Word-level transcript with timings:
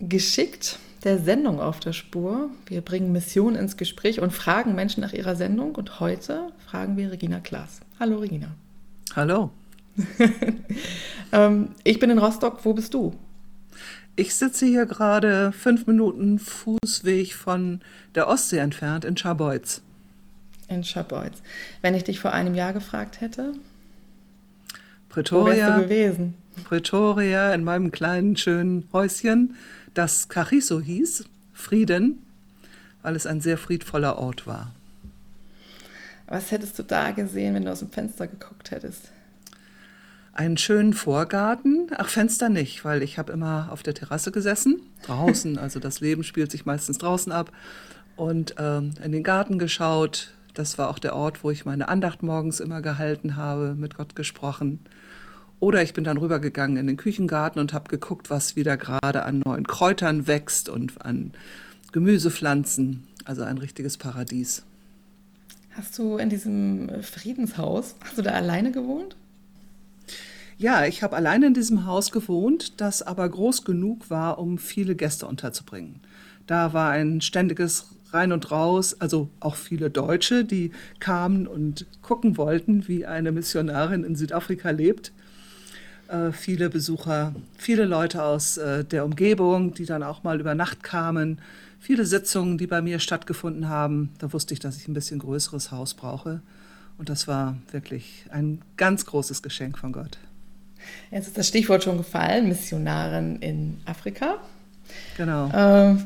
geschickt 0.00 0.78
der 1.04 1.18
Sendung 1.18 1.60
auf 1.60 1.80
der 1.80 1.92
Spur. 1.92 2.50
Wir 2.66 2.80
bringen 2.80 3.12
Missionen 3.12 3.56
ins 3.56 3.76
Gespräch 3.76 4.20
und 4.20 4.32
fragen 4.32 4.74
Menschen 4.74 5.00
nach 5.00 5.12
ihrer 5.12 5.36
Sendung. 5.36 5.74
Und 5.74 6.00
heute 6.00 6.52
fragen 6.66 6.96
wir 6.96 7.12
Regina 7.12 7.40
Klaas. 7.40 7.80
Hallo 8.00 8.18
Regina. 8.18 8.48
Hallo. 9.14 9.50
ähm, 11.32 11.68
ich 11.84 11.98
bin 11.98 12.10
in 12.10 12.18
Rostock. 12.18 12.64
Wo 12.64 12.74
bist 12.74 12.92
du? 12.94 13.14
Ich 14.16 14.34
sitze 14.34 14.66
hier 14.66 14.86
gerade 14.86 15.52
fünf 15.52 15.86
Minuten 15.86 16.38
Fußweg 16.38 17.34
von 17.34 17.80
der 18.14 18.28
Ostsee 18.28 18.58
entfernt 18.58 19.04
in 19.04 19.16
Scharbeutz. 19.16 19.82
In 20.68 20.82
Scharbeutz. 20.82 21.42
Wenn 21.82 21.94
ich 21.94 22.04
dich 22.04 22.18
vor 22.18 22.32
einem 22.32 22.54
Jahr 22.54 22.72
gefragt 22.72 23.20
hätte, 23.20 23.52
Pretoria, 25.08 25.44
wo 25.44 25.60
wärst 25.60 25.78
du 25.78 25.82
gewesen? 25.82 26.34
Pretoria 26.64 27.54
in 27.54 27.62
meinem 27.62 27.92
kleinen 27.92 28.36
schönen 28.36 28.88
Häuschen, 28.92 29.56
das 29.96 30.28
Carrizo 30.28 30.80
hieß, 30.80 31.24
Frieden, 31.54 32.22
weil 33.02 33.16
es 33.16 33.26
ein 33.26 33.40
sehr 33.40 33.56
friedvoller 33.56 34.18
Ort 34.18 34.46
war. 34.46 34.72
Was 36.26 36.50
hättest 36.50 36.78
du 36.78 36.82
da 36.82 37.12
gesehen, 37.12 37.54
wenn 37.54 37.64
du 37.64 37.72
aus 37.72 37.78
dem 37.78 37.90
Fenster 37.90 38.26
geguckt 38.26 38.72
hättest? 38.72 39.10
Einen 40.34 40.58
schönen 40.58 40.92
Vorgarten, 40.92 41.86
ach 41.96 42.10
Fenster 42.10 42.50
nicht, 42.50 42.84
weil 42.84 43.02
ich 43.02 43.16
habe 43.16 43.32
immer 43.32 43.68
auf 43.70 43.82
der 43.82 43.94
Terrasse 43.94 44.32
gesessen, 44.32 44.80
draußen, 45.02 45.56
also 45.58 45.80
das 45.80 46.00
Leben 46.00 46.24
spielt 46.24 46.50
sich 46.50 46.66
meistens 46.66 46.98
draußen 46.98 47.32
ab 47.32 47.50
und 48.16 48.54
ähm, 48.58 48.92
in 49.02 49.12
den 49.12 49.22
Garten 49.22 49.58
geschaut. 49.58 50.34
Das 50.52 50.76
war 50.76 50.90
auch 50.90 50.98
der 50.98 51.16
Ort, 51.16 51.42
wo 51.42 51.50
ich 51.50 51.64
meine 51.64 51.88
Andacht 51.88 52.22
morgens 52.22 52.60
immer 52.60 52.82
gehalten 52.82 53.36
habe, 53.36 53.74
mit 53.74 53.96
Gott 53.96 54.14
gesprochen. 54.14 54.80
Oder 55.58 55.82
ich 55.82 55.94
bin 55.94 56.04
dann 56.04 56.18
rübergegangen 56.18 56.76
in 56.76 56.86
den 56.86 56.96
Küchengarten 56.96 57.60
und 57.60 57.72
habe 57.72 57.88
geguckt, 57.88 58.30
was 58.30 58.56
wieder 58.56 58.76
gerade 58.76 59.24
an 59.24 59.40
neuen 59.40 59.66
Kräutern 59.66 60.26
wächst 60.26 60.68
und 60.68 61.00
an 61.04 61.32
Gemüsepflanzen. 61.92 63.06
Also 63.24 63.42
ein 63.42 63.58
richtiges 63.58 63.96
Paradies. 63.96 64.62
Hast 65.72 65.98
du 65.98 66.16
in 66.16 66.30
diesem 66.30 67.02
Friedenshaus, 67.02 67.96
hast 68.00 68.16
du 68.16 68.22
da 68.22 68.30
alleine 68.30 68.70
gewohnt? 68.70 69.16
Ja, 70.58 70.86
ich 70.86 71.02
habe 71.02 71.16
alleine 71.16 71.48
in 71.48 71.54
diesem 71.54 71.84
Haus 71.84 72.12
gewohnt, 72.12 72.80
das 72.80 73.02
aber 73.02 73.28
groß 73.28 73.64
genug 73.64 74.08
war, 74.08 74.38
um 74.38 74.56
viele 74.56 74.94
Gäste 74.94 75.26
unterzubringen. 75.26 76.00
Da 76.46 76.72
war 76.72 76.90
ein 76.90 77.20
ständiges 77.20 77.88
Rein 78.10 78.32
und 78.32 78.50
Raus, 78.50 78.98
also 79.00 79.28
auch 79.40 79.56
viele 79.56 79.90
Deutsche, 79.90 80.44
die 80.44 80.70
kamen 80.98 81.46
und 81.46 81.84
gucken 82.00 82.38
wollten, 82.38 82.88
wie 82.88 83.04
eine 83.04 83.32
Missionarin 83.32 84.04
in 84.04 84.16
Südafrika 84.16 84.70
lebt. 84.70 85.12
Äh, 86.08 86.32
viele 86.32 86.70
Besucher, 86.70 87.34
viele 87.56 87.84
Leute 87.84 88.22
aus 88.22 88.58
äh, 88.58 88.84
der 88.84 89.04
Umgebung, 89.04 89.74
die 89.74 89.86
dann 89.86 90.02
auch 90.02 90.22
mal 90.22 90.40
über 90.40 90.54
Nacht 90.54 90.82
kamen, 90.82 91.40
viele 91.80 92.04
Sitzungen, 92.04 92.58
die 92.58 92.66
bei 92.66 92.80
mir 92.80 93.00
stattgefunden 93.00 93.68
haben. 93.68 94.10
Da 94.18 94.32
wusste 94.32 94.54
ich, 94.54 94.60
dass 94.60 94.76
ich 94.76 94.86
ein 94.86 94.94
bisschen 94.94 95.18
größeres 95.18 95.72
Haus 95.72 95.94
brauche. 95.94 96.42
Und 96.98 97.08
das 97.08 97.26
war 97.26 97.56
wirklich 97.72 98.26
ein 98.30 98.62
ganz 98.76 99.04
großes 99.04 99.42
Geschenk 99.42 99.78
von 99.78 99.92
Gott. 99.92 100.18
Jetzt 101.10 101.26
ist 101.26 101.38
das 101.38 101.48
Stichwort 101.48 101.82
schon 101.82 101.98
gefallen, 101.98 102.48
Missionarin 102.48 103.36
in 103.36 103.80
Afrika. 103.84 104.36
Genau. 105.16 105.50
Ähm, 105.52 106.04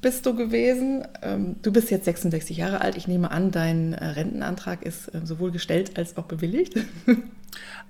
bist 0.00 0.26
du 0.26 0.34
gewesen? 0.34 1.06
Ähm, 1.22 1.56
du 1.62 1.72
bist 1.72 1.90
jetzt 1.90 2.04
66 2.04 2.56
Jahre 2.56 2.80
alt. 2.80 2.96
Ich 2.96 3.06
nehme 3.06 3.30
an, 3.30 3.50
dein 3.50 3.92
äh, 3.92 4.04
Rentenantrag 4.06 4.82
ist 4.84 5.08
äh, 5.14 5.20
sowohl 5.24 5.50
gestellt 5.50 5.92
als 5.96 6.16
auch 6.16 6.24
bewilligt. 6.24 6.74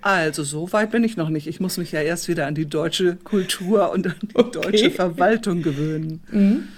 Also, 0.03 0.43
so 0.43 0.73
weit 0.73 0.91
bin 0.91 1.05
ich 1.05 1.19
noch 1.19 1.29
nicht. 1.29 1.47
Ich 1.47 1.61
muss 1.61 1.77
mich 1.77 1.93
ja 1.93 2.01
erst 2.01 2.29
wieder 2.29 2.47
an 2.47 2.55
die 2.55 2.65
deutsche 2.65 3.17
Kultur 3.17 3.93
und 3.93 4.07
an 4.07 4.15
die 4.23 4.35
okay. 4.35 4.61
deutsche 4.63 4.91
Verwaltung 4.91 5.61
gewöhnen. 5.61 6.23
Mhm. 6.31 6.69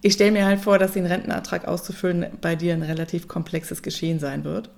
Ich 0.00 0.14
stelle 0.14 0.32
mir 0.32 0.46
halt 0.46 0.60
vor, 0.60 0.78
dass 0.78 0.92
den 0.92 1.04
Rentenantrag 1.04 1.68
auszufüllen 1.68 2.26
bei 2.40 2.56
dir 2.56 2.72
ein 2.72 2.82
relativ 2.82 3.28
komplexes 3.28 3.82
Geschehen 3.82 4.18
sein 4.18 4.44
wird. 4.44 4.70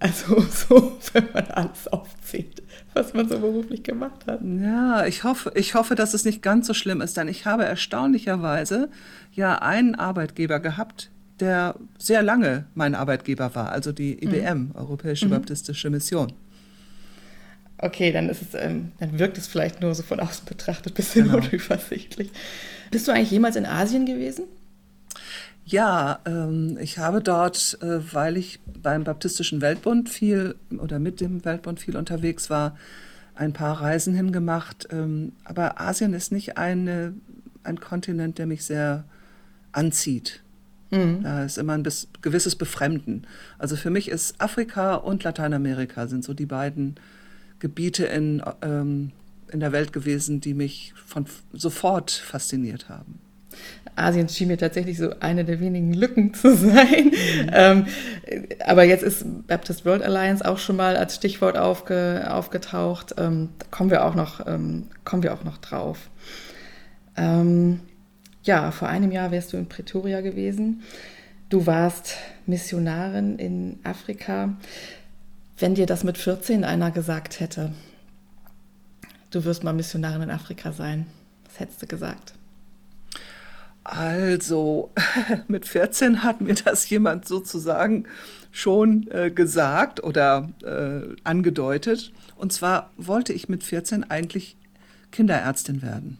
Also 0.00 0.40
so, 0.50 0.98
wenn 1.12 1.28
man 1.32 1.46
alles 1.48 1.86
aufzählt, 1.88 2.62
was 2.94 3.14
man 3.14 3.28
so 3.28 3.38
beruflich 3.38 3.82
gemacht 3.82 4.26
hat. 4.26 4.40
Ja, 4.42 5.06
ich 5.06 5.22
hoffe, 5.24 5.52
ich 5.54 5.74
hoffe, 5.74 5.94
dass 5.94 6.14
es 6.14 6.24
nicht 6.24 6.42
ganz 6.42 6.66
so 6.66 6.74
schlimm 6.74 7.00
ist, 7.02 7.16
denn 7.16 7.28
ich 7.28 7.46
habe 7.46 7.64
erstaunlicherweise 7.64 8.88
ja 9.32 9.60
einen 9.60 9.94
Arbeitgeber 9.94 10.58
gehabt, 10.58 11.10
der 11.38 11.76
sehr 11.98 12.22
lange 12.22 12.64
mein 12.74 12.94
Arbeitgeber 12.94 13.54
war, 13.54 13.70
also 13.72 13.92
die 13.92 14.22
IBM, 14.24 14.58
mhm. 14.58 14.70
Europäische 14.74 15.26
mhm. 15.26 15.30
Baptistische 15.30 15.90
Mission. 15.90 16.32
Okay, 17.78 18.12
dann 18.12 18.28
ist 18.28 18.42
es, 18.42 18.54
ähm, 18.54 18.92
dann 18.98 19.18
wirkt 19.18 19.38
es 19.38 19.46
vielleicht 19.46 19.80
nur 19.80 19.94
so 19.94 20.02
von 20.02 20.20
außen 20.20 20.44
betrachtet 20.44 20.92
ein 20.92 20.96
bisschen 20.96 21.30
genau. 21.30 21.38
unübersichtlich. 21.38 22.30
Bist 22.90 23.08
du 23.08 23.12
eigentlich 23.12 23.30
jemals 23.30 23.56
in 23.56 23.64
Asien 23.64 24.04
gewesen? 24.04 24.44
Ja, 25.70 26.18
ähm, 26.26 26.76
ich 26.80 26.98
habe 26.98 27.22
dort, 27.22 27.78
äh, 27.80 28.00
weil 28.12 28.36
ich 28.36 28.58
beim 28.82 29.04
Baptistischen 29.04 29.60
Weltbund 29.60 30.08
viel 30.08 30.56
oder 30.78 30.98
mit 30.98 31.20
dem 31.20 31.44
Weltbund 31.44 31.78
viel 31.78 31.96
unterwegs 31.96 32.50
war, 32.50 32.76
ein 33.36 33.52
paar 33.52 33.80
Reisen 33.80 34.12
hingemacht. 34.12 34.88
Ähm, 34.90 35.32
aber 35.44 35.80
Asien 35.80 36.12
ist 36.12 36.32
nicht 36.32 36.58
eine, 36.58 37.14
ein 37.62 37.78
Kontinent, 37.78 38.38
der 38.38 38.46
mich 38.46 38.64
sehr 38.64 39.04
anzieht. 39.70 40.42
Mhm. 40.90 41.22
Da 41.22 41.44
ist 41.44 41.56
immer 41.56 41.74
ein 41.74 41.84
bis, 41.84 42.08
gewisses 42.20 42.56
Befremden. 42.56 43.28
Also 43.56 43.76
für 43.76 43.90
mich 43.90 44.08
ist 44.08 44.40
Afrika 44.40 44.96
und 44.96 45.22
Lateinamerika 45.22 46.08
sind 46.08 46.24
so 46.24 46.34
die 46.34 46.46
beiden 46.46 46.96
Gebiete 47.60 48.06
in, 48.06 48.42
ähm, 48.62 49.12
in 49.52 49.60
der 49.60 49.70
Welt 49.70 49.92
gewesen, 49.92 50.40
die 50.40 50.54
mich 50.54 50.94
von 51.06 51.26
sofort 51.52 52.10
fasziniert 52.10 52.88
haben. 52.88 53.20
Asien 53.96 54.28
schien 54.28 54.48
mir 54.48 54.58
tatsächlich 54.58 54.98
so 54.98 55.10
eine 55.20 55.44
der 55.44 55.60
wenigen 55.60 55.92
Lücken 55.92 56.34
zu 56.34 56.56
sein. 56.56 57.06
Mhm. 57.06 57.50
Ähm, 57.52 57.86
aber 58.66 58.84
jetzt 58.84 59.02
ist 59.02 59.24
Baptist 59.46 59.84
World 59.84 60.02
Alliance 60.02 60.44
auch 60.44 60.58
schon 60.58 60.76
mal 60.76 60.96
als 60.96 61.16
Stichwort 61.16 61.56
aufge, 61.56 62.26
aufgetaucht. 62.30 63.14
Ähm, 63.18 63.50
da 63.58 63.66
kommen 63.70 63.90
wir 63.90 64.04
auch 64.04 64.14
noch, 64.14 64.46
ähm, 64.46 64.88
kommen 65.04 65.22
wir 65.22 65.34
auch 65.34 65.44
noch 65.44 65.58
drauf. 65.58 66.10
Ähm, 67.16 67.80
ja, 68.42 68.70
vor 68.70 68.88
einem 68.88 69.12
Jahr 69.12 69.30
wärst 69.30 69.52
du 69.52 69.56
in 69.56 69.68
Pretoria 69.68 70.20
gewesen. 70.20 70.82
Du 71.50 71.66
warst 71.66 72.16
Missionarin 72.46 73.38
in 73.38 73.80
Afrika. 73.82 74.56
Wenn 75.58 75.74
dir 75.74 75.86
das 75.86 76.04
mit 76.04 76.16
14 76.16 76.64
einer 76.64 76.90
gesagt 76.90 77.40
hätte, 77.40 77.72
du 79.30 79.44
wirst 79.44 79.62
mal 79.62 79.74
Missionarin 79.74 80.22
in 80.22 80.30
Afrika 80.30 80.72
sein, 80.72 81.06
was 81.44 81.60
hättest 81.60 81.82
du 81.82 81.86
gesagt? 81.86 82.34
Also, 83.90 84.92
mit 85.48 85.66
14 85.66 86.22
hat 86.22 86.40
mir 86.40 86.54
das 86.54 86.88
jemand 86.88 87.26
sozusagen 87.26 88.04
schon 88.52 89.08
äh, 89.10 89.32
gesagt 89.32 90.00
oder 90.04 90.48
äh, 90.62 91.16
angedeutet. 91.24 92.12
Und 92.36 92.52
zwar 92.52 92.90
wollte 92.96 93.32
ich 93.32 93.48
mit 93.48 93.64
14 93.64 94.08
eigentlich 94.08 94.56
Kinderärztin 95.10 95.82
werden. 95.82 96.18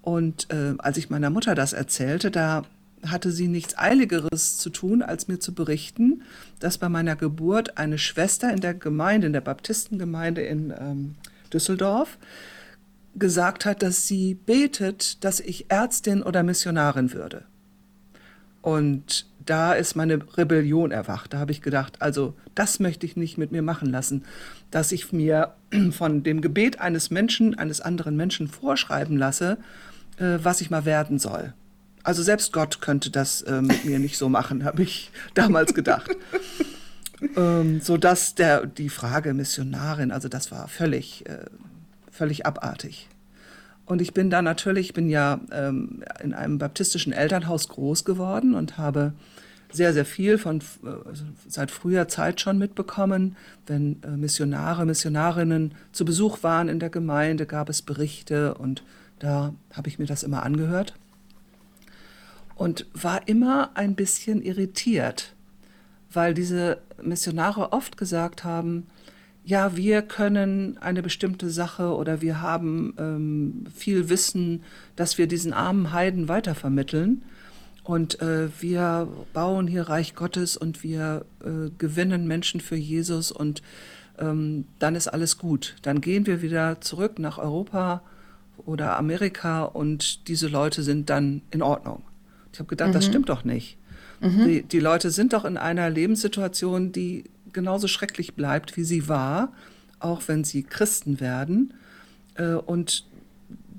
Und 0.00 0.48
äh, 0.50 0.74
als 0.78 0.96
ich 0.96 1.08
meiner 1.08 1.30
Mutter 1.30 1.54
das 1.54 1.72
erzählte, 1.72 2.32
da 2.32 2.64
hatte 3.06 3.30
sie 3.30 3.46
nichts 3.46 3.78
Eiligeres 3.78 4.56
zu 4.58 4.68
tun, 4.70 5.02
als 5.02 5.28
mir 5.28 5.38
zu 5.38 5.54
berichten, 5.54 6.22
dass 6.58 6.78
bei 6.78 6.88
meiner 6.88 7.14
Geburt 7.14 7.78
eine 7.78 7.98
Schwester 7.98 8.52
in 8.52 8.60
der 8.60 8.74
Gemeinde, 8.74 9.28
in 9.28 9.32
der 9.32 9.40
Baptistengemeinde 9.40 10.42
in 10.42 10.74
ähm, 10.76 11.14
Düsseldorf, 11.52 12.18
gesagt 13.14 13.64
hat, 13.64 13.82
dass 13.82 14.06
sie 14.06 14.34
betet, 14.34 15.22
dass 15.24 15.40
ich 15.40 15.70
Ärztin 15.70 16.22
oder 16.22 16.42
Missionarin 16.42 17.12
würde. 17.12 17.44
Und 18.62 19.26
da 19.44 19.72
ist 19.72 19.96
meine 19.96 20.20
Rebellion 20.36 20.92
erwacht. 20.92 21.32
Da 21.32 21.38
habe 21.38 21.52
ich 21.52 21.62
gedacht, 21.62 22.00
also 22.00 22.34
das 22.54 22.80
möchte 22.80 23.06
ich 23.06 23.16
nicht 23.16 23.38
mit 23.38 23.52
mir 23.52 23.62
machen 23.62 23.90
lassen, 23.90 24.24
dass 24.70 24.92
ich 24.92 25.12
mir 25.12 25.54
von 25.90 26.22
dem 26.22 26.40
Gebet 26.40 26.80
eines 26.80 27.10
Menschen, 27.10 27.58
eines 27.58 27.80
anderen 27.80 28.16
Menschen 28.16 28.48
vorschreiben 28.48 29.16
lasse, 29.16 29.58
äh, 30.18 30.38
was 30.42 30.60
ich 30.60 30.70
mal 30.70 30.84
werden 30.84 31.18
soll. 31.18 31.54
Also 32.04 32.22
selbst 32.22 32.52
Gott 32.52 32.80
könnte 32.80 33.10
das 33.10 33.42
äh, 33.42 33.62
mit 33.62 33.84
mir 33.84 33.98
nicht 33.98 34.18
so 34.18 34.28
machen, 34.28 34.64
habe 34.64 34.82
ich 34.82 35.10
damals 35.34 35.74
gedacht. 35.74 36.10
ähm, 37.36 37.80
so 37.80 37.96
dass 37.96 38.34
der 38.34 38.66
die 38.66 38.88
Frage 38.88 39.34
Missionarin, 39.34 40.10
also 40.10 40.28
das 40.28 40.50
war 40.50 40.68
völlig, 40.68 41.26
äh, 41.26 41.46
völlig 42.22 42.46
abartig. 42.46 43.08
Und 43.84 44.00
ich 44.00 44.14
bin 44.14 44.30
da 44.30 44.42
natürlich, 44.42 44.90
ich 44.90 44.94
bin 44.94 45.08
ja 45.08 45.40
ähm, 45.50 46.04
in 46.22 46.34
einem 46.34 46.56
baptistischen 46.56 47.12
Elternhaus 47.12 47.68
groß 47.68 48.04
geworden 48.04 48.54
und 48.54 48.78
habe 48.78 49.12
sehr, 49.72 49.92
sehr 49.92 50.04
viel 50.04 50.38
von 50.38 50.60
äh, 50.60 50.90
seit 51.48 51.72
früher 51.72 52.06
Zeit 52.06 52.40
schon 52.40 52.58
mitbekommen. 52.58 53.36
Wenn 53.66 54.00
äh, 54.04 54.10
Missionare, 54.10 54.86
Missionarinnen 54.86 55.74
zu 55.90 56.04
Besuch 56.04 56.44
waren 56.44 56.68
in 56.68 56.78
der 56.78 56.90
Gemeinde, 56.90 57.44
gab 57.44 57.68
es 57.68 57.82
Berichte 57.82 58.54
und 58.54 58.84
da 59.18 59.52
habe 59.72 59.88
ich 59.88 59.98
mir 59.98 60.06
das 60.06 60.22
immer 60.22 60.44
angehört 60.44 60.94
und 62.54 62.86
war 62.94 63.26
immer 63.26 63.72
ein 63.74 63.96
bisschen 63.96 64.42
irritiert, 64.42 65.34
weil 66.12 66.34
diese 66.34 66.78
Missionare 67.02 67.72
oft 67.72 67.96
gesagt 67.96 68.44
haben, 68.44 68.86
ja, 69.44 69.76
wir 69.76 70.02
können 70.02 70.78
eine 70.78 71.02
bestimmte 71.02 71.50
Sache 71.50 71.94
oder 71.94 72.20
wir 72.20 72.40
haben 72.40 72.94
ähm, 72.98 73.64
viel 73.74 74.08
Wissen, 74.08 74.62
dass 74.94 75.18
wir 75.18 75.26
diesen 75.26 75.52
armen 75.52 75.92
Heiden 75.92 76.28
weitervermitteln. 76.28 77.22
Und 77.84 78.22
äh, 78.22 78.48
wir 78.60 79.08
bauen 79.32 79.66
hier 79.66 79.88
Reich 79.88 80.14
Gottes 80.14 80.56
und 80.56 80.84
wir 80.84 81.24
äh, 81.44 81.70
gewinnen 81.78 82.28
Menschen 82.28 82.60
für 82.60 82.76
Jesus 82.76 83.32
und 83.32 83.60
ähm, 84.20 84.66
dann 84.78 84.94
ist 84.94 85.08
alles 85.08 85.38
gut. 85.38 85.74
Dann 85.82 86.00
gehen 86.00 86.26
wir 86.26 86.42
wieder 86.42 86.80
zurück 86.80 87.18
nach 87.18 87.38
Europa 87.38 88.02
oder 88.64 88.96
Amerika 88.96 89.64
und 89.64 90.28
diese 90.28 90.46
Leute 90.46 90.84
sind 90.84 91.10
dann 91.10 91.42
in 91.50 91.62
Ordnung. 91.62 92.04
Ich 92.52 92.60
habe 92.60 92.68
gedacht, 92.68 92.90
mhm. 92.90 92.92
das 92.92 93.06
stimmt 93.06 93.28
doch 93.28 93.42
nicht. 93.42 93.78
Mhm. 94.20 94.44
Die, 94.44 94.62
die 94.62 94.78
Leute 94.78 95.10
sind 95.10 95.32
doch 95.32 95.44
in 95.44 95.56
einer 95.56 95.90
Lebenssituation, 95.90 96.92
die 96.92 97.24
genauso 97.52 97.88
schrecklich 97.88 98.34
bleibt, 98.34 98.76
wie 98.76 98.84
sie 98.84 99.08
war, 99.08 99.52
auch 100.00 100.22
wenn 100.26 100.44
sie 100.44 100.62
Christen 100.62 101.20
werden. 101.20 101.74
Äh, 102.34 102.54
und 102.54 103.06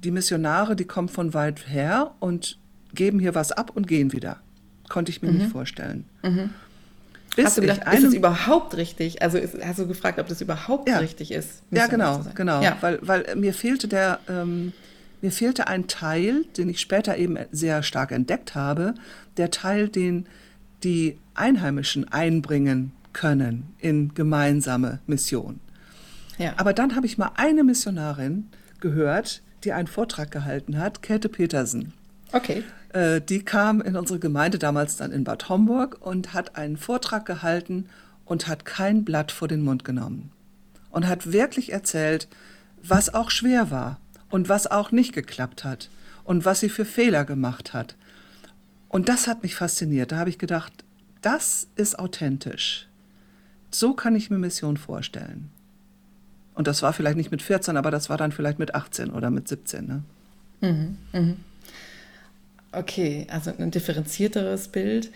die 0.03 0.11
Missionare, 0.11 0.75
die 0.75 0.85
kommen 0.85 1.09
von 1.09 1.33
weit 1.33 1.67
her 1.67 2.11
und 2.19 2.57
geben 2.93 3.19
hier 3.19 3.35
was 3.35 3.51
ab 3.51 3.71
und 3.75 3.87
gehen 3.87 4.11
wieder. 4.13 4.37
Konnte 4.89 5.11
ich 5.11 5.21
mir 5.21 5.31
mhm. 5.31 5.37
nicht 5.37 5.51
vorstellen. 5.51 6.05
Mhm. 6.23 6.49
hast 7.41 7.57
du 7.57 7.61
gedacht, 7.61 7.81
ist 7.93 8.03
es 8.03 8.13
überhaupt 8.13 8.75
richtig? 8.75 9.21
Also 9.21 9.37
ist, 9.37 9.55
hast 9.63 9.79
du 9.79 9.87
gefragt, 9.87 10.19
ob 10.19 10.27
das 10.27 10.41
überhaupt 10.41 10.87
ja. 10.89 10.99
richtig 10.99 11.31
ist? 11.31 11.63
Ja, 11.71 11.87
genau, 11.87 12.23
genau. 12.35 12.61
Ja. 12.61 12.77
Weil, 12.81 12.99
weil 13.01 13.35
mir 13.35 13.53
fehlte 13.53 13.87
der, 13.87 14.19
ähm, 14.29 14.73
mir 15.21 15.31
fehlte 15.31 15.67
ein 15.67 15.87
Teil, 15.87 16.45
den 16.57 16.69
ich 16.69 16.79
später 16.79 17.17
eben 17.17 17.37
sehr 17.51 17.81
stark 17.81 18.11
entdeckt 18.11 18.55
habe, 18.55 18.93
der 19.37 19.51
Teil, 19.51 19.87
den 19.87 20.27
die 20.83 21.17
Einheimischen 21.33 22.11
einbringen 22.11 22.91
können 23.13 23.73
in 23.79 24.13
gemeinsame 24.13 24.99
Mission. 25.07 25.59
Ja. 26.37 26.53
Aber 26.57 26.73
dann 26.73 26.95
habe 26.95 27.05
ich 27.05 27.17
mal 27.17 27.31
eine 27.35 27.63
Missionarin 27.63 28.49
gehört, 28.79 29.41
die 29.63 29.73
einen 29.73 29.87
Vortrag 29.87 30.31
gehalten 30.31 30.77
hat, 30.77 31.01
Käthe 31.01 31.29
Petersen. 31.29 31.93
Okay. 32.31 32.63
Äh, 32.89 33.21
die 33.21 33.43
kam 33.43 33.81
in 33.81 33.95
unsere 33.95 34.19
Gemeinde 34.19 34.59
damals 34.59 34.97
dann 34.97 35.11
in 35.11 35.23
Bad 35.23 35.49
Homburg 35.49 35.97
und 36.01 36.33
hat 36.33 36.55
einen 36.55 36.77
Vortrag 36.77 37.25
gehalten 37.25 37.87
und 38.25 38.47
hat 38.47 38.65
kein 38.65 39.05
Blatt 39.05 39.31
vor 39.31 39.47
den 39.47 39.61
Mund 39.61 39.83
genommen. 39.83 40.31
Und 40.89 41.07
hat 41.07 41.31
wirklich 41.31 41.71
erzählt, 41.71 42.27
was 42.81 43.13
auch 43.13 43.31
schwer 43.31 43.71
war 43.71 43.99
und 44.29 44.49
was 44.49 44.67
auch 44.67 44.91
nicht 44.91 45.13
geklappt 45.13 45.63
hat 45.63 45.89
und 46.23 46.45
was 46.45 46.59
sie 46.59 46.69
für 46.69 46.85
Fehler 46.85 47.25
gemacht 47.25 47.73
hat. 47.73 47.95
Und 48.89 49.09
das 49.09 49.27
hat 49.27 49.43
mich 49.43 49.55
fasziniert. 49.55 50.11
Da 50.11 50.17
habe 50.17 50.29
ich 50.29 50.37
gedacht, 50.37 50.71
das 51.21 51.67
ist 51.75 51.97
authentisch. 51.97 52.87
So 53.73 53.93
kann 53.93 54.15
ich 54.15 54.29
mir 54.29 54.37
Mission 54.37 54.77
vorstellen. 54.77 55.49
Und 56.55 56.67
das 56.67 56.81
war 56.81 56.93
vielleicht 56.93 57.17
nicht 57.17 57.31
mit 57.31 57.41
14, 57.41 57.77
aber 57.77 57.91
das 57.91 58.09
war 58.09 58.17
dann 58.17 58.31
vielleicht 58.31 58.59
mit 58.59 58.75
18 58.75 59.09
oder 59.09 59.31
mit 59.31 59.47
17. 59.47 59.87
Ne? 59.87 60.03
Mhm, 60.61 60.97
mhm. 61.11 61.37
Okay, 62.71 63.27
also 63.29 63.51
ein 63.57 63.69
differenzierteres 63.71 64.67
Bild. 64.67 65.11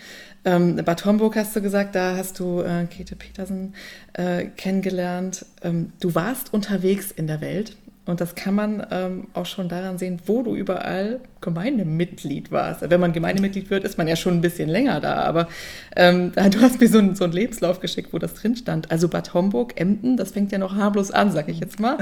Ähm, 0.45 0.75
Bad 0.75 1.05
Homburg 1.05 1.35
hast 1.35 1.55
du 1.55 1.61
gesagt, 1.61 1.95
da 1.95 2.15
hast 2.15 2.39
du 2.39 2.61
äh, 2.61 2.85
Käthe 2.85 3.15
Petersen 3.15 3.73
äh, 4.13 4.45
kennengelernt. 4.45 5.45
Ähm, 5.63 5.91
du 5.99 6.13
warst 6.13 6.53
unterwegs 6.53 7.11
in 7.11 7.25
der 7.25 7.41
Welt 7.41 7.75
und 8.07 8.21
das 8.21 8.35
kann 8.35 8.55
man 8.55 8.87
ähm, 8.89 9.27
auch 9.33 9.45
schon 9.45 9.67
daran 9.67 9.97
sehen, 9.97 10.21
wo 10.25 10.41
du 10.41 10.55
überall 10.55 11.19
Gemeindemitglied 11.41 12.51
warst. 12.51 12.89
Wenn 12.89 13.01
man 13.01 13.11
Gemeindemitglied 13.11 13.69
wird, 13.69 13.83
ist 13.83 13.97
man 13.97 14.07
ja 14.07 14.15
schon 14.15 14.35
ein 14.35 14.41
bisschen 14.41 14.69
länger 14.69 15.01
da. 15.01 15.15
Aber 15.15 15.49
ähm, 15.95 16.31
du 16.51 16.61
hast 16.61 16.79
mir 16.79 16.87
so, 16.87 16.99
ein, 16.99 17.15
so 17.15 17.25
einen 17.25 17.33
Lebenslauf 17.33 17.81
geschickt, 17.81 18.13
wo 18.13 18.17
das 18.17 18.33
drin 18.33 18.55
stand. 18.55 18.89
Also 18.91 19.09
Bad 19.09 19.33
Homburg, 19.33 19.79
Emden, 19.79 20.15
das 20.15 20.31
fängt 20.31 20.53
ja 20.53 20.57
noch 20.57 20.75
harmlos 20.75 21.11
an, 21.11 21.31
sag 21.31 21.49
ich 21.49 21.59
jetzt 21.59 21.81
mal. 21.81 21.97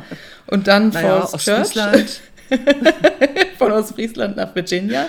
Und 0.45 0.67
dann 0.67 0.89
naja, 0.93 1.25
Falls 1.25 1.43
Church. 1.43 2.21
von 3.57 3.71
Ostfriesland 3.71 4.37
nach 4.37 4.53
Virginia. 4.53 5.07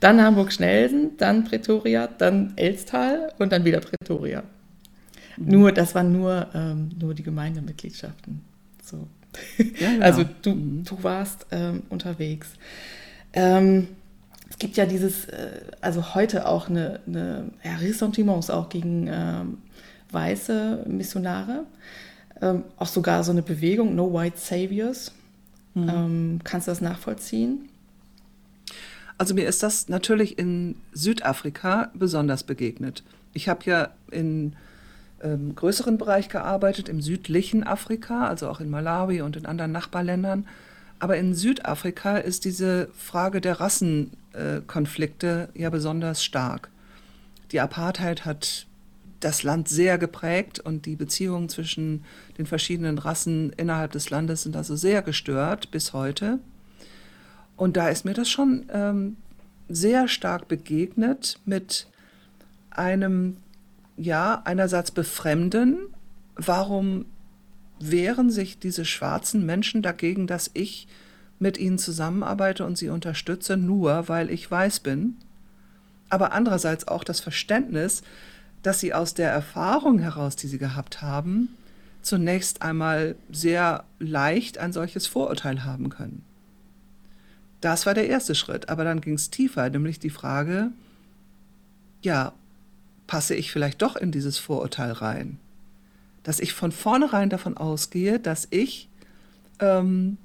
Dann 0.00 0.20
Hamburg-Schnelsen, 0.20 1.16
dann 1.16 1.44
Pretoria, 1.44 2.06
dann 2.06 2.52
Elstal 2.56 3.32
und 3.38 3.52
dann 3.52 3.64
wieder 3.64 3.80
Pretoria. 3.80 4.42
Mhm. 5.38 5.48
Nur, 5.48 5.72
das 5.72 5.94
waren 5.94 6.12
nur, 6.12 6.48
ähm, 6.54 6.90
nur 7.00 7.14
die 7.14 7.22
Gemeindemitgliedschaften. 7.22 8.42
So. 8.82 9.08
Ja, 9.78 9.90
genau. 9.90 10.04
Also 10.04 10.24
du, 10.42 10.50
mhm. 10.54 10.84
du 10.84 11.02
warst 11.02 11.46
ähm, 11.50 11.82
unterwegs. 11.88 12.48
Ähm, 13.32 13.88
es 14.48 14.58
gibt 14.58 14.76
ja 14.76 14.86
dieses, 14.86 15.26
äh, 15.26 15.60
also 15.80 16.14
heute 16.14 16.46
auch 16.46 16.68
eine, 16.68 17.00
eine 17.06 17.50
ja, 17.62 17.76
Ressentiments 17.76 18.50
auch 18.50 18.68
gegen 18.68 19.08
ähm, 19.10 19.58
weiße 20.10 20.84
Missionare. 20.86 21.64
Ähm, 22.40 22.64
auch 22.76 22.86
sogar 22.86 23.24
so 23.24 23.32
eine 23.32 23.42
Bewegung, 23.42 23.94
No 23.94 24.12
White 24.12 24.38
Saviors. 24.38 25.12
Mhm. 25.74 25.88
Ähm, 25.88 26.40
kannst 26.44 26.68
du 26.68 26.70
das 26.70 26.80
nachvollziehen? 26.80 27.68
Also 29.18 29.34
mir 29.34 29.48
ist 29.48 29.62
das 29.62 29.88
natürlich 29.88 30.38
in 30.38 30.76
Südafrika 30.92 31.90
besonders 31.94 32.42
begegnet. 32.42 33.02
Ich 33.32 33.48
habe 33.48 33.60
ja 33.64 33.90
in 34.10 34.54
ähm, 35.26 35.54
größeren 35.54 35.98
Bereich 35.98 36.28
gearbeitet, 36.28 36.88
im 36.88 37.00
südlichen 37.00 37.64
Afrika, 37.64 38.28
also 38.28 38.48
auch 38.48 38.60
in 38.60 38.70
Malawi 38.70 39.22
und 39.22 39.36
in 39.36 39.46
anderen 39.46 39.72
Nachbarländern. 39.72 40.46
Aber 40.98 41.16
in 41.16 41.34
Südafrika 41.34 42.16
ist 42.16 42.44
diese 42.44 42.88
Frage 42.96 43.40
der 43.40 43.60
Rassenkonflikte 43.60 45.48
äh, 45.54 45.62
ja 45.62 45.70
besonders 45.70 46.24
stark. 46.24 46.70
Die 47.52 47.60
Apartheid 47.60 48.24
hat 48.24 48.66
das 49.20 49.42
Land 49.42 49.68
sehr 49.68 49.98
geprägt 49.98 50.60
und 50.60 50.86
die 50.86 50.96
Beziehungen 50.96 51.48
zwischen 51.48 52.04
den 52.38 52.46
verschiedenen 52.46 52.98
Rassen 52.98 53.52
innerhalb 53.56 53.92
des 53.92 54.10
Landes 54.10 54.42
sind 54.42 54.56
also 54.56 54.76
sehr 54.76 55.02
gestört 55.02 55.70
bis 55.70 55.92
heute. 55.92 56.38
Und 57.56 57.76
da 57.76 57.88
ist 57.88 58.04
mir 58.04 58.14
das 58.14 58.28
schon 58.28 58.66
ähm, 58.72 59.16
sehr 59.68 60.08
stark 60.08 60.48
begegnet 60.48 61.40
mit 61.44 61.88
einem 62.70 63.38
ja, 63.96 64.42
einerseits 64.44 64.90
befremden, 64.90 65.78
warum 66.34 67.06
wehren 67.78 68.30
sich 68.30 68.58
diese 68.58 68.84
schwarzen 68.84 69.44
Menschen 69.44 69.82
dagegen, 69.82 70.26
dass 70.26 70.50
ich 70.54 70.88
mit 71.38 71.58
ihnen 71.58 71.78
zusammenarbeite 71.78 72.64
und 72.64 72.78
sie 72.78 72.88
unterstütze, 72.88 73.56
nur 73.56 74.08
weil 74.08 74.30
ich 74.30 74.50
weiß 74.50 74.80
bin. 74.80 75.16
Aber 76.08 76.32
andererseits 76.32 76.88
auch 76.88 77.04
das 77.04 77.20
Verständnis, 77.20 78.02
dass 78.62 78.80
sie 78.80 78.94
aus 78.94 79.14
der 79.14 79.30
Erfahrung 79.30 79.98
heraus, 79.98 80.36
die 80.36 80.46
sie 80.46 80.58
gehabt 80.58 81.02
haben, 81.02 81.48
zunächst 82.02 82.62
einmal 82.62 83.16
sehr 83.30 83.84
leicht 83.98 84.58
ein 84.58 84.72
solches 84.72 85.06
Vorurteil 85.06 85.64
haben 85.64 85.90
können. 85.90 86.24
Das 87.60 87.84
war 87.86 87.94
der 87.94 88.08
erste 88.08 88.34
Schritt, 88.34 88.68
aber 88.68 88.84
dann 88.84 89.00
ging 89.00 89.14
es 89.14 89.30
tiefer, 89.30 89.68
nämlich 89.68 89.98
die 89.98 90.10
Frage, 90.10 90.70
ja, 92.02 92.32
passe 93.06 93.34
ich 93.34 93.50
vielleicht 93.50 93.82
doch 93.82 93.96
in 93.96 94.12
dieses 94.12 94.38
Vorurteil 94.38 94.92
rein. 94.92 95.38
Dass 96.22 96.40
ich 96.40 96.52
von 96.52 96.72
vornherein 96.72 97.30
davon 97.30 97.56
ausgehe, 97.56 98.18
dass 98.18 98.48
ich 98.50 98.88
ähm, 99.60 100.18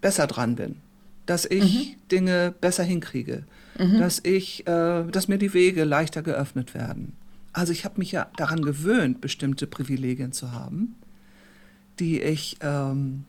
besser 0.00 0.26
dran 0.26 0.56
bin, 0.56 0.76
dass 1.26 1.44
ich 1.44 1.96
mhm. 1.96 2.08
Dinge 2.10 2.54
besser 2.60 2.84
hinkriege, 2.84 3.44
mhm. 3.78 3.98
dass 3.98 4.20
ich, 4.22 4.66
äh, 4.66 5.04
dass 5.04 5.28
mir 5.28 5.38
die 5.38 5.52
Wege 5.54 5.84
leichter 5.84 6.22
geöffnet 6.22 6.74
werden. 6.74 7.14
Also 7.52 7.72
ich 7.72 7.84
habe 7.84 7.98
mich 7.98 8.12
ja 8.12 8.30
daran 8.36 8.62
gewöhnt, 8.62 9.20
bestimmte 9.20 9.66
Privilegien 9.66 10.32
zu 10.32 10.52
haben, 10.52 10.94
die 11.98 12.20
ich 12.20 12.58
ähm, 12.60 13.24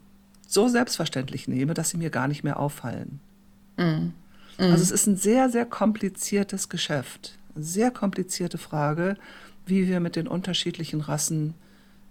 so 0.46 0.68
selbstverständlich 0.68 1.48
nehme, 1.48 1.74
dass 1.74 1.90
sie 1.90 1.98
mir 1.98 2.10
gar 2.10 2.28
nicht 2.28 2.44
mehr 2.44 2.60
auffallen. 2.60 3.20
Mhm. 3.78 4.14
Also 4.58 4.84
es 4.84 4.92
ist 4.92 5.08
ein 5.08 5.18
sehr, 5.18 5.50
sehr 5.50 5.66
kompliziertes 5.66 6.68
Geschäft 6.68 7.38
sehr 7.64 7.92
komplizierte 7.92 8.58
Frage, 8.58 9.18
wie 9.66 9.88
wir 9.88 10.00
mit 10.00 10.16
den 10.16 10.28
unterschiedlichen 10.28 11.02
Rassen 11.02 11.54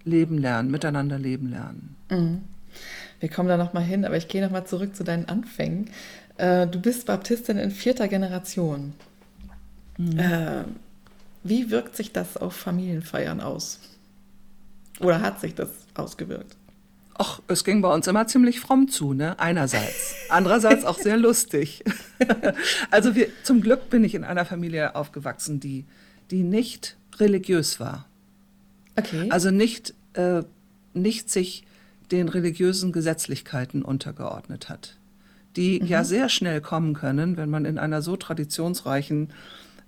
leben 0.04 0.38
lernen, 0.38 0.70
miteinander 0.70 1.18
leben 1.18 1.50
lernen. 1.50 1.96
Mhm. 2.10 2.42
Wir 3.20 3.28
kommen 3.30 3.48
da 3.48 3.56
nochmal 3.56 3.82
hin, 3.82 4.04
aber 4.04 4.16
ich 4.16 4.28
gehe 4.28 4.42
nochmal 4.42 4.66
zurück 4.66 4.94
zu 4.94 5.04
deinen 5.04 5.26
Anfängen. 5.26 5.90
Äh, 6.36 6.66
du 6.66 6.80
bist 6.80 7.06
Baptistin 7.06 7.58
in 7.58 7.70
vierter 7.70 8.08
Generation. 8.08 8.92
Mhm. 9.96 10.18
Äh, 10.18 10.64
wie 11.42 11.70
wirkt 11.70 11.96
sich 11.96 12.12
das 12.12 12.36
auf 12.36 12.54
Familienfeiern 12.54 13.40
aus? 13.40 13.80
Oder 15.00 15.20
hat 15.20 15.40
sich 15.40 15.54
das 15.54 15.70
ausgewirkt? 15.94 16.56
Ach, 17.18 17.40
es 17.48 17.64
ging 17.64 17.80
bei 17.80 17.92
uns 17.92 18.06
immer 18.06 18.26
ziemlich 18.26 18.60
fromm 18.60 18.88
zu, 18.88 19.14
ne? 19.14 19.38
Einerseits. 19.38 20.14
Andererseits 20.28 20.84
auch 20.84 20.98
sehr 20.98 21.16
lustig. 21.16 21.82
also 22.90 23.14
wir, 23.14 23.28
zum 23.42 23.62
Glück 23.62 23.88
bin 23.88 24.04
ich 24.04 24.14
in 24.14 24.24
einer 24.24 24.44
Familie 24.44 24.94
aufgewachsen, 24.94 25.58
die, 25.58 25.86
die 26.30 26.42
nicht 26.42 26.96
religiös 27.18 27.80
war. 27.80 28.06
Okay. 28.96 29.28
Also 29.30 29.50
nicht, 29.50 29.94
äh, 30.14 30.42
nicht 30.92 31.30
sich 31.30 31.64
den 32.10 32.28
religiösen 32.28 32.92
Gesetzlichkeiten 32.92 33.82
untergeordnet 33.82 34.68
hat. 34.68 34.96
Die 35.56 35.80
mhm. 35.80 35.86
ja 35.86 36.04
sehr 36.04 36.28
schnell 36.28 36.60
kommen 36.60 36.94
können, 36.94 37.36
wenn 37.36 37.48
man 37.48 37.64
in 37.64 37.78
einer 37.78 38.02
so 38.02 38.16
traditionsreichen 38.16 39.32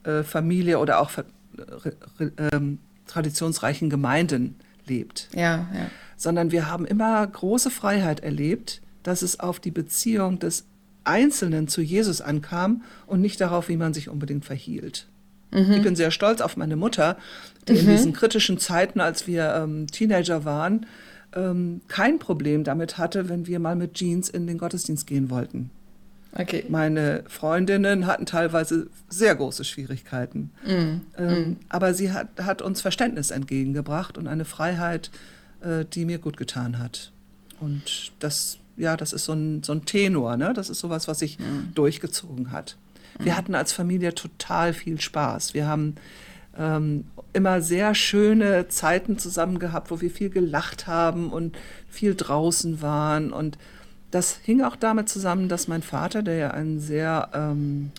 äh, 0.04 0.22
Familie 0.22 0.78
oder 0.78 1.00
auch 1.00 1.10
äh, 1.18 2.24
äh, 2.24 2.60
traditionsreichen 3.06 3.90
Gemeinden 3.90 4.56
lebt. 4.88 5.28
Ja, 5.34 5.68
ja. 5.72 5.90
Sondern 6.16 6.50
wir 6.50 6.70
haben 6.70 6.84
immer 6.84 7.26
große 7.26 7.70
Freiheit 7.70 8.20
erlebt, 8.20 8.80
dass 9.02 9.22
es 9.22 9.40
auf 9.40 9.60
die 9.60 9.70
Beziehung 9.70 10.38
des 10.38 10.66
Einzelnen 11.04 11.68
zu 11.68 11.80
Jesus 11.80 12.20
ankam 12.20 12.82
und 13.06 13.20
nicht 13.20 13.40
darauf, 13.40 13.68
wie 13.68 13.76
man 13.76 13.94
sich 13.94 14.08
unbedingt 14.08 14.44
verhielt. 14.44 15.06
Mhm. 15.50 15.72
Ich 15.72 15.82
bin 15.82 15.96
sehr 15.96 16.10
stolz 16.10 16.40
auf 16.40 16.56
meine 16.56 16.76
Mutter, 16.76 17.16
die 17.66 17.72
mhm. 17.72 17.78
in 17.78 17.86
diesen 17.88 18.12
kritischen 18.12 18.58
Zeiten, 18.58 19.00
als 19.00 19.26
wir 19.26 19.54
ähm, 19.54 19.86
Teenager 19.86 20.44
waren, 20.44 20.86
ähm, 21.34 21.80
kein 21.88 22.18
Problem 22.18 22.64
damit 22.64 22.98
hatte, 22.98 23.28
wenn 23.28 23.46
wir 23.46 23.58
mal 23.58 23.76
mit 23.76 23.94
Jeans 23.94 24.28
in 24.28 24.46
den 24.46 24.58
Gottesdienst 24.58 25.06
gehen 25.06 25.30
wollten. 25.30 25.70
Okay. 26.32 26.64
Meine 26.68 27.24
Freundinnen 27.26 28.06
hatten 28.06 28.26
teilweise 28.26 28.88
sehr 29.08 29.34
große 29.34 29.64
Schwierigkeiten. 29.64 30.50
Mm, 30.64 30.70
ähm, 30.70 31.00
mm. 31.16 31.56
Aber 31.68 31.94
sie 31.94 32.12
hat, 32.12 32.28
hat, 32.42 32.62
uns 32.62 32.80
Verständnis 32.80 33.30
entgegengebracht 33.30 34.18
und 34.18 34.26
eine 34.26 34.44
Freiheit, 34.44 35.10
äh, 35.62 35.84
die 35.84 36.04
mir 36.04 36.18
gut 36.18 36.36
getan 36.36 36.78
hat. 36.78 37.12
Und 37.60 38.12
das, 38.18 38.58
ja, 38.76 38.96
das 38.96 39.12
ist 39.12 39.24
so 39.24 39.32
ein, 39.32 39.62
so 39.62 39.72
ein 39.72 39.84
Tenor, 39.84 40.36
ne? 40.36 40.52
Das 40.52 40.68
ist 40.68 40.80
sowas, 40.80 41.08
was 41.08 41.20
sich 41.20 41.38
mm. 41.38 41.74
durchgezogen 41.74 42.52
hat. 42.52 42.76
Wir 43.18 43.36
hatten 43.36 43.54
als 43.54 43.72
Familie 43.72 44.14
total 44.14 44.72
viel 44.72 45.00
Spaß. 45.00 45.54
Wir 45.54 45.66
haben 45.66 45.96
ähm, 46.56 47.04
immer 47.32 47.60
sehr 47.62 47.94
schöne 47.94 48.68
Zeiten 48.68 49.18
zusammen 49.18 49.58
gehabt, 49.58 49.90
wo 49.90 50.00
wir 50.00 50.10
viel 50.10 50.30
gelacht 50.30 50.86
haben 50.86 51.30
und 51.30 51.56
viel 51.88 52.14
draußen 52.14 52.80
waren 52.82 53.32
und 53.32 53.58
das 54.10 54.38
hing 54.42 54.62
auch 54.62 54.76
damit 54.76 55.08
zusammen, 55.08 55.48
dass 55.48 55.68
mein 55.68 55.82
Vater, 55.82 56.22
der 56.22 56.36
ja 56.36 56.50
eine 56.50 56.80
sehr, 56.80 57.28
ähm, 57.34 57.92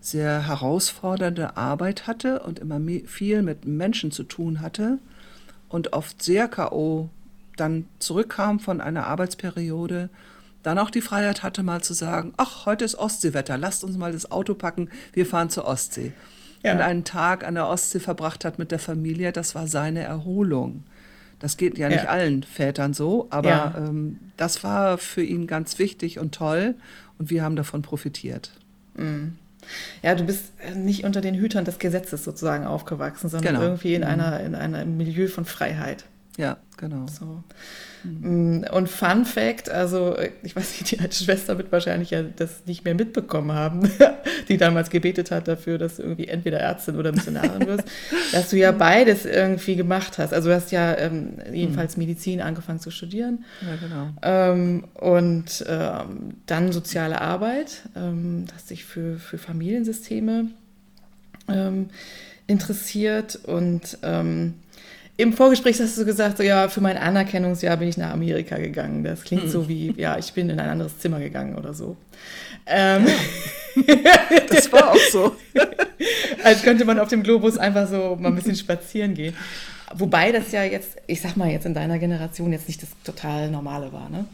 sehr 0.00 0.46
herausfordernde 0.46 1.56
Arbeit 1.56 2.06
hatte 2.06 2.40
und 2.40 2.58
immer 2.58 2.80
viel 3.06 3.42
mit 3.42 3.64
Menschen 3.64 4.10
zu 4.10 4.24
tun 4.24 4.60
hatte 4.60 4.98
und 5.68 5.92
oft 5.92 6.22
sehr 6.22 6.48
K.O. 6.48 7.08
dann 7.56 7.86
zurückkam 8.00 8.60
von 8.60 8.80
einer 8.80 9.06
Arbeitsperiode, 9.06 10.10
dann 10.62 10.78
auch 10.78 10.90
die 10.90 11.00
Freiheit 11.00 11.42
hatte, 11.42 11.62
mal 11.62 11.82
zu 11.82 11.94
sagen, 11.94 12.32
ach, 12.36 12.66
heute 12.66 12.84
ist 12.84 12.96
Ostseewetter, 12.96 13.58
lasst 13.58 13.84
uns 13.84 13.96
mal 13.96 14.12
das 14.12 14.30
Auto 14.30 14.54
packen, 14.54 14.88
wir 15.12 15.26
fahren 15.26 15.50
zur 15.50 15.66
Ostsee. 15.66 16.12
Ja. 16.62 16.72
Und 16.72 16.80
einen 16.80 17.04
Tag 17.04 17.46
an 17.46 17.54
der 17.54 17.68
Ostsee 17.68 18.00
verbracht 18.00 18.44
hat 18.44 18.58
mit 18.58 18.70
der 18.70 18.78
Familie, 18.78 19.32
das 19.32 19.54
war 19.54 19.68
seine 19.68 20.02
Erholung. 20.02 20.84
Das 21.38 21.56
geht 21.56 21.78
ja 21.78 21.88
nicht 21.88 22.04
ja. 22.04 22.10
allen 22.10 22.42
Vätern 22.42 22.94
so, 22.94 23.26
aber 23.30 23.48
ja. 23.48 23.74
ähm, 23.76 24.18
das 24.36 24.64
war 24.64 24.98
für 24.98 25.22
ihn 25.22 25.46
ganz 25.46 25.78
wichtig 25.78 26.18
und 26.18 26.34
toll 26.34 26.74
und 27.18 27.30
wir 27.30 27.42
haben 27.42 27.56
davon 27.56 27.82
profitiert. 27.82 28.52
Mhm. 28.96 29.36
Ja, 30.02 30.14
du 30.14 30.24
bist 30.24 30.52
nicht 30.74 31.04
unter 31.04 31.20
den 31.20 31.34
Hütern 31.34 31.64
des 31.64 31.78
Gesetzes 31.78 32.24
sozusagen 32.24 32.66
aufgewachsen, 32.66 33.28
sondern 33.30 33.54
genau. 33.54 33.64
irgendwie 33.64 33.94
in, 33.94 34.02
mhm. 34.02 34.08
einer, 34.08 34.40
in 34.40 34.54
einem 34.54 34.96
Milieu 34.96 35.28
von 35.28 35.44
Freiheit. 35.44 36.04
Ja, 36.36 36.56
genau. 36.76 37.06
So. 37.06 37.44
Mhm. 38.02 38.66
Und 38.72 38.88
Fun 38.88 39.24
Fact, 39.24 39.70
also 39.70 40.16
ich 40.42 40.56
weiß 40.56 40.80
nicht, 40.80 40.90
die 40.90 41.00
alte 41.00 41.16
Schwester 41.16 41.56
wird 41.58 41.70
wahrscheinlich 41.70 42.10
ja 42.10 42.22
das 42.22 42.66
nicht 42.66 42.84
mehr 42.84 42.94
mitbekommen 42.94 43.52
haben, 43.52 43.88
die 44.48 44.56
damals 44.56 44.90
gebetet 44.90 45.30
hat 45.30 45.46
dafür, 45.46 45.78
dass 45.78 45.96
du 45.96 46.02
irgendwie 46.02 46.26
entweder 46.26 46.58
Ärztin 46.58 46.96
oder 46.96 47.12
Missionarin 47.12 47.66
wirst, 47.66 47.84
dass 48.32 48.50
du 48.50 48.56
ja 48.56 48.72
beides 48.72 49.24
irgendwie 49.24 49.76
gemacht 49.76 50.18
hast. 50.18 50.34
Also 50.34 50.48
du 50.48 50.54
hast 50.54 50.72
ja 50.72 50.96
ähm, 50.98 51.34
jedenfalls 51.52 51.96
mhm. 51.96 52.04
Medizin 52.04 52.40
angefangen 52.40 52.80
zu 52.80 52.90
studieren. 52.90 53.44
Ja, 53.62 53.76
genau. 53.76 54.08
Ähm, 54.22 54.84
und 54.94 55.64
ähm, 55.68 56.34
dann 56.46 56.72
soziale 56.72 57.20
Arbeit, 57.20 57.82
ähm, 57.94 58.46
hast 58.52 58.70
dich 58.70 58.84
für, 58.84 59.18
für 59.18 59.38
Familiensysteme 59.38 60.48
ähm, 61.48 61.90
interessiert 62.46 63.36
und 63.36 63.98
ähm, 64.02 64.54
im 65.16 65.32
Vorgespräch 65.32 65.80
hast 65.80 65.96
du 65.96 66.04
gesagt, 66.04 66.38
so, 66.38 66.42
ja, 66.42 66.68
für 66.68 66.80
mein 66.80 66.96
Anerkennungsjahr 66.96 67.76
bin 67.76 67.88
ich 67.88 67.96
nach 67.96 68.12
Amerika 68.12 68.56
gegangen. 68.56 69.04
Das 69.04 69.22
klingt 69.22 69.48
so 69.48 69.68
wie, 69.68 69.94
ja, 69.96 70.18
ich 70.18 70.32
bin 70.32 70.50
in 70.50 70.58
ein 70.58 70.68
anderes 70.68 70.98
Zimmer 70.98 71.20
gegangen 71.20 71.56
oder 71.56 71.72
so. 71.72 71.96
Ähm, 72.66 73.06
das 74.50 74.72
war 74.72 74.90
auch 74.90 74.98
so. 75.12 75.36
Als 76.44 76.62
könnte 76.62 76.84
man 76.84 76.98
auf 76.98 77.08
dem 77.08 77.22
Globus 77.22 77.58
einfach 77.58 77.88
so 77.88 78.16
mal 78.20 78.28
ein 78.28 78.34
bisschen 78.34 78.56
spazieren 78.56 79.14
gehen. 79.14 79.34
Wobei 79.94 80.32
das 80.32 80.50
ja 80.50 80.64
jetzt, 80.64 80.96
ich 81.06 81.20
sag 81.20 81.36
mal 81.36 81.48
jetzt 81.48 81.66
in 81.66 81.74
deiner 81.74 81.98
Generation 81.98 82.52
jetzt 82.52 82.66
nicht 82.66 82.82
das 82.82 82.88
total 83.04 83.50
Normale 83.50 83.92
war, 83.92 84.08
ne? 84.08 84.24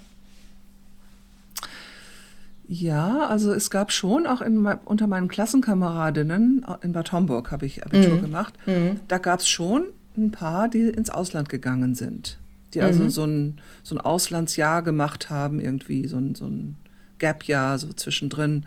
Ja, 2.72 3.26
also 3.26 3.52
es 3.52 3.68
gab 3.68 3.90
schon 3.90 4.28
auch 4.28 4.40
in, 4.40 4.64
unter 4.84 5.08
meinen 5.08 5.26
Klassenkameradinnen 5.26 6.64
in 6.82 6.92
Bad 6.92 7.10
Homburg 7.10 7.50
habe 7.50 7.66
ich 7.66 7.84
Abitur 7.84 8.14
mhm. 8.14 8.20
gemacht. 8.22 8.54
Mhm. 8.64 9.00
Da 9.08 9.18
gab 9.18 9.40
es 9.40 9.49
schon 9.49 9.87
ein 10.16 10.30
paar, 10.30 10.68
die 10.68 10.88
ins 10.88 11.10
Ausland 11.10 11.48
gegangen 11.48 11.94
sind. 11.94 12.38
Die 12.74 12.82
also 12.82 13.04
mhm. 13.04 13.10
so, 13.10 13.24
ein, 13.24 13.60
so 13.82 13.94
ein 13.94 14.00
Auslandsjahr 14.00 14.82
gemacht 14.82 15.30
haben, 15.30 15.60
irgendwie 15.60 16.06
so 16.06 16.16
ein, 16.16 16.34
so 16.34 16.46
ein 16.46 16.76
Gap-Jahr, 17.18 17.78
so 17.78 17.92
zwischendrin, 17.92 18.64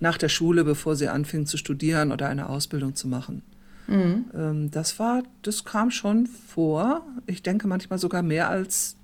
nach 0.00 0.18
der 0.18 0.28
Schule, 0.28 0.64
bevor 0.64 0.96
sie 0.96 1.08
anfingen 1.08 1.46
zu 1.46 1.56
studieren 1.56 2.12
oder 2.12 2.28
eine 2.28 2.48
Ausbildung 2.48 2.94
zu 2.94 3.08
machen. 3.08 3.42
Mhm. 3.86 4.24
Ähm, 4.34 4.70
das 4.70 4.98
war, 4.98 5.22
das 5.42 5.64
kam 5.64 5.90
schon 5.90 6.26
vor. 6.26 7.06
Ich 7.26 7.42
denke 7.42 7.68
manchmal 7.68 7.98
sogar 7.98 8.22
mehr 8.22 8.48
als, 8.48 8.96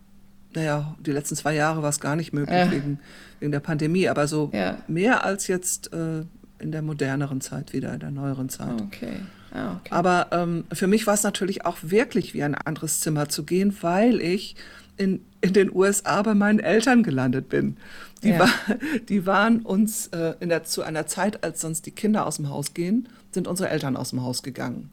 naja, 0.55 0.97
die 1.01 1.13
letzten 1.13 1.37
zwei 1.37 1.55
Jahre 1.55 1.83
war 1.83 1.91
es 1.91 2.01
gar 2.01 2.17
nicht 2.17 2.33
möglich 2.33 2.57
ja. 2.57 2.71
wegen, 2.71 2.99
wegen 3.41 3.53
der 3.53 3.61
Pandemie, 3.61 4.09
aber 4.09 4.27
so 4.27 4.51
ja. 4.53 4.79
mehr 4.89 5.25
als 5.25 5.47
jetzt 5.47 5.93
äh, 5.93 6.25
in 6.59 6.73
der 6.73 6.83
moderneren 6.83 7.41
Zeit 7.41 7.73
wieder, 7.73 7.93
in 7.95 8.01
der 8.01 8.11
neueren 8.11 8.49
Zeit. 8.49 8.81
Okay. 8.81 9.21
Ah, 9.53 9.77
okay. 9.77 9.89
Aber 9.91 10.29
ähm, 10.33 10.65
für 10.73 10.87
mich 10.87 11.07
war 11.07 11.15
es 11.15 11.23
natürlich 11.23 11.67
auch 11.67 11.79
wirklich 11.83 12.35
wie 12.35 12.43
ein 12.43 12.55
anderes 12.55 13.01
Zimmer 13.01 13.29
zu 13.29 13.45
gehen, 13.45 13.77
weil 13.83 14.21
ich 14.21 14.57
in, 14.97 15.25
in 15.41 15.53
den 15.53 15.75
USA 15.75 16.23
bei 16.23 16.35
meinen 16.35 16.59
Eltern 16.59 17.03
gelandet 17.03 17.49
bin. 17.49 17.77
Die, 18.23 18.31
ja. 18.31 18.41
war, 18.41 18.49
die 19.09 19.27
waren 19.27 19.61
uns 19.61 20.09
äh, 20.09 20.35
in 20.41 20.49
der, 20.49 20.65
zu 20.65 20.83
einer 20.83 21.07
Zeit, 21.07 21.45
als 21.45 21.61
sonst 21.61 21.87
die 21.87 21.91
Kinder 21.91 22.27
aus 22.27 22.37
dem 22.37 22.49
Haus 22.49 22.73
gehen, 22.75 23.09
sind 23.31 23.49
unsere 23.49 23.69
Eltern 23.69 23.97
aus 23.97 24.11
dem 24.11 24.23
Haus 24.23 24.43
gegangen. 24.43 24.91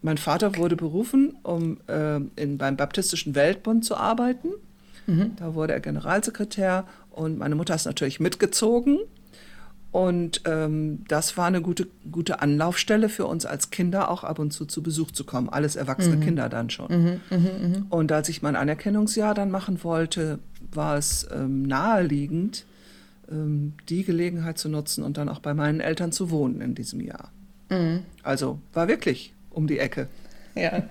Mein 0.00 0.18
Vater 0.18 0.56
wurde 0.56 0.76
berufen, 0.76 1.36
um 1.42 1.78
äh, 1.86 2.16
in, 2.36 2.58
beim 2.58 2.76
Baptistischen 2.76 3.34
Weltbund 3.34 3.84
zu 3.84 3.96
arbeiten. 3.96 4.48
Mhm. 5.06 5.32
Da 5.36 5.54
wurde 5.54 5.74
er 5.74 5.80
Generalsekretär 5.80 6.86
und 7.10 7.38
meine 7.38 7.54
Mutter 7.54 7.74
ist 7.74 7.86
natürlich 7.86 8.20
mitgezogen. 8.20 8.98
Und 9.92 10.40
ähm, 10.46 11.04
das 11.06 11.36
war 11.36 11.46
eine 11.46 11.60
gute, 11.60 11.86
gute 12.10 12.40
Anlaufstelle 12.40 13.10
für 13.10 13.26
uns 13.26 13.44
als 13.44 13.70
Kinder, 13.70 14.10
auch 14.10 14.24
ab 14.24 14.38
und 14.38 14.50
zu 14.50 14.64
zu 14.64 14.82
Besuch 14.82 15.10
zu 15.10 15.24
kommen. 15.24 15.50
Alles 15.50 15.76
erwachsene 15.76 16.16
mhm. 16.16 16.20
Kinder 16.22 16.48
dann 16.48 16.70
schon. 16.70 16.88
Mhm, 16.88 17.20
mh, 17.28 17.38
mh. 17.38 17.86
Und 17.90 18.10
als 18.10 18.30
ich 18.30 18.40
mein 18.40 18.56
Anerkennungsjahr 18.56 19.34
dann 19.34 19.50
machen 19.50 19.84
wollte, 19.84 20.38
war 20.72 20.96
es 20.96 21.28
ähm, 21.30 21.62
naheliegend, 21.64 22.64
ähm, 23.30 23.74
die 23.90 24.02
Gelegenheit 24.02 24.56
zu 24.56 24.70
nutzen 24.70 25.04
und 25.04 25.18
dann 25.18 25.28
auch 25.28 25.40
bei 25.40 25.52
meinen 25.52 25.80
Eltern 25.80 26.10
zu 26.10 26.30
wohnen 26.30 26.62
in 26.62 26.74
diesem 26.74 27.00
Jahr. 27.00 27.30
Mhm. 27.68 28.00
Also 28.22 28.60
war 28.72 28.88
wirklich 28.88 29.34
um 29.50 29.66
die 29.66 29.78
Ecke. 29.78 30.08
Ja. 30.54 30.82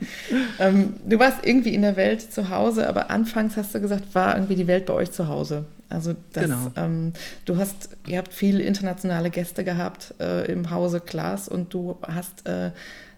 ähm, 0.59 0.93
du 1.07 1.17
warst 1.17 1.43
irgendwie 1.43 1.73
in 1.73 1.81
der 1.81 1.95
Welt 1.95 2.21
zu 2.21 2.49
Hause, 2.49 2.87
aber 2.87 3.09
anfangs 3.09 3.57
hast 3.57 3.73
du 3.73 3.81
gesagt, 3.81 4.13
war 4.13 4.35
irgendwie 4.35 4.55
die 4.55 4.67
Welt 4.67 4.85
bei 4.85 4.93
euch 4.93 5.11
zu 5.11 5.27
Hause. 5.27 5.65
Also 5.91 6.15
das, 6.33 6.45
genau. 6.45 6.71
ähm, 6.75 7.13
du 7.45 7.57
hast, 7.57 7.89
ihr 8.07 8.17
habt 8.17 8.33
viele 8.33 8.63
internationale 8.63 9.29
Gäste 9.29 9.63
gehabt 9.63 10.13
äh, 10.19 10.51
im 10.51 10.71
Hause 10.71 10.99
Klaas 11.01 11.47
und 11.47 11.73
du 11.73 11.97
hast 12.07 12.47
äh, 12.47 12.71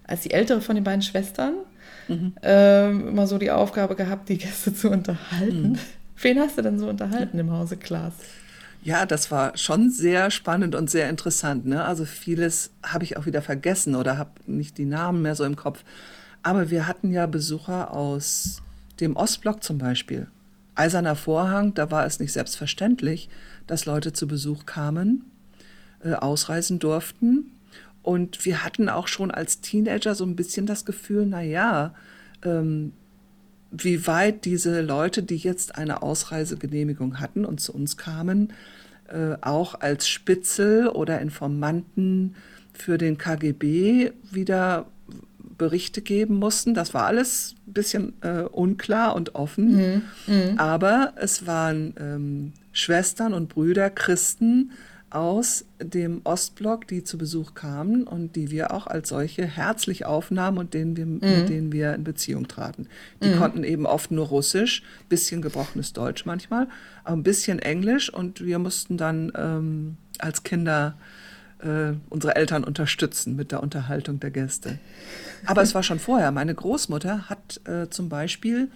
als 0.05 0.21
die 0.21 0.31
ältere 0.31 0.61
von 0.61 0.75
den 0.75 0.83
beiden 0.83 1.01
Schwestern 1.01 1.53
mhm. 2.07 2.33
äh, 2.43 2.89
immer 2.89 3.27
so 3.27 3.37
die 3.37 3.51
Aufgabe 3.51 3.95
gehabt, 3.95 4.29
die 4.29 4.37
Gäste 4.37 4.73
zu 4.73 4.89
unterhalten. 4.89 5.73
Mhm. 5.73 5.79
Wen 6.21 6.39
hast 6.39 6.57
du 6.57 6.61
denn 6.61 6.79
so 6.79 6.87
unterhalten 6.87 7.39
im 7.39 7.51
Hause 7.51 7.77
Klaas? 7.77 8.13
Ja, 8.83 9.05
das 9.05 9.31
war 9.31 9.57
schon 9.57 9.89
sehr 9.89 10.29
spannend 10.29 10.75
und 10.75 10.89
sehr 10.89 11.09
interessant. 11.09 11.65
Ne? 11.65 11.85
Also 11.85 12.03
vieles 12.03 12.71
habe 12.83 13.05
ich 13.05 13.15
auch 13.15 13.25
wieder 13.25 13.41
vergessen 13.41 13.95
oder 13.95 14.17
habe 14.17 14.31
nicht 14.45 14.77
die 14.77 14.85
Namen 14.85 15.21
mehr 15.21 15.35
so 15.35 15.45
im 15.45 15.55
Kopf. 15.55 15.83
Aber 16.43 16.69
wir 16.69 16.85
hatten 16.85 17.11
ja 17.11 17.25
Besucher 17.25 17.93
aus 17.93 18.61
dem 18.99 19.15
Ostblock 19.15 19.63
zum 19.63 19.77
Beispiel. 19.77 20.27
Eiserner 20.75 21.15
Vorhang, 21.15 21.73
da 21.73 21.91
war 21.91 22.05
es 22.05 22.19
nicht 22.19 22.31
selbstverständlich, 22.31 23.29
dass 23.67 23.85
Leute 23.85 24.13
zu 24.13 24.27
Besuch 24.27 24.65
kamen, 24.65 25.25
äh, 26.03 26.13
ausreisen 26.13 26.79
durften. 26.79 27.51
Und 28.01 28.45
wir 28.45 28.63
hatten 28.63 28.89
auch 28.89 29.07
schon 29.07 29.31
als 29.31 29.61
Teenager 29.61 30.15
so 30.15 30.25
ein 30.25 30.35
bisschen 30.35 30.65
das 30.65 30.85
Gefühl, 30.85 31.25
na 31.25 31.41
ja, 31.41 31.93
ähm, 32.43 32.93
wie 33.71 34.05
weit 34.05 34.45
diese 34.45 34.81
Leute, 34.81 35.23
die 35.23 35.37
jetzt 35.37 35.75
eine 35.75 36.03
Ausreisegenehmigung 36.03 37.19
hatten 37.19 37.45
und 37.45 37.59
zu 37.59 37.73
uns 37.73 37.97
kamen, 37.97 38.53
äh, 39.07 39.35
auch 39.41 39.79
als 39.79 40.07
Spitzel 40.07 40.87
oder 40.89 41.21
Informanten 41.21 42.35
für 42.73 42.97
den 42.97 43.17
KGB 43.17 44.11
wieder 44.31 44.85
Berichte 45.57 46.01
geben 46.01 46.35
mussten. 46.35 46.73
Das 46.73 46.93
war 46.93 47.05
alles 47.05 47.55
ein 47.67 47.73
bisschen 47.73 48.13
äh, 48.21 48.41
unklar 48.43 49.15
und 49.15 49.35
offen. 49.35 49.75
Mhm. 49.75 50.01
Mhm. 50.27 50.59
Aber 50.59 51.13
es 51.17 51.45
waren 51.45 51.93
ähm, 51.99 52.53
Schwestern 52.71 53.33
und 53.33 53.49
Brüder, 53.49 53.89
Christen 53.89 54.71
aus 55.13 55.65
dem 55.79 56.21
Ostblock, 56.23 56.87
die 56.87 57.03
zu 57.03 57.19
Besuch 57.19 57.53
kamen 57.53 58.05
und 58.05 58.35
die 58.35 58.49
wir 58.49 58.73
auch 58.73 58.87
als 58.87 59.09
solche 59.09 59.45
herzlich 59.45 60.05
aufnahmen 60.05 60.57
und 60.57 60.73
denen 60.73 60.97
wir, 60.97 61.05
mhm. 61.05 61.19
mit 61.19 61.49
denen 61.49 61.71
wir 61.71 61.93
in 61.93 62.03
Beziehung 62.03 62.47
traten. 62.47 62.87
Die 63.21 63.29
mhm. 63.29 63.37
konnten 63.37 63.63
eben 63.63 63.85
oft 63.85 64.09
nur 64.09 64.25
Russisch, 64.25 64.81
bisschen 65.09 65.43
gebrochenes 65.43 65.93
Deutsch 65.93 66.25
manchmal, 66.25 66.67
aber 67.03 67.15
ein 67.15 67.23
bisschen 67.23 67.59
Englisch 67.59 68.11
und 68.11 68.43
wir 68.43 68.57
mussten 68.57 68.97
dann 68.97 69.31
ähm, 69.35 69.97
als 70.17 70.41
Kinder 70.41 70.95
äh, 71.63 71.93
unsere 72.09 72.35
Eltern 72.35 72.63
unterstützen 72.63 73.35
mit 73.35 73.51
der 73.51 73.63
Unterhaltung 73.63 74.19
der 74.19 74.31
Gäste. 74.31 74.79
Aber 75.45 75.61
es 75.61 75.73
war 75.75 75.83
schon 75.83 75.99
vorher. 75.99 76.31
Meine 76.31 76.53
Großmutter 76.53 77.29
hat 77.29 77.61
äh, 77.67 77.89
zum 77.89 78.09
Beispiel 78.09 78.69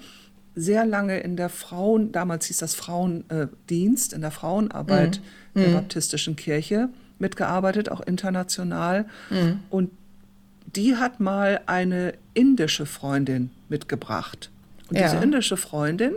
sehr 0.56 0.86
lange 0.86 1.20
in 1.20 1.38
der 1.38 1.50
Frauen, 1.50 2.12
damals 2.12 2.48
hieß 2.48 2.58
das 2.58 2.74
Frauendienst, 2.74 4.14
in 4.14 4.22
der 4.22 4.32
Frauenarbeit 4.32 5.22
mhm. 5.54 5.60
der 5.60 5.70
mhm. 5.70 5.74
baptistischen 5.74 6.36
Kirche 6.36 6.90
mitgearbeitet, 7.20 7.92
auch 7.92 8.02
international. 8.02 9.06
Mhm. 9.30 9.60
Und 9.70 9.92
die 10.76 10.96
hat 10.96 11.20
mal 11.20 11.62
eine 11.68 12.14
indische 12.34 12.86
Freundin 12.86 13.52
mitgebracht. 13.70 14.50
Und 14.90 14.98
ja. 14.98 15.04
diese 15.04 15.24
indische 15.24 15.58
Freundin, 15.58 16.14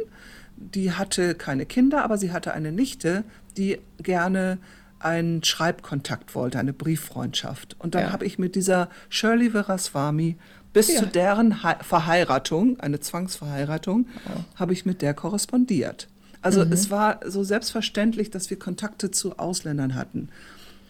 die 0.57 0.93
hatte 0.93 1.35
keine 1.35 1.67
Kinder, 1.67 2.05
aber 2.05 2.19
sie 2.19 2.33
hatte 2.33 2.53
eine 2.53 2.73
Nichte, 2.73 3.25
die 3.57 3.79
gerne 4.03 4.59
einen 5.01 5.43
Schreibkontakt 5.43 6.35
wollte, 6.35 6.59
eine 6.59 6.73
Brieffreundschaft. 6.73 7.77
Und 7.79 7.95
dann 7.95 8.05
ja. 8.05 8.13
habe 8.13 8.25
ich 8.25 8.39
mit 8.39 8.55
dieser 8.55 8.89
Shirley 9.09 9.53
Viraswamy 9.53 10.37
bis 10.73 10.93
ja. 10.93 11.01
zu 11.01 11.07
deren 11.07 11.63
He 11.63 11.75
Verheiratung, 11.83 12.79
eine 12.81 13.01
Zwangsverheiratung, 13.01 14.07
oh. 14.27 14.41
habe 14.55 14.73
ich 14.73 14.87
mit 14.87 15.03
der 15.03 15.15
korrespondiert. 15.15 16.07
Also 16.43 16.65
mhm. 16.65 16.73
es 16.73 16.91
war 16.91 17.21
so 17.27 17.43
selbstverständlich, 17.43 18.31
dass 18.31 18.51
wir 18.51 18.59
Kontakte 18.59 19.11
zu 19.11 19.39
Ausländern 19.39 19.95
hatten, 19.95 20.29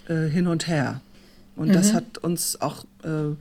äh, 0.08 0.26
hin 0.26 0.46
und 0.46 0.68
her. 0.68 1.00
Und 1.56 1.68
mhm. 1.68 1.72
das 1.72 1.92
hat 1.92 2.18
uns 2.18 2.60
auch 2.60 2.84
äh, 3.02 3.34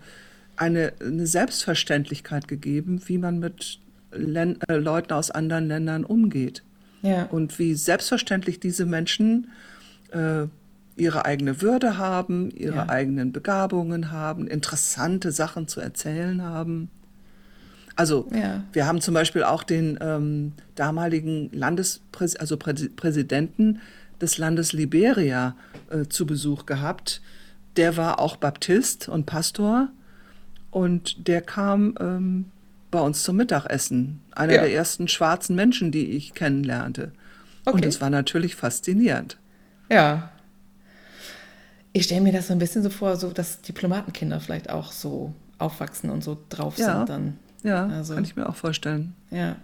eine, 0.56 0.94
eine, 1.00 1.28
Selbstverständlichkeit 1.28 2.48
gegeben, 2.48 3.02
wie 3.06 3.18
man 3.18 3.40
mit 3.40 3.80
Len 4.12 4.60
äh, 4.68 4.76
Leuten 4.76 5.14
aus 5.14 5.32
anderen 5.32 5.68
Ländern 5.68 6.04
umgeht. 6.04 6.64
Ja. 7.02 7.26
Und 7.26 7.60
wie 7.60 7.76
selbstverständlich 7.76 8.60
diese 8.60 8.86
Menschen 8.86 9.50
äh, 10.12 10.48
ihre 11.00 11.26
eigene 11.26 11.62
Würde 11.62 11.98
haben, 11.98 12.52
ihre 12.52 12.76
ja. 12.76 12.90
eigenen 12.90 13.32
Begabungen 13.32 14.12
haben, 14.12 14.48
interessante 14.48 15.32
Sachen 15.32 15.68
zu 15.68 15.80
erzählen 15.80 16.44
haben. 16.44 16.90
Also 17.96 18.28
ja. 18.34 18.64
wir 18.72 18.88
haben 18.88 19.02
zum 19.02 19.14
Beispiel 19.14 19.44
auch 19.44 19.64
den 19.64 20.00
ähm, 20.02 20.54
damaligen 20.76 21.50
Landespräs 21.52 22.36
also 22.36 22.56
Prä 22.58 22.74
Präsidenten 22.96 23.82
des 24.22 24.38
Landes 24.38 24.74
Liberia 24.74 25.56
äh, 25.90 26.06
zu 26.08 26.26
Besuch 26.26 26.66
gehabt. 26.66 27.22
Der 27.76 27.98
war 27.98 28.20
auch 28.20 28.38
Baptist 28.38 29.10
und 29.10 29.26
Pastor 29.26 29.90
und 30.72 31.28
der 31.28 31.42
kam 31.42 31.96
ähm, 32.00 32.46
bei 32.92 33.00
uns 33.00 33.24
zum 33.24 33.36
Mittagessen. 33.36 34.22
Einer 34.32 34.54
ja. 34.54 34.62
der 34.62 34.74
ersten 34.74 35.08
schwarzen 35.08 35.56
Menschen, 35.56 35.92
die 35.92 36.12
ich 36.12 36.34
kennenlernte. 36.34 37.12
Okay. 37.66 37.76
Und 37.76 37.86
es 37.86 38.02
war 38.02 38.10
natürlich 38.10 38.56
faszinierend. 38.56 39.38
Ja, 39.92 40.32
ich 41.94 42.04
stelle 42.04 42.22
mir 42.22 42.32
das 42.32 42.48
so 42.48 42.54
ein 42.54 42.60
bisschen 42.60 42.84
so 42.84 42.90
vor, 42.90 43.16
so 43.16 43.32
dass 43.32 43.62
Diplomatenkinder 43.62 44.40
vielleicht 44.40 44.70
auch 44.70 44.92
so 44.92 45.34
aufwachsen 45.58 46.10
und 46.10 46.24
so 46.24 46.38
drauf 46.50 46.78
ja, 46.78 46.98
sind 46.98 47.10
dann. 47.10 47.38
Ja, 47.64 47.88
also, 47.88 48.16
kann 48.16 48.24
ich 48.24 48.36
mir 48.36 48.48
auch 48.48 48.56
vorstellen. 48.56 49.16
Ja. 49.32 49.56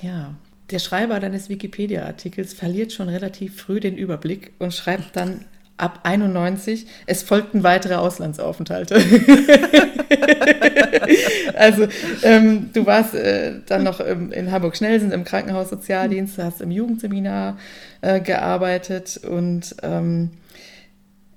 Ja. 0.00 0.34
Der 0.70 0.78
Schreiber 0.78 1.20
deines 1.20 1.48
Wikipedia-Artikels 1.48 2.54
verliert 2.54 2.92
schon 2.92 3.08
relativ 3.08 3.60
früh 3.60 3.80
den 3.80 3.96
Überblick 3.96 4.52
und 4.58 4.72
schreibt 4.74 5.14
dann 5.16 5.44
ab 5.76 6.00
91, 6.04 6.86
es 7.06 7.22
folgten 7.22 7.62
weitere 7.62 7.94
Auslandsaufenthalte. 7.94 8.94
also 11.56 11.86
ähm, 12.22 12.70
du 12.72 12.86
warst 12.86 13.14
äh, 13.14 13.60
dann 13.66 13.82
noch 13.82 14.00
im, 14.00 14.32
in 14.32 14.50
Hamburg-Schnellsen 14.52 15.12
im 15.12 15.24
Krankenhaus 15.24 15.70
Sozialdienst, 15.70 16.38
hast 16.38 16.60
im 16.60 16.70
Jugendseminar 16.70 17.58
äh, 18.00 18.20
gearbeitet 18.20 19.20
und 19.28 19.74
ähm, 19.82 20.30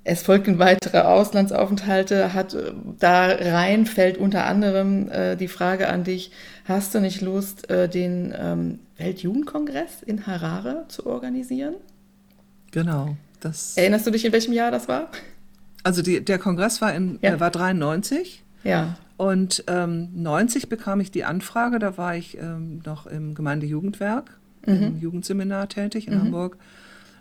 es 0.08 0.22
folgten 0.22 0.58
weitere 0.58 1.00
Auslandsaufenthalte. 1.00 2.34
Hat, 2.34 2.54
äh, 2.54 2.72
da 2.98 3.26
rein 3.26 3.86
fällt 3.86 4.18
unter 4.18 4.46
anderem 4.46 5.12
äh, 5.12 5.36
die 5.36 5.50
Frage 5.50 5.90
an 5.90 6.04
dich, 6.04 6.32
hast 6.66 6.96
du 6.96 7.02
nicht 7.02 7.22
Lust, 7.22 7.70
äh, 7.70 7.90
den 7.90 8.34
ähm, 8.38 8.80
Weltjugendkongress 8.98 10.04
in 10.06 10.26
Harare 10.26 10.86
zu 10.88 11.06
organisieren? 11.06 11.76
Genau. 12.72 13.18
Das 13.42 13.76
Erinnerst 13.76 14.08
du 14.08 14.12
dich, 14.12 14.24
in 14.24 14.32
welchem 14.32 14.54
Jahr 14.54 14.72
das 14.72 14.88
war? 14.88 15.10
Also 15.84 16.02
die, 16.02 16.24
der 16.24 16.40
Kongress 16.40 16.82
war, 16.82 16.96
in, 16.96 17.20
ja. 17.22 17.40
war 17.40 17.52
93. 17.52 18.44
Ja. 18.64 18.98
Und 19.18 19.66
ähm, 19.68 20.10
90 20.16 20.70
bekam 20.70 21.02
ich 21.02 21.12
die 21.12 21.26
Anfrage, 21.26 21.80
da 21.80 21.98
war 21.98 22.16
ich 22.16 22.38
ähm, 22.38 22.82
noch 22.86 23.08
im 23.08 23.36
Gemeindejugendwerk, 23.36 24.40
mhm. 24.66 24.84
im 24.84 25.00
Jugendseminar 25.00 25.68
tätig 25.68 26.08
in 26.08 26.16
mhm. 26.16 26.22
Hamburg. 26.22 26.58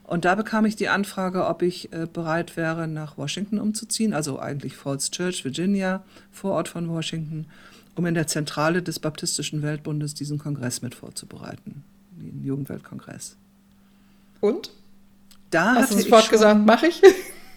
Und 0.06 0.24
da 0.24 0.36
bekam 0.36 0.64
ich 0.66 0.76
die 0.76 0.88
Anfrage, 0.88 1.46
ob 1.46 1.62
ich 1.62 1.92
äh, 1.92 2.06
bereit 2.10 2.56
wäre, 2.56 2.86
nach 2.86 3.18
Washington 3.18 3.58
umzuziehen, 3.58 4.12
also 4.12 4.38
eigentlich 4.38 4.76
Falls 4.76 5.10
Church, 5.10 5.44
Virginia, 5.44 6.04
Vorort 6.30 6.68
von 6.68 6.88
Washington, 6.88 7.46
um 7.96 8.06
in 8.06 8.14
der 8.14 8.28
Zentrale 8.28 8.82
des 8.82 9.00
Baptistischen 9.00 9.62
Weltbundes 9.62 10.14
diesen 10.14 10.38
Kongress 10.38 10.80
mit 10.80 10.94
vorzubereiten, 10.94 11.82
den 12.12 12.44
Jugendweltkongress. 12.44 13.36
Und? 14.40 14.70
Da 15.50 15.74
Hast 15.74 15.92
du 15.92 15.98
sofort 15.98 16.30
gesagt, 16.30 16.64
mache 16.64 16.86
ich? 16.86 17.02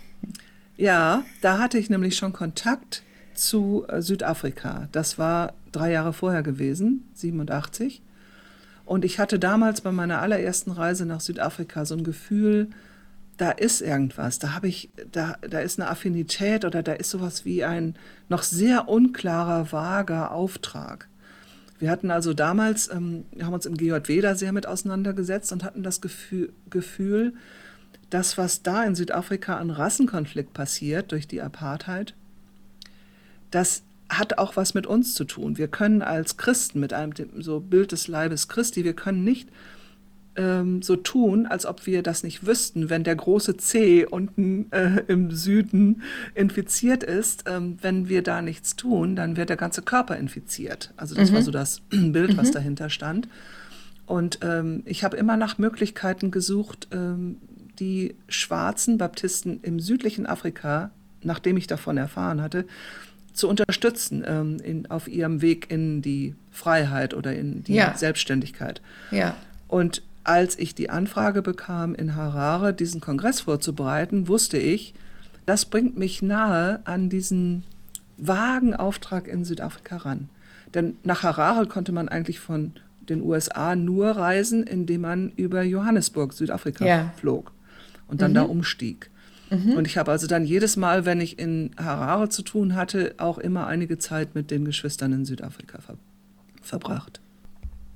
ja, 0.77 1.23
da 1.41 1.59
hatte 1.59 1.77
ich 1.77 1.91
nämlich 1.91 2.17
schon 2.17 2.33
Kontakt 2.33 3.03
zu 3.35 3.85
äh, 3.87 4.01
Südafrika. 4.01 4.89
Das 4.91 5.19
war 5.19 5.53
drei 5.71 5.91
Jahre 5.91 6.13
vorher 6.13 6.41
gewesen, 6.41 7.07
87. 7.13 8.01
Und 8.89 9.05
ich 9.05 9.19
hatte 9.19 9.37
damals 9.37 9.81
bei 9.81 9.91
meiner 9.91 10.19
allerersten 10.19 10.71
Reise 10.71 11.05
nach 11.05 11.19
Südafrika 11.21 11.85
so 11.85 11.93
ein 11.93 12.03
Gefühl, 12.03 12.71
da 13.37 13.51
ist 13.51 13.81
irgendwas, 13.81 14.39
da 14.39 14.53
habe 14.53 14.67
ich, 14.67 14.89
da, 15.11 15.35
da 15.47 15.59
ist 15.59 15.79
eine 15.79 15.91
Affinität 15.91 16.65
oder 16.65 16.81
da 16.81 16.93
ist 16.93 17.11
sowas 17.11 17.45
wie 17.45 17.63
ein 17.63 17.93
noch 18.29 18.41
sehr 18.41 18.89
unklarer, 18.89 19.71
vager 19.71 20.31
Auftrag. 20.31 21.07
Wir 21.77 21.91
hatten 21.91 22.09
also 22.09 22.33
damals, 22.33 22.89
ähm, 22.91 23.25
wir 23.31 23.45
haben 23.45 23.53
uns 23.53 23.67
im 23.67 23.77
GJW 23.77 24.21
da 24.21 24.33
sehr 24.33 24.53
mit 24.53 24.65
auseinandergesetzt 24.65 25.51
und 25.51 25.63
hatten 25.63 25.83
das 25.83 26.01
Gefühl, 26.01 26.51
Gefühl, 26.71 27.35
das, 28.09 28.39
was 28.39 28.63
da 28.63 28.83
in 28.85 28.95
Südafrika 28.95 29.57
an 29.57 29.69
Rassenkonflikt 29.69 30.51
passiert 30.53 31.11
durch 31.11 31.27
die 31.27 31.43
Apartheid, 31.43 32.15
das 33.51 33.83
hat 34.09 34.37
auch 34.37 34.55
was 34.55 34.73
mit 34.73 34.87
uns 34.87 35.13
zu 35.13 35.23
tun. 35.23 35.57
Wir 35.57 35.67
können 35.67 36.01
als 36.01 36.37
Christen 36.37 36.79
mit 36.79 36.93
einem 36.93 37.13
so 37.37 37.59
Bild 37.59 37.91
des 37.91 38.07
Leibes 38.07 38.47
Christi, 38.47 38.83
wir 38.83 38.93
können 38.93 39.23
nicht 39.23 39.49
ähm, 40.35 40.81
so 40.81 40.95
tun, 40.95 41.45
als 41.45 41.65
ob 41.65 41.85
wir 41.85 42.01
das 42.01 42.23
nicht 42.23 42.45
wüssten, 42.45 42.89
wenn 42.89 43.03
der 43.03 43.15
große 43.15 43.57
C 43.57 44.05
unten 44.05 44.71
äh, 44.71 45.03
im 45.07 45.31
Süden 45.31 46.01
infiziert 46.33 47.03
ist. 47.03 47.43
Ähm, 47.47 47.77
wenn 47.81 48.09
wir 48.09 48.23
da 48.23 48.41
nichts 48.41 48.75
tun, 48.75 49.15
dann 49.15 49.37
wird 49.37 49.49
der 49.49 49.57
ganze 49.57 49.81
Körper 49.81 50.17
infiziert. 50.17 50.93
Also 50.97 51.15
das 51.15 51.31
mhm. 51.31 51.35
war 51.35 51.41
so 51.41 51.51
das 51.51 51.81
Bild, 51.89 52.37
was 52.37 52.49
mhm. 52.49 52.53
dahinter 52.53 52.89
stand. 52.89 53.27
Und 54.05 54.39
ähm, 54.41 54.81
ich 54.85 55.03
habe 55.03 55.17
immer 55.17 55.37
nach 55.37 55.57
Möglichkeiten 55.57 56.31
gesucht, 56.31 56.87
ähm, 56.91 57.37
die 57.79 58.15
schwarzen 58.27 58.97
Baptisten 58.97 59.59
im 59.61 59.79
südlichen 59.79 60.25
Afrika, 60.25 60.91
nachdem 61.21 61.57
ich 61.57 61.67
davon 61.67 61.97
erfahren 61.97 62.41
hatte, 62.41 62.65
zu 63.33 63.47
unterstützen 63.47 64.23
ähm, 64.25 64.57
in, 64.63 64.89
auf 64.89 65.07
ihrem 65.07 65.41
Weg 65.41 65.71
in 65.71 66.01
die 66.01 66.35
Freiheit 66.51 67.13
oder 67.13 67.33
in 67.35 67.63
die 67.63 67.75
ja. 67.75 67.95
Selbstständigkeit. 67.95 68.81
Ja. 69.11 69.35
Und 69.67 70.01
als 70.23 70.57
ich 70.59 70.75
die 70.75 70.89
Anfrage 70.89 71.41
bekam, 71.41 71.95
in 71.95 72.15
Harare 72.15 72.73
diesen 72.73 73.01
Kongress 73.01 73.41
vorzubereiten, 73.41 74.27
wusste 74.27 74.57
ich, 74.57 74.93
das 75.45 75.65
bringt 75.65 75.97
mich 75.97 76.21
nahe 76.21 76.81
an 76.83 77.09
diesen 77.09 77.63
vagen 78.17 78.75
Auftrag 78.75 79.27
in 79.27 79.45
Südafrika 79.45 79.97
ran. 79.97 80.29
Denn 80.73 80.97
nach 81.03 81.23
Harare 81.23 81.65
konnte 81.65 81.91
man 81.91 82.09
eigentlich 82.09 82.39
von 82.39 82.73
den 83.09 83.23
USA 83.23 83.75
nur 83.75 84.11
reisen, 84.11 84.63
indem 84.63 85.01
man 85.01 85.31
über 85.35 85.63
Johannesburg, 85.63 86.33
Südafrika, 86.33 86.85
ja. 86.85 87.13
flog 87.17 87.51
und 88.07 88.21
dann 88.21 88.31
mhm. 88.31 88.35
da 88.35 88.41
umstieg. 88.43 89.09
Mhm. 89.49 89.73
Und 89.73 89.87
ich 89.87 89.97
habe 89.97 90.11
also 90.11 90.27
dann 90.27 90.45
jedes 90.45 90.77
Mal, 90.77 91.05
wenn 91.05 91.21
ich 91.21 91.39
in 91.39 91.71
Harare 91.77 92.29
zu 92.29 92.41
tun 92.41 92.75
hatte, 92.75 93.15
auch 93.17 93.37
immer 93.37 93.67
einige 93.67 93.97
Zeit 93.97 94.35
mit 94.35 94.51
den 94.51 94.65
Geschwistern 94.65 95.13
in 95.13 95.25
Südafrika 95.25 95.79
ver 95.81 95.95
verbracht. 96.61 97.19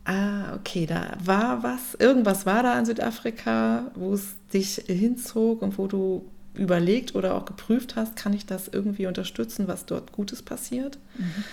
Ah, 0.06 0.56
okay, 0.56 0.86
da 0.86 1.16
war 1.24 1.64
was, 1.64 1.96
irgendwas 2.00 2.46
war 2.46 2.64
da 2.64 2.78
in 2.80 2.86
Südafrika, 2.86 3.92
wo 3.96 4.14
es 4.14 4.36
dich 4.54 4.82
hinzog 4.88 5.62
und 5.62 5.78
wo 5.78 5.88
du 5.88 6.26
überlegt 6.56 7.16
oder 7.16 7.36
auch 7.36 7.46
geprüft 7.46 7.96
hast, 7.96 8.16
kann 8.16 8.34
ich 8.34 8.46
das 8.46 8.68
irgendwie 8.68 9.08
unterstützen, 9.08 9.68
was 9.68 9.86
dort 9.86 10.12
Gutes 10.12 10.42
passiert? 10.42 10.98
Mhm. 11.18 11.44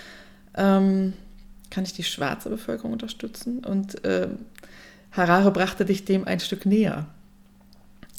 Ähm, 0.55 1.13
kann 1.71 1.85
ich 1.85 1.93
die 1.93 2.03
schwarze 2.03 2.51
Bevölkerung 2.51 2.93
unterstützen? 2.93 3.65
Und 3.65 4.05
äh, 4.05 4.29
Harare 5.13 5.53
brachte 5.53 5.85
dich 5.85 6.05
dem 6.05 6.27
ein 6.27 6.41
Stück 6.41 6.67
näher. 6.67 7.07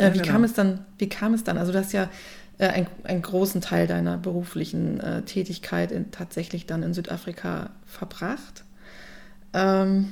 Äh, 0.01 0.13
wie, 0.13 0.19
genau. 0.19 0.31
kam 0.31 0.43
es 0.43 0.53
dann, 0.53 0.79
wie 0.97 1.09
kam 1.09 1.33
es 1.33 1.43
dann? 1.43 1.57
Also 1.57 1.71
du 1.71 1.79
hast 1.79 1.93
ja 1.93 2.09
äh, 2.57 2.67
ein, 2.67 2.87
einen 3.03 3.21
großen 3.21 3.61
Teil 3.61 3.87
deiner 3.87 4.17
beruflichen 4.17 4.99
äh, 4.99 5.21
Tätigkeit 5.23 5.91
in, 5.91 6.11
tatsächlich 6.11 6.65
dann 6.65 6.83
in 6.83 6.93
Südafrika 6.93 7.69
verbracht. 7.85 8.63
Ähm, 9.53 10.09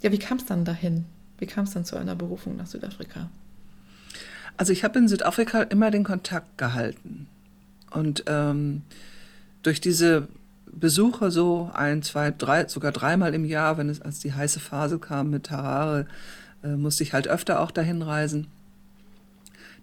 ja, 0.00 0.12
wie 0.12 0.18
kam 0.18 0.38
es 0.38 0.46
dann 0.46 0.64
dahin? 0.64 1.04
Wie 1.38 1.46
kam 1.46 1.64
es 1.64 1.72
dann 1.72 1.84
zu 1.84 1.96
einer 1.96 2.14
Berufung 2.14 2.56
nach 2.56 2.66
Südafrika? 2.66 3.30
Also 4.56 4.72
ich 4.72 4.84
habe 4.84 4.98
in 4.98 5.08
Südafrika 5.08 5.62
immer 5.62 5.90
den 5.90 6.04
Kontakt 6.04 6.56
gehalten. 6.58 7.28
Und 7.90 8.24
ähm, 8.26 8.82
durch 9.62 9.80
diese 9.80 10.28
Besuche 10.66 11.30
so 11.30 11.70
ein, 11.72 12.02
zwei, 12.02 12.30
drei, 12.30 12.68
sogar 12.68 12.92
dreimal 12.92 13.34
im 13.34 13.44
Jahr, 13.44 13.78
wenn 13.78 13.88
es 13.88 14.00
als 14.00 14.20
die 14.20 14.32
heiße 14.32 14.60
Phase 14.60 14.98
kam 14.98 15.30
mit 15.30 15.50
Harare, 15.50 16.06
äh, 16.62 16.76
musste 16.76 17.02
ich 17.02 17.12
halt 17.12 17.28
öfter 17.28 17.60
auch 17.60 17.70
dahin 17.70 18.02
reisen. 18.02 18.48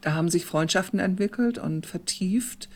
Da 0.04 0.14
haben 0.14 0.30
sich 0.30 0.46
Freundschaften 0.46 1.00
entwickelt 1.00 1.58
und 1.58 1.86
vertieft, 1.86 2.68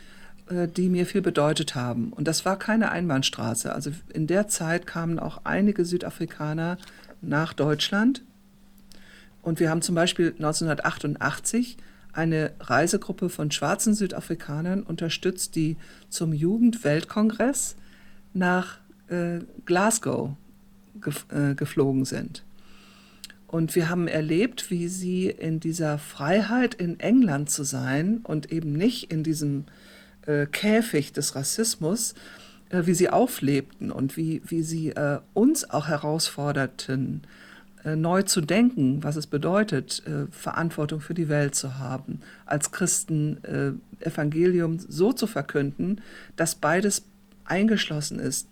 äh, 0.50 0.68
die 0.70 0.88
mir 0.88 1.06
viel 1.06 1.22
bedeutet 1.22 1.76
haben. 1.76 2.14
Und 2.14 2.26
das 2.26 2.46
war 2.46 2.58
keine 2.58 2.90
Einbahnstraße. 2.90 3.74
Also 3.74 3.92
in 4.14 4.28
der 4.28 4.48
Zeit 4.48 4.88
kamen 4.88 5.20
auch 5.20 5.42
einige 5.44 5.84
Südafrikaner 5.84 6.78
nach 7.22 7.52
Deutschland. 7.52 8.24
Und 9.42 9.60
wir 9.60 9.70
haben 9.70 9.82
zum 9.82 9.94
Beispiel 9.94 10.28
1988 10.38 11.78
eine 12.14 12.54
Reisegruppe 12.62 13.28
von 13.28 13.52
schwarzen 13.52 13.94
Südafrikanern 13.94 14.84
unterstützt, 14.84 15.56
die 15.56 15.76
zum 16.10 16.32
Jugendweltkongress 16.32 17.76
nach 18.34 18.78
äh, 19.10 19.40
Glasgow 19.66 20.32
gef 21.02 21.26
äh, 21.30 21.56
geflogen 21.56 22.06
sind. 22.06 22.44
Und 23.48 23.76
wir 23.76 23.90
haben 23.90 24.08
erlebt, 24.08 24.70
wie 24.70 24.90
sie 24.90 25.30
in 25.30 25.60
dieser 25.60 25.98
Freiheit 25.98 26.74
in 26.74 27.00
England 27.00 27.50
zu 27.50 27.64
sein 27.64 28.20
und 28.24 28.52
eben 28.52 28.74
nicht 28.74 29.12
in 29.12 29.24
diesem 29.24 29.66
äh, 30.26 30.46
Käfig 30.46 31.14
des 31.14 31.36
Rassismus, 31.36 32.14
äh, 32.70 32.86
wie 32.86 32.94
sie 32.94 33.10
auflebten 33.10 33.90
und 33.90 34.18
wie, 34.18 34.42
wie 34.46 34.64
sie 34.64 34.90
äh, 34.90 35.20
uns 35.34 35.70
auch 35.70 35.88
herausforderten, 35.88 37.22
äh, 37.86 37.96
neu 37.96 38.24
zu 38.24 38.42
denken, 38.42 39.04
was 39.04 39.16
es 39.16 39.28
bedeutet, 39.28 40.04
äh, 40.06 40.30
Verantwortung 40.30 41.00
für 41.00 41.14
die 41.14 41.30
Welt 41.30 41.56
zu 41.56 41.78
haben, 41.78 42.20
als 42.46 42.72
Christen 42.72 43.42
äh, 43.46 43.72
Evangelium 44.06 44.78
so 44.80 45.14
zu 45.14 45.26
verkünden, 45.26 46.02
dass 46.36 46.56
beides 46.56 47.06
eingeschlossen 47.46 48.20
ist. 48.20 48.50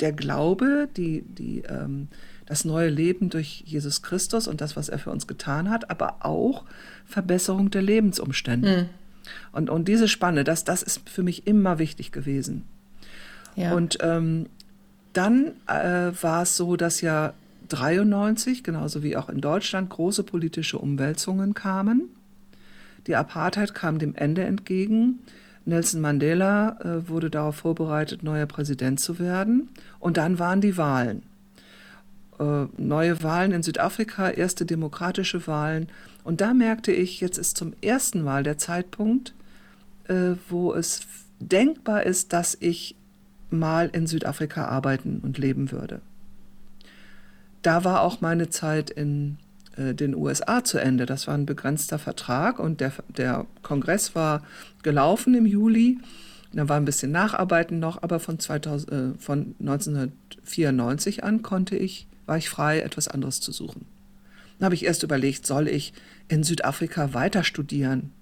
Der 0.00 0.12
Glaube, 0.12 0.88
die, 0.96 1.22
die, 1.22 1.62
ähm, 1.68 2.08
das 2.46 2.64
neue 2.64 2.88
Leben 2.88 3.30
durch 3.30 3.62
Jesus 3.66 4.02
Christus 4.02 4.46
und 4.46 4.60
das, 4.60 4.76
was 4.76 4.88
er 4.88 4.98
für 4.98 5.10
uns 5.10 5.26
getan 5.26 5.70
hat, 5.70 5.90
aber 5.90 6.16
auch 6.20 6.64
Verbesserung 7.06 7.70
der 7.70 7.82
Lebensumstände. 7.82 8.82
Mhm. 8.82 8.88
Und, 9.52 9.70
und 9.70 9.88
diese 9.88 10.08
Spanne, 10.08 10.44
das, 10.44 10.64
das 10.64 10.82
ist 10.82 11.08
für 11.08 11.22
mich 11.22 11.46
immer 11.46 11.78
wichtig 11.78 12.12
gewesen. 12.12 12.64
Ja. 13.56 13.74
Und 13.74 13.98
ähm, 14.00 14.46
dann 15.12 15.52
äh, 15.66 16.12
war 16.20 16.42
es 16.42 16.56
so, 16.56 16.76
dass 16.76 17.00
ja 17.00 17.32
93, 17.68 18.62
genauso 18.62 19.02
wie 19.02 19.16
auch 19.16 19.28
in 19.28 19.40
Deutschland, 19.40 19.90
große 19.90 20.24
politische 20.24 20.78
Umwälzungen 20.78 21.54
kamen. 21.54 22.10
Die 23.06 23.16
Apartheid 23.16 23.74
kam 23.74 23.98
dem 23.98 24.14
Ende 24.14 24.44
entgegen. 24.44 25.20
Nelson 25.64 26.00
Mandela 26.00 26.78
äh, 26.80 27.08
wurde 27.08 27.30
darauf 27.30 27.56
vorbereitet, 27.56 28.22
neuer 28.22 28.46
Präsident 28.46 29.00
zu 29.00 29.18
werden. 29.18 29.70
Und 29.98 30.18
dann 30.18 30.38
waren 30.38 30.60
die 30.60 30.76
Wahlen. 30.76 31.22
Äh, 32.38 32.66
neue 32.76 33.22
Wahlen 33.22 33.52
in 33.52 33.62
Südafrika, 33.62 34.30
erste 34.30 34.66
demokratische 34.66 35.46
Wahlen. 35.46 35.88
Und 36.22 36.40
da 36.40 36.54
merkte 36.54 36.92
ich, 36.92 37.20
jetzt 37.20 37.38
ist 37.38 37.56
zum 37.56 37.74
ersten 37.80 38.22
Mal 38.22 38.42
der 38.42 38.58
Zeitpunkt, 38.58 39.34
äh, 40.08 40.32
wo 40.48 40.72
es 40.74 41.02
denkbar 41.40 42.04
ist, 42.04 42.32
dass 42.32 42.56
ich 42.58 42.96
mal 43.50 43.90
in 43.92 44.06
Südafrika 44.06 44.66
arbeiten 44.66 45.20
und 45.22 45.38
leben 45.38 45.70
würde 45.70 46.00
da 47.64 47.82
war 47.82 48.02
auch 48.02 48.20
meine 48.20 48.50
Zeit 48.50 48.90
in 48.90 49.38
äh, 49.76 49.94
den 49.94 50.14
USA 50.14 50.62
zu 50.62 50.78
Ende. 50.78 51.06
Das 51.06 51.26
war 51.26 51.34
ein 51.34 51.46
begrenzter 51.46 51.98
Vertrag 51.98 52.58
und 52.58 52.80
der, 52.80 52.92
der 53.08 53.46
Kongress 53.62 54.14
war 54.14 54.42
gelaufen 54.82 55.34
im 55.34 55.46
Juli. 55.46 55.98
Da 56.52 56.68
war 56.68 56.76
ein 56.76 56.84
bisschen 56.84 57.10
Nacharbeiten 57.10 57.80
noch, 57.80 58.02
aber 58.02 58.20
von, 58.20 58.38
2000, 58.38 58.92
äh, 58.92 59.18
von 59.18 59.54
1994 59.58 61.24
an 61.24 61.42
konnte 61.42 61.76
ich, 61.76 62.06
war 62.26 62.36
ich 62.36 62.48
frei, 62.48 62.80
etwas 62.80 63.08
anderes 63.08 63.40
zu 63.40 63.52
suchen. 63.52 63.86
Dann 64.58 64.66
habe 64.66 64.74
ich 64.74 64.84
erst 64.84 65.02
überlegt, 65.02 65.46
soll 65.46 65.68
ich 65.68 65.92
in 66.28 66.44
Südafrika 66.44 67.14
weiter 67.14 67.44
studieren? 67.44 68.12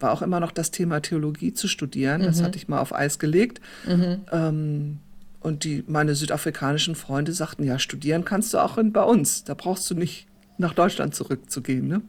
War 0.00 0.12
auch 0.12 0.22
immer 0.22 0.40
noch 0.40 0.52
das 0.52 0.70
Thema 0.70 1.00
Theologie 1.00 1.52
zu 1.52 1.68
studieren. 1.68 2.22
Mhm. 2.22 2.26
Das 2.26 2.42
hatte 2.42 2.58
ich 2.58 2.68
mal 2.68 2.80
auf 2.80 2.94
Eis 2.94 3.18
gelegt. 3.18 3.60
Mhm. 3.86 4.22
Ähm, 4.32 4.98
und 5.40 5.64
die, 5.64 5.84
meine 5.86 6.14
südafrikanischen 6.14 6.94
Freunde 6.94 7.32
sagten, 7.32 7.64
ja, 7.64 7.78
studieren 7.78 8.24
kannst 8.24 8.54
du 8.54 8.58
auch 8.58 8.78
in, 8.78 8.92
bei 8.92 9.02
uns. 9.02 9.44
Da 9.44 9.54
brauchst 9.54 9.88
du 9.90 9.94
nicht 9.94 10.26
nach 10.58 10.74
Deutschland 10.74 11.14
zurückzugehen. 11.14 11.86
Ne? 11.86 12.02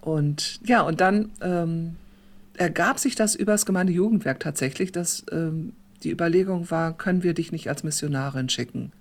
Und 0.00 0.60
ja, 0.64 0.82
und 0.82 1.00
dann 1.00 1.30
ähm, 1.40 1.96
ergab 2.56 2.98
sich 2.98 3.14
das 3.14 3.34
über 3.34 3.52
das 3.52 3.66
Gemeindejugendwerk 3.66 4.40
tatsächlich, 4.40 4.90
dass 4.92 5.24
ähm, 5.30 5.74
die 6.02 6.10
Überlegung 6.10 6.70
war, 6.70 6.96
können 6.96 7.22
wir 7.22 7.34
dich 7.34 7.52
nicht 7.52 7.68
als 7.68 7.84
Missionarin 7.84 8.48
schicken? 8.48 8.92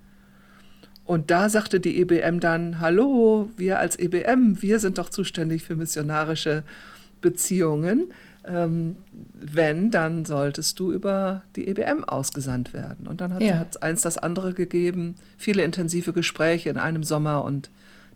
Und 1.12 1.30
da 1.30 1.50
sagte 1.50 1.82
die 1.82 2.00
EBM 2.00 2.39
dann, 2.39 2.80
hallo, 2.80 3.50
wir 3.58 3.80
als 3.80 3.97
EBM, 4.00 4.62
wir 4.62 4.80
sind 4.80 4.97
doch 4.97 5.10
zuständig 5.10 5.63
für 5.63 5.76
missionarische 5.76 6.63
Beziehungen 7.19 8.13
ähm, 8.43 8.95
wenn, 9.34 9.91
dann 9.91 10.26
solltest 10.26 10.80
du 10.80 10.91
über 10.91 11.43
die 11.56 11.67
EBM 11.67 12.04
ausgesandt 12.04 12.74
werden. 12.74 13.08
Und 13.08 13.21
dann 13.21 13.34
hat 13.34 13.41
ja. 13.41 13.65
es 13.69 13.78
eins 13.78 14.02
das 14.02 14.17
andere 14.17 14.54
gegeben, 14.54 15.15
viele 15.38 15.63
intensive 15.63 16.13
Gespräche 16.13 16.69
in 16.69 16.78
einem 16.78 17.04
Sommer 17.04 17.43
und 17.43 17.69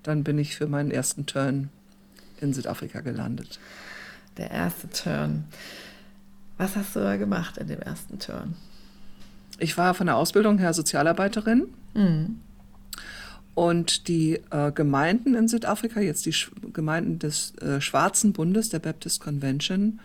dann 0.04 0.24
bin 0.24 0.40
ich 0.40 0.56
für 0.56 0.68
meinen 0.68 0.92
ersten 0.92 1.26
Turn 1.26 1.70
in 2.42 2.54
Südafrika 2.54 3.02
gelandet. 3.02 3.60
Der 4.38 4.52
erste 4.52 4.90
Turn. 4.90 5.46
Was 6.58 6.76
hast 6.76 6.96
du 6.96 7.00
da 7.00 7.18
gemacht 7.18 7.58
in 7.58 7.68
dem 7.68 7.82
ersten 7.82 8.20
Turn? 8.20 8.56
Ich 9.60 9.78
war 9.78 9.94
von 9.94 10.08
der 10.08 10.16
Ausbildung 10.18 10.58
her 10.58 10.74
Sozialarbeiterin. 10.74 11.68
Mhm. 11.94 12.40
Und 13.56 14.10
die 14.10 14.42
äh, 14.52 14.72
Gemeinden 14.74 15.34
in 15.34 15.48
Südafrika, 15.48 16.02
jetzt 16.02 16.26
die 16.26 16.34
Sch 16.34 16.52
Gemeinden 16.74 17.20
des 17.20 17.56
äh, 17.56 17.80
Schwarzen 17.80 18.34
Bundes, 18.34 18.70
der 18.70 18.80
Baptist 18.80 19.22
Convention, 19.22 20.02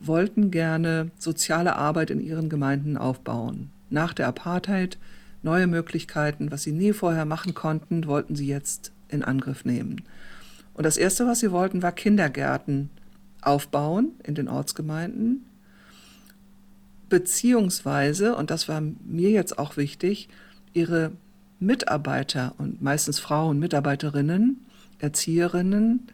wollten 0.00 0.50
gerne 0.50 1.10
soziale 1.16 1.76
Arbeit 1.76 2.10
in 2.10 2.20
ihren 2.20 2.48
Gemeinden 2.48 2.96
aufbauen. 2.96 3.70
Nach 3.88 4.12
der 4.12 4.26
Apartheid 4.26 4.98
neue 5.42 5.68
Möglichkeiten, 5.68 6.50
was 6.50 6.64
sie 6.64 6.72
nie 6.72 6.92
vorher 6.92 7.24
machen 7.24 7.54
konnten, 7.54 8.06
wollten 8.06 8.34
sie 8.34 8.46
jetzt 8.46 8.92
in 9.08 9.22
Angriff 9.22 9.64
nehmen. 9.64 10.02
Und 10.74 10.84
das 10.84 10.96
Erste, 10.96 11.26
was 11.26 11.40
sie 11.40 11.52
wollten, 11.52 11.82
war 11.82 11.92
Kindergärten 11.92 12.90
aufbauen 13.40 14.12
in 14.24 14.34
den 14.34 14.48
Ortsgemeinden, 14.48 15.44
beziehungsweise, 17.08 18.34
und 18.34 18.50
das 18.50 18.68
war 18.68 18.80
mir 18.80 19.30
jetzt 19.30 19.58
auch 19.58 19.76
wichtig, 19.76 20.28
ihre 20.74 21.12
Mitarbeiter 21.60 22.54
und 22.58 22.82
meistens 22.82 23.18
Frauen, 23.18 23.58
Mitarbeiterinnen, 23.58 24.64
Erzieherinnen 24.98 26.08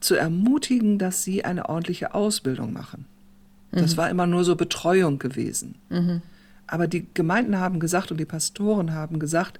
zu 0.00 0.14
ermutigen, 0.14 0.98
dass 0.98 1.22
sie 1.22 1.44
eine 1.44 1.68
ordentliche 1.68 2.14
Ausbildung 2.14 2.72
machen. 2.72 3.06
Das 3.70 3.92
mhm. 3.92 3.96
war 3.98 4.10
immer 4.10 4.26
nur 4.26 4.44
so 4.44 4.56
Betreuung 4.56 5.18
gewesen. 5.18 5.76
Mhm. 5.88 6.22
Aber 6.66 6.86
die 6.86 7.06
Gemeinden 7.14 7.58
haben 7.58 7.80
gesagt 7.80 8.10
und 8.10 8.18
die 8.18 8.24
Pastoren 8.24 8.92
haben 8.92 9.18
gesagt, 9.18 9.58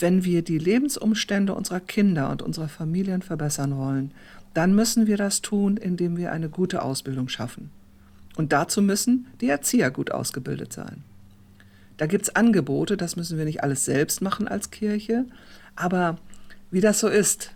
wenn 0.00 0.24
wir 0.24 0.42
die 0.42 0.58
Lebensumstände 0.58 1.54
unserer 1.54 1.80
Kinder 1.80 2.30
und 2.30 2.42
unserer 2.42 2.68
Familien 2.68 3.22
verbessern 3.22 3.76
wollen, 3.76 4.12
dann 4.54 4.74
müssen 4.74 5.06
wir 5.06 5.16
das 5.16 5.42
tun, 5.42 5.76
indem 5.76 6.16
wir 6.16 6.32
eine 6.32 6.48
gute 6.48 6.82
Ausbildung 6.82 7.28
schaffen. 7.28 7.70
Und 8.36 8.52
dazu 8.52 8.82
müssen 8.82 9.26
die 9.40 9.48
Erzieher 9.48 9.90
gut 9.90 10.10
ausgebildet 10.10 10.72
sein. 10.72 11.02
Da 11.96 12.06
gibt 12.06 12.24
es 12.24 12.34
Angebote, 12.34 12.96
das 12.96 13.16
müssen 13.16 13.38
wir 13.38 13.44
nicht 13.44 13.62
alles 13.62 13.84
selbst 13.84 14.20
machen 14.20 14.48
als 14.48 14.70
Kirche, 14.70 15.26
aber 15.76 16.18
wie 16.70 16.80
das 16.80 17.00
so 17.00 17.08
ist, 17.08 17.52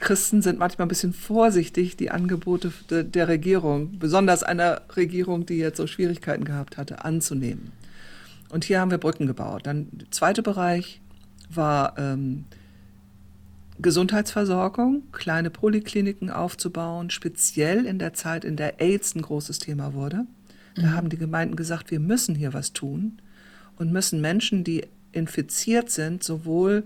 Christen 0.00 0.42
sind 0.42 0.58
manchmal 0.58 0.86
ein 0.86 0.88
bisschen 0.88 1.12
vorsichtig, 1.12 1.96
die 1.96 2.10
Angebote 2.10 2.72
der 2.90 3.28
Regierung, 3.28 3.98
besonders 3.98 4.42
einer 4.42 4.82
Regierung, 4.96 5.46
die 5.46 5.58
jetzt 5.58 5.76
so 5.76 5.86
Schwierigkeiten 5.86 6.44
gehabt 6.44 6.76
hatte, 6.76 7.04
anzunehmen. 7.04 7.72
Und 8.50 8.64
hier 8.64 8.80
haben 8.80 8.90
wir 8.90 8.98
Brücken 8.98 9.26
gebaut. 9.26 9.62
Dann 9.66 9.88
der 9.92 10.10
zweite 10.10 10.42
Bereich 10.42 11.00
war 11.50 11.98
ähm, 11.98 12.44
Gesundheitsversorgung, 13.80 15.02
kleine 15.12 15.50
Polikliniken 15.50 16.30
aufzubauen, 16.30 17.10
speziell 17.10 17.84
in 17.84 17.98
der 17.98 18.14
Zeit, 18.14 18.44
in 18.44 18.56
der 18.56 18.80
AIDS 18.80 19.14
ein 19.14 19.22
großes 19.22 19.58
Thema 19.58 19.94
wurde. 19.94 20.26
Da 20.76 20.82
mhm. 20.82 20.94
haben 20.94 21.08
die 21.10 21.18
Gemeinden 21.18 21.56
gesagt, 21.56 21.90
wir 21.90 22.00
müssen 22.00 22.34
hier 22.34 22.54
was 22.54 22.72
tun 22.72 23.20
und 23.78 23.92
müssen 23.92 24.20
Menschen, 24.20 24.64
die 24.64 24.86
infiziert 25.12 25.90
sind, 25.90 26.22
sowohl 26.22 26.84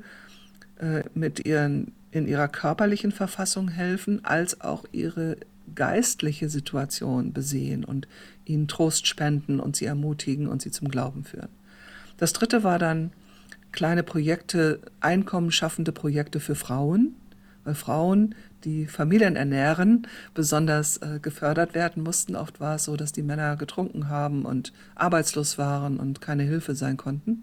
äh, 0.79 1.03
mit 1.15 1.45
ihren 1.45 1.93
in 2.13 2.29
ihrer 2.29 2.47
körperlichen 2.47 3.11
Verfassung 3.11 3.69
helfen, 3.69 4.25
als 4.25 4.61
auch 4.61 4.85
ihre 4.93 5.39
geistliche 5.75 6.49
Situation 6.49 7.33
besehen 7.33 7.85
und 7.85 8.07
ihnen 8.45 8.69
Trost 8.69 9.07
spenden 9.07 9.59
und 9.59 9.77
sie 9.77 9.87
ermutigen 9.87 10.47
und 10.47 10.61
sie 10.61 10.71
zum 10.71 10.89
Glauben 10.89 11.25
führen. 11.25 11.49
Das 12.19 12.35
dritte 12.35 12.63
war 12.63 12.79
dann 12.79 13.13
kleine 13.73 14.03
Projekte, 14.03 14.81
einkommensschaffende 15.01 15.93
Projekte 15.93 16.39
für 16.39 16.55
Frauen, 16.55 17.15
weil 17.65 17.75
Frauen, 17.75 18.35
die 18.65 18.87
Familien 18.87 19.37
ernähren, 19.37 20.07
besonders 20.35 20.97
äh, 20.99 21.19
gefördert 21.21 21.75
werden 21.75 22.03
mussten. 22.03 22.37
Oft 22.37 22.61
war 22.61 22.77
es 22.77 22.85
so, 22.85 22.97
dass 22.97 23.13
die 23.13 23.23
Männer 23.23 23.57
getrunken 23.57 24.09
haben 24.09 24.45
und 24.45 24.73
arbeitslos 24.95 25.59
waren 25.59 25.99
und 25.99 26.21
keine 26.21 26.45
Hilfe 26.45 26.75
sein 26.75 26.97
konnten. 26.97 27.43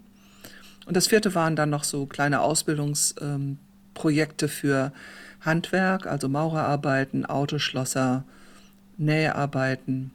Und 0.86 0.96
das 0.96 1.08
vierte 1.08 1.34
waren 1.34 1.56
dann 1.56 1.70
noch 1.70 1.84
so 1.84 2.06
kleine 2.06 2.40
Ausbildungsprojekte 2.40 4.46
ähm, 4.46 4.50
für 4.50 4.92
Handwerk, 5.40 6.06
also 6.06 6.28
Maurerarbeiten, 6.28 7.26
Autoschlosser, 7.26 8.24
Näharbeiten. 8.96 10.12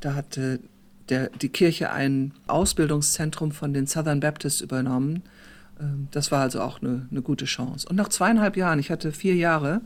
Da 0.00 0.14
hatte 0.14 0.60
der, 1.08 1.30
die 1.30 1.48
Kirche 1.48 1.90
ein 1.90 2.32
Ausbildungszentrum 2.46 3.52
von 3.52 3.72
den 3.72 3.86
Southern 3.86 4.20
Baptists 4.20 4.60
übernommen. 4.60 5.22
Ähm, 5.80 6.08
das 6.10 6.30
war 6.30 6.42
also 6.42 6.60
auch 6.60 6.82
eine, 6.82 7.06
eine 7.10 7.22
gute 7.22 7.44
Chance. 7.44 7.88
Und 7.88 7.96
nach 7.96 8.08
zweieinhalb 8.08 8.56
Jahren, 8.56 8.78
ich 8.78 8.90
hatte 8.90 9.12
vier 9.12 9.34
Jahre, 9.34 9.80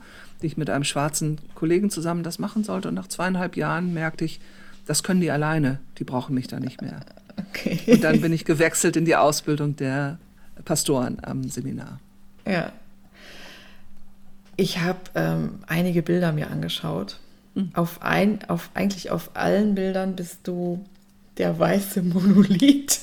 ich 0.46 0.57
mit 0.57 0.70
einem 0.70 0.85
schwarzen 0.85 1.38
Kollegen 1.55 1.90
zusammen 1.90 2.22
das 2.22 2.38
machen 2.38 2.64
sollte. 2.64 2.88
Und 2.88 2.94
nach 2.94 3.09
zweieinhalb 3.09 3.57
Jahren 3.57 3.92
merkte 3.94 4.24
ich, 4.24 4.40
das 4.87 5.02
können 5.02 5.20
die 5.20 5.31
alleine, 5.31 5.78
die 5.98 6.05
brauchen 6.05 6.35
mich 6.35 6.48
da 6.48 6.59
nicht 6.59 6.83
mehr. 6.83 7.00
Okay. 7.50 7.81
Und 7.87 8.05
dann 8.05 8.20
bin 8.20 8.33
ich 8.33 8.44
gewechselt 8.44 8.96
in 8.96 9.05
die 9.05 9.16
Ausbildung 9.16 9.76
der 9.76 10.18
Pastoren 10.64 11.18
am 11.22 11.48
Seminar. 11.48 11.98
Ja. 12.46 12.72
Ich 14.57 14.81
habe 14.81 15.00
ähm, 15.14 15.61
einige 15.66 16.02
Bilder 16.02 16.33
mir 16.33 16.50
angeschaut. 16.50 17.18
Mhm. 17.55 17.70
Auf, 17.74 18.02
ein, 18.02 18.40
auf 18.48 18.70
eigentlich 18.74 19.11
auf 19.11 19.31
allen 19.35 19.74
Bildern 19.74 20.16
bist 20.16 20.40
du 20.44 20.85
der 21.38 21.59
weiße 21.59 22.02
Monolith. 22.02 23.00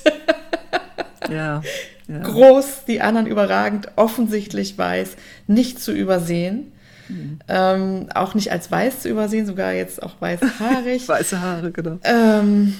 ja, 1.29 1.61
ja. 2.07 2.19
Groß, 2.19 2.85
die 2.87 3.01
anderen 3.01 3.27
überragend, 3.27 3.89
offensichtlich 3.95 4.77
weiß, 4.77 5.15
nicht 5.47 5.79
zu 5.79 5.91
übersehen. 5.91 6.71
Mhm. 7.09 7.39
Ähm, 7.47 8.09
auch 8.13 8.35
nicht 8.35 8.51
als 8.51 8.71
weiß 8.71 9.01
zu 9.01 9.09
übersehen, 9.09 9.45
sogar 9.45 9.73
jetzt 9.73 10.01
auch 10.01 10.21
weißhaarig. 10.21 11.07
Weiße 11.07 11.41
Haare, 11.41 11.71
genau. 11.71 11.99
Ähm, 12.03 12.75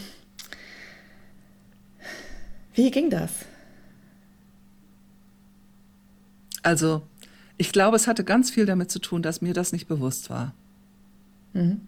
wie 2.73 2.91
ging 2.91 3.09
das? 3.09 3.31
Also, 6.61 7.01
ich 7.57 7.71
glaube, 7.71 7.95
es 7.95 8.07
hatte 8.07 8.23
ganz 8.23 8.51
viel 8.51 8.65
damit 8.65 8.91
zu 8.91 8.99
tun, 8.99 9.21
dass 9.21 9.41
mir 9.41 9.53
das 9.53 9.71
nicht 9.71 9.87
bewusst 9.87 10.29
war. 10.29 10.53
Mhm. 11.53 11.81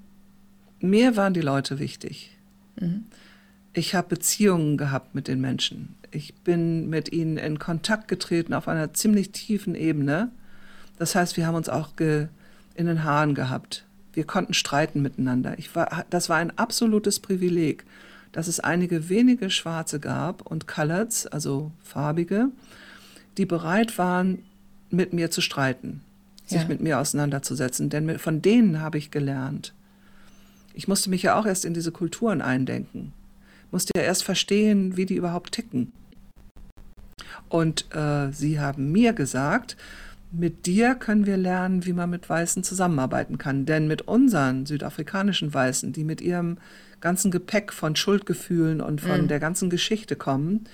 Mir 0.80 1.16
waren 1.16 1.34
die 1.34 1.42
Leute 1.42 1.80
wichtig. 1.80 2.36
Mhm. 2.80 3.06
Ich 3.74 3.96
habe 3.96 4.10
Beziehungen 4.10 4.76
gehabt 4.78 5.16
mit 5.16 5.28
den 5.28 5.40
Menschen. 5.40 5.96
Ich 6.12 6.34
bin 6.36 6.90
mit 6.90 7.14
ihnen 7.14 7.38
in 7.38 7.58
Kontakt 7.58 8.08
getreten 8.08 8.54
auf 8.54 8.68
einer 8.68 8.94
ziemlich 8.94 9.32
tiefen 9.32 9.76
Ebene. 9.76 10.32
Das 11.02 11.16
heißt, 11.16 11.36
wir 11.36 11.48
haben 11.48 11.56
uns 11.56 11.68
auch 11.68 11.90
in 11.98 12.86
den 12.86 13.04
Haaren 13.04 13.34
gehabt. 13.34 13.86
Wir 14.14 14.24
konnten 14.24 14.54
streiten 14.54 15.02
miteinander. 15.02 15.58
Ich 15.58 15.76
war, 15.76 16.06
das 16.12 16.30
war 16.30 16.38
ein 16.38 16.56
absolutes 16.60 17.20
Privileg, 17.20 17.86
dass 18.32 18.48
es 18.48 18.60
einige 18.60 19.10
wenige 19.10 19.50
Schwarze 19.50 20.00
gab 20.00 20.46
und 20.46 20.68
Coloreds, 20.68 21.26
also 21.26 21.72
Farbige, 21.84 22.50
die 23.40 23.48
bereit 23.48 23.98
waren, 23.98 24.44
mit 24.92 25.12
mir 25.12 25.32
zu 25.32 25.42
streiten, 25.42 26.02
sich 26.46 26.62
ja. 26.62 26.68
mit 26.68 26.82
mir 26.82 27.00
auseinanderzusetzen. 27.00 27.90
Denn 27.90 28.20
von 28.20 28.44
denen 28.44 28.80
habe 28.80 29.00
ich 29.00 29.10
gelernt. 29.10 29.74
Ich 30.76 30.88
musste 30.88 31.10
mich 31.10 31.24
ja 31.24 31.36
auch 31.36 31.48
erst 31.48 31.66
in 31.66 31.74
diese 31.74 31.92
Kulturen 31.92 32.42
eindenken 32.42 33.12
musste 33.72 33.94
ja 33.96 34.04
erst 34.04 34.24
verstehen, 34.24 34.98
wie 34.98 35.06
die 35.06 35.16
überhaupt 35.16 35.54
ticken. 35.54 35.94
Und 37.50 37.94
äh, 37.96 38.32
sie 38.32 38.60
haben 38.60 38.92
mir 38.92 39.14
gesagt, 39.14 39.78
mit 40.32 40.66
dir 40.66 40.96
können 40.96 41.26
wir 41.26 41.38
lernen, 41.38 41.86
wie 41.86 41.94
man 41.94 42.10
mit 42.10 42.30
Weißen 42.30 42.64
zusammenarbeiten 42.64 43.38
kann. 43.38 43.66
Denn 43.66 43.88
mit 43.88 44.04
unseren 44.04 44.66
südafrikanischen 44.66 45.54
Weißen, 45.54 45.92
die 45.92 46.04
mit 46.04 46.22
ihrem 46.22 46.58
ganzen 47.02 47.32
Gepäck 47.32 47.74
von 47.74 47.96
Schuldgefühlen 47.96 48.80
und 48.80 49.02
von 49.02 49.24
mhm. 49.24 49.28
der 49.28 49.40
ganzen 49.40 49.70
Geschichte 49.70 50.16
kommen, 50.16 50.66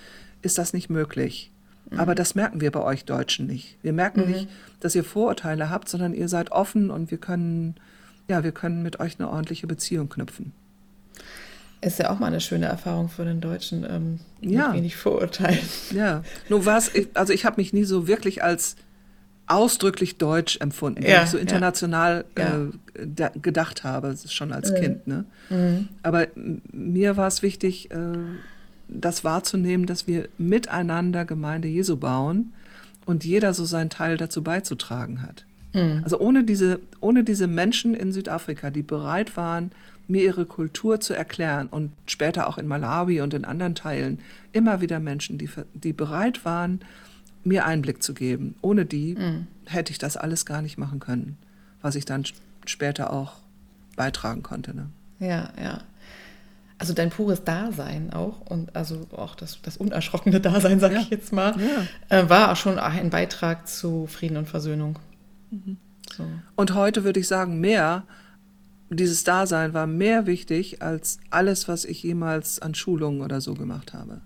ist 0.42 0.58
das 0.58 0.74
nicht 0.74 0.90
möglich. 0.90 1.52
Mhm. 1.90 2.00
Aber 2.00 2.14
das 2.14 2.36
merken 2.36 2.62
wir 2.62 2.72
bei 2.72 2.82
euch 2.82 3.06
Deutschen 3.06 3.48
nicht. 3.48 3.78
Wir 3.82 3.94
merken 3.94 4.26
mhm. 4.26 4.32
nicht, 4.32 4.50
dass 4.80 4.94
ihr 4.94 5.04
Vorurteile 5.04 5.70
habt, 5.70 5.90
sondern 5.90 6.14
ihr 6.14 6.28
seid 6.28 6.52
offen 6.52 6.92
und 6.92 7.10
wir 7.10 7.18
können, 7.18 7.76
ja, 8.28 8.44
wir 8.44 8.52
können 8.52 8.84
mit 8.84 9.00
euch 9.00 9.20
eine 9.20 9.30
ordentliche 9.30 9.66
Beziehung 9.66 10.10
knüpfen. 10.10 10.52
Ist 11.80 12.00
ja 12.00 12.10
auch 12.10 12.20
mal 12.20 12.28
eine 12.28 12.42
schöne 12.42 12.66
Erfahrung 12.66 13.08
für 13.08 13.24
den 13.24 13.40
Deutschen, 13.40 13.86
ähm, 13.88 14.20
ja. 14.42 14.74
wenig 14.74 14.96
Vorurteilen. 14.96 15.60
Ja, 15.92 16.24
nur 16.50 16.66
was, 16.66 16.92
also 17.14 17.34
ich 17.34 17.46
habe 17.46 17.58
mich 17.58 17.72
nie 17.72 17.84
so 17.84 18.08
wirklich 18.08 18.44
als 18.44 18.76
ausdrücklich 19.48 20.18
deutsch 20.18 20.58
empfunden, 20.60 21.04
ja, 21.04 21.24
ich 21.24 21.30
so 21.30 21.38
international 21.38 22.26
ja. 22.38 22.68
äh, 22.96 23.30
gedacht 23.42 23.84
habe, 23.84 24.16
schon 24.28 24.52
als 24.52 24.72
mhm. 24.72 24.76
Kind. 24.76 25.08
Ne? 25.08 25.26
Mhm. 25.50 25.88
Aber 26.04 26.28
mir 26.72 27.18
war 27.18 27.28
es 27.28 27.42
wichtig, 27.42 27.90
äh, 27.92 27.98
das 28.90 29.24
wahrzunehmen, 29.24 29.86
dass 29.86 30.08
wir 30.08 30.28
miteinander 30.38 31.26
Gemeinde 31.26 31.68
Jesu 31.68 31.98
bauen 31.98 32.54
und 33.06 33.24
jeder 33.24 33.54
so 33.54 33.66
seinen 33.66 33.90
Teil 33.90 34.18
dazu 34.18 34.44
beizutragen 34.44 35.22
hat. 35.22 35.46
Mhm. 35.74 36.02
Also 36.04 36.20
ohne 36.20 36.44
diese, 36.44 36.80
ohne 37.00 37.24
diese 37.24 37.48
Menschen 37.48 37.94
in 37.94 38.12
Südafrika, 38.12 38.70
die 38.70 38.84
bereit 38.84 39.38
waren, 39.38 39.72
mir 40.10 40.24
ihre 40.24 40.46
Kultur 40.46 41.00
zu 41.00 41.14
erklären 41.14 41.68
und 41.68 41.92
später 42.06 42.48
auch 42.48 42.58
in 42.58 42.68
Malawi 42.68 43.22
und 43.22 43.34
in 43.34 43.46
anderen 43.46 43.76
Teilen 43.76 44.20
immer 44.54 44.82
wieder 44.82 45.00
Menschen, 45.00 45.38
die, 45.38 45.50
die 45.74 45.94
bereit 45.94 46.46
waren, 46.46 46.80
mir 47.48 47.66
Einblick 47.66 48.04
zu 48.04 48.14
geben. 48.14 48.56
Ohne 48.62 48.86
die 48.86 49.16
mhm. 49.16 49.48
hätte 49.66 49.92
ich 49.92 49.98
das 49.98 50.18
alles 50.18 50.46
gar 50.46 50.62
nicht 50.62 50.78
machen 50.78 51.00
können, 51.00 51.38
was 51.82 51.96
ich 51.96 52.06
dann 52.06 52.24
später 52.66 53.12
auch 53.12 53.34
beitragen 53.96 54.44
konnte. 54.44 54.76
Ne? 54.76 54.90
Ja, 55.20 55.50
ja. 55.62 55.82
Also 56.80 56.94
dein 56.94 57.10
pures 57.10 57.44
Dasein 57.44 58.14
auch 58.14 58.42
und 58.42 58.76
also 58.76 59.08
auch 59.12 59.34
das, 59.34 59.60
das 59.64 59.78
unerschrockene 59.78 60.40
Dasein, 60.40 60.80
sage 60.80 60.96
ja. 60.96 61.02
ich 61.02 61.10
jetzt 61.10 61.34
mal, 61.34 61.56
ja. 61.60 62.20
äh, 62.20 62.30
war 62.30 62.52
auch 62.52 62.56
schon 62.56 62.78
ein 62.78 63.10
Beitrag 63.10 63.68
zu 63.68 64.06
Frieden 64.06 64.38
und 64.38 64.48
Versöhnung. 64.48 65.00
Mhm. 65.50 65.78
So. 66.16 66.26
Und 66.56 66.76
heute 66.76 67.04
würde 67.04 67.20
ich 67.20 67.28
sagen, 67.28 67.60
mehr 67.60 68.04
dieses 68.90 69.24
Dasein 69.24 69.74
war 69.74 69.88
mehr 69.88 70.28
wichtig 70.28 70.82
als 70.82 71.20
alles, 71.30 71.68
was 71.68 71.84
ich 71.84 72.04
jemals 72.04 72.62
an 72.62 72.76
Schulungen 72.76 73.22
oder 73.22 73.42
so 73.42 73.54
gemacht 73.54 73.94
habe. 73.94 74.22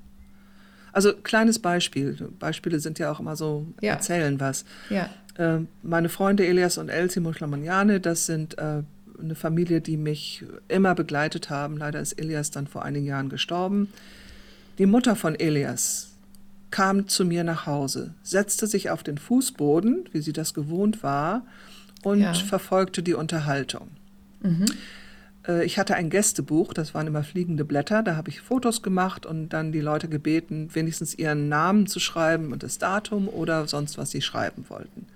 Also 0.93 1.13
kleines 1.13 1.59
Beispiel. 1.59 2.17
Beispiele 2.39 2.79
sind 2.79 2.99
ja 2.99 3.11
auch 3.11 3.19
immer 3.19 3.35
so, 3.35 3.65
ja. 3.81 3.93
erzählen 3.93 4.39
was. 4.39 4.65
Ja. 4.89 5.09
Äh, 5.37 5.59
meine 5.83 6.09
Freunde 6.09 6.45
Elias 6.45 6.77
und 6.77 6.89
Elsie 6.89 7.19
Muschlamaniane, 7.19 7.99
das 7.99 8.25
sind 8.25 8.57
äh, 8.57 8.83
eine 9.21 9.35
Familie, 9.35 9.81
die 9.81 9.97
mich 9.97 10.43
immer 10.67 10.95
begleitet 10.95 11.49
haben. 11.49 11.77
Leider 11.77 11.99
ist 11.99 12.13
Elias 12.13 12.51
dann 12.51 12.67
vor 12.67 12.83
einigen 12.83 13.05
Jahren 13.05 13.29
gestorben. 13.29 13.89
Die 14.77 14.85
Mutter 14.85 15.15
von 15.15 15.35
Elias 15.35 16.09
kam 16.71 17.07
zu 17.07 17.25
mir 17.25 17.43
nach 17.43 17.65
Hause, 17.65 18.13
setzte 18.23 18.65
sich 18.65 18.89
auf 18.89 19.03
den 19.03 19.17
Fußboden, 19.17 20.09
wie 20.11 20.21
sie 20.21 20.33
das 20.33 20.53
gewohnt 20.53 21.03
war, 21.03 21.45
und 22.03 22.21
ja. 22.21 22.33
verfolgte 22.33 23.03
die 23.03 23.13
Unterhaltung. 23.13 23.89
Mhm. 24.41 24.65
Ich 25.65 25.79
hatte 25.79 25.95
ein 25.95 26.11
Gästebuch, 26.11 26.71
das 26.71 26.93
waren 26.93 27.07
immer 27.07 27.23
fliegende 27.23 27.65
Blätter, 27.65 28.03
da 28.03 28.15
habe 28.15 28.29
ich 28.29 28.41
Fotos 28.41 28.83
gemacht 28.83 29.25
und 29.25 29.49
dann 29.49 29.71
die 29.71 29.81
Leute 29.81 30.07
gebeten, 30.07 30.69
wenigstens 30.73 31.15
ihren 31.15 31.49
Namen 31.49 31.87
zu 31.87 31.99
schreiben 31.99 32.51
und 32.51 32.61
das 32.61 32.77
Datum 32.77 33.27
oder 33.27 33.67
sonst 33.67 33.97
was 33.97 34.11
sie 34.11 34.21
schreiben 34.21 34.65
wollten. 34.69 35.07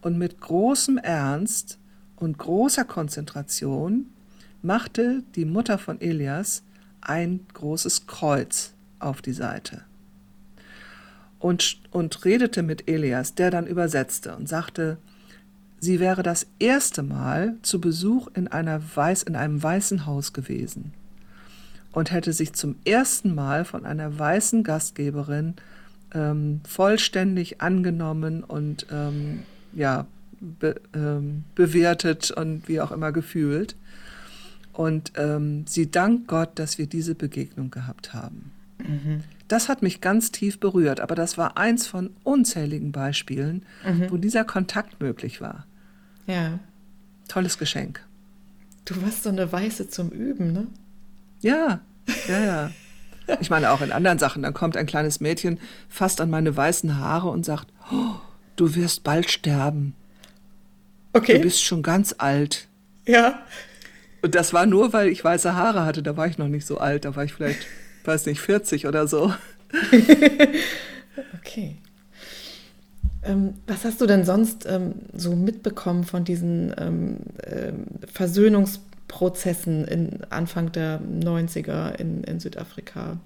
Und 0.00 0.16
mit 0.16 0.40
großem 0.40 0.96
Ernst 0.96 1.78
und 2.16 2.38
großer 2.38 2.84
Konzentration 2.84 4.06
machte 4.62 5.22
die 5.34 5.44
Mutter 5.44 5.76
von 5.76 6.00
Elias 6.00 6.62
ein 7.02 7.40
großes 7.52 8.06
Kreuz 8.06 8.72
auf 9.00 9.20
die 9.20 9.32
Seite 9.32 9.82
und, 11.38 11.80
und 11.90 12.24
redete 12.24 12.62
mit 12.62 12.88
Elias, 12.88 13.34
der 13.34 13.50
dann 13.50 13.66
übersetzte 13.66 14.34
und 14.34 14.48
sagte, 14.48 14.98
Sie 15.80 16.00
wäre 16.00 16.22
das 16.22 16.46
erste 16.58 17.02
Mal 17.02 17.54
zu 17.62 17.80
Besuch 17.80 18.28
in, 18.34 18.48
einer 18.48 18.80
Weiß, 18.96 19.22
in 19.22 19.36
einem 19.36 19.62
weißen 19.62 20.06
Haus 20.06 20.32
gewesen 20.32 20.92
und 21.92 22.10
hätte 22.10 22.32
sich 22.32 22.52
zum 22.52 22.76
ersten 22.84 23.34
Mal 23.34 23.64
von 23.64 23.86
einer 23.86 24.18
weißen 24.18 24.64
Gastgeberin 24.64 25.54
ähm, 26.14 26.60
vollständig 26.66 27.60
angenommen 27.60 28.42
und 28.42 28.86
ähm, 28.90 29.42
ja, 29.72 30.06
be, 30.40 30.80
ähm, 30.94 31.44
bewertet 31.54 32.30
und 32.30 32.68
wie 32.68 32.80
auch 32.80 32.92
immer 32.92 33.12
gefühlt. 33.12 33.76
Und 34.72 35.12
ähm, 35.16 35.64
sie 35.66 35.90
dankt 35.90 36.28
Gott, 36.28 36.50
dass 36.56 36.78
wir 36.78 36.86
diese 36.86 37.14
Begegnung 37.14 37.70
gehabt 37.70 38.14
haben. 38.14 38.52
Mhm. 38.78 39.24
das 39.48 39.68
hat 39.68 39.82
mich 39.82 40.00
ganz 40.00 40.30
tief 40.30 40.60
berührt. 40.60 41.00
Aber 41.00 41.16
das 41.16 41.36
war 41.36 41.56
eins 41.56 41.86
von 41.86 42.10
unzähligen 42.22 42.92
Beispielen, 42.92 43.62
mhm. 43.84 44.10
wo 44.10 44.16
dieser 44.16 44.44
Kontakt 44.44 45.00
möglich 45.00 45.40
war. 45.40 45.66
Ja. 46.28 46.60
Tolles 47.26 47.58
Geschenk. 47.58 48.04
Du 48.84 49.02
warst 49.02 49.24
so 49.24 49.30
eine 49.30 49.50
Weiße 49.50 49.88
zum 49.88 50.10
Üben, 50.10 50.52
ne? 50.52 50.66
Ja, 51.40 51.80
ja, 52.28 52.38
ja. 52.38 52.70
Ich 53.40 53.50
meine 53.50 53.70
auch 53.70 53.80
in 53.80 53.92
anderen 53.92 54.18
Sachen. 54.18 54.42
Dann 54.42 54.54
kommt 54.54 54.76
ein 54.76 54.86
kleines 54.86 55.20
Mädchen 55.20 55.58
fast 55.88 56.20
an 56.20 56.30
meine 56.30 56.56
weißen 56.56 56.98
Haare 56.98 57.28
und 57.28 57.44
sagt, 57.44 57.68
oh, 57.92 58.14
du 58.56 58.74
wirst 58.74 59.04
bald 59.04 59.30
sterben. 59.30 59.94
Okay. 61.12 61.34
Du 61.34 61.40
bist 61.40 61.62
schon 61.62 61.82
ganz 61.82 62.14
alt. 62.16 62.68
Ja. 63.06 63.42
Und 64.22 64.34
das 64.34 64.52
war 64.52 64.66
nur, 64.66 64.92
weil 64.92 65.08
ich 65.08 65.24
weiße 65.24 65.54
Haare 65.54 65.84
hatte. 65.84 66.02
Da 66.02 66.16
war 66.16 66.26
ich 66.26 66.38
noch 66.38 66.48
nicht 66.48 66.66
so 66.66 66.78
alt. 66.78 67.04
Da 67.04 67.16
war 67.16 67.24
ich 67.24 67.34
vielleicht, 67.34 67.66
weiß 68.04 68.26
nicht, 68.26 68.40
40 68.40 68.86
oder 68.86 69.06
so. 69.06 69.34
okay. 71.38 71.76
Ähm, 73.22 73.54
was 73.66 73.84
hast 73.84 74.00
du 74.00 74.06
denn 74.06 74.24
sonst 74.24 74.66
ähm, 74.68 74.94
so 75.12 75.34
mitbekommen 75.34 76.04
von 76.04 76.24
diesen 76.24 76.74
ähm, 76.78 77.16
ähm 77.44 77.86
Versöhnungsprozessen 78.12 79.84
in 79.84 80.20
Anfang 80.30 80.72
der 80.72 81.00
90er 81.00 81.94
in, 81.96 82.22
in 82.24 82.40
Südafrika? 82.40 83.18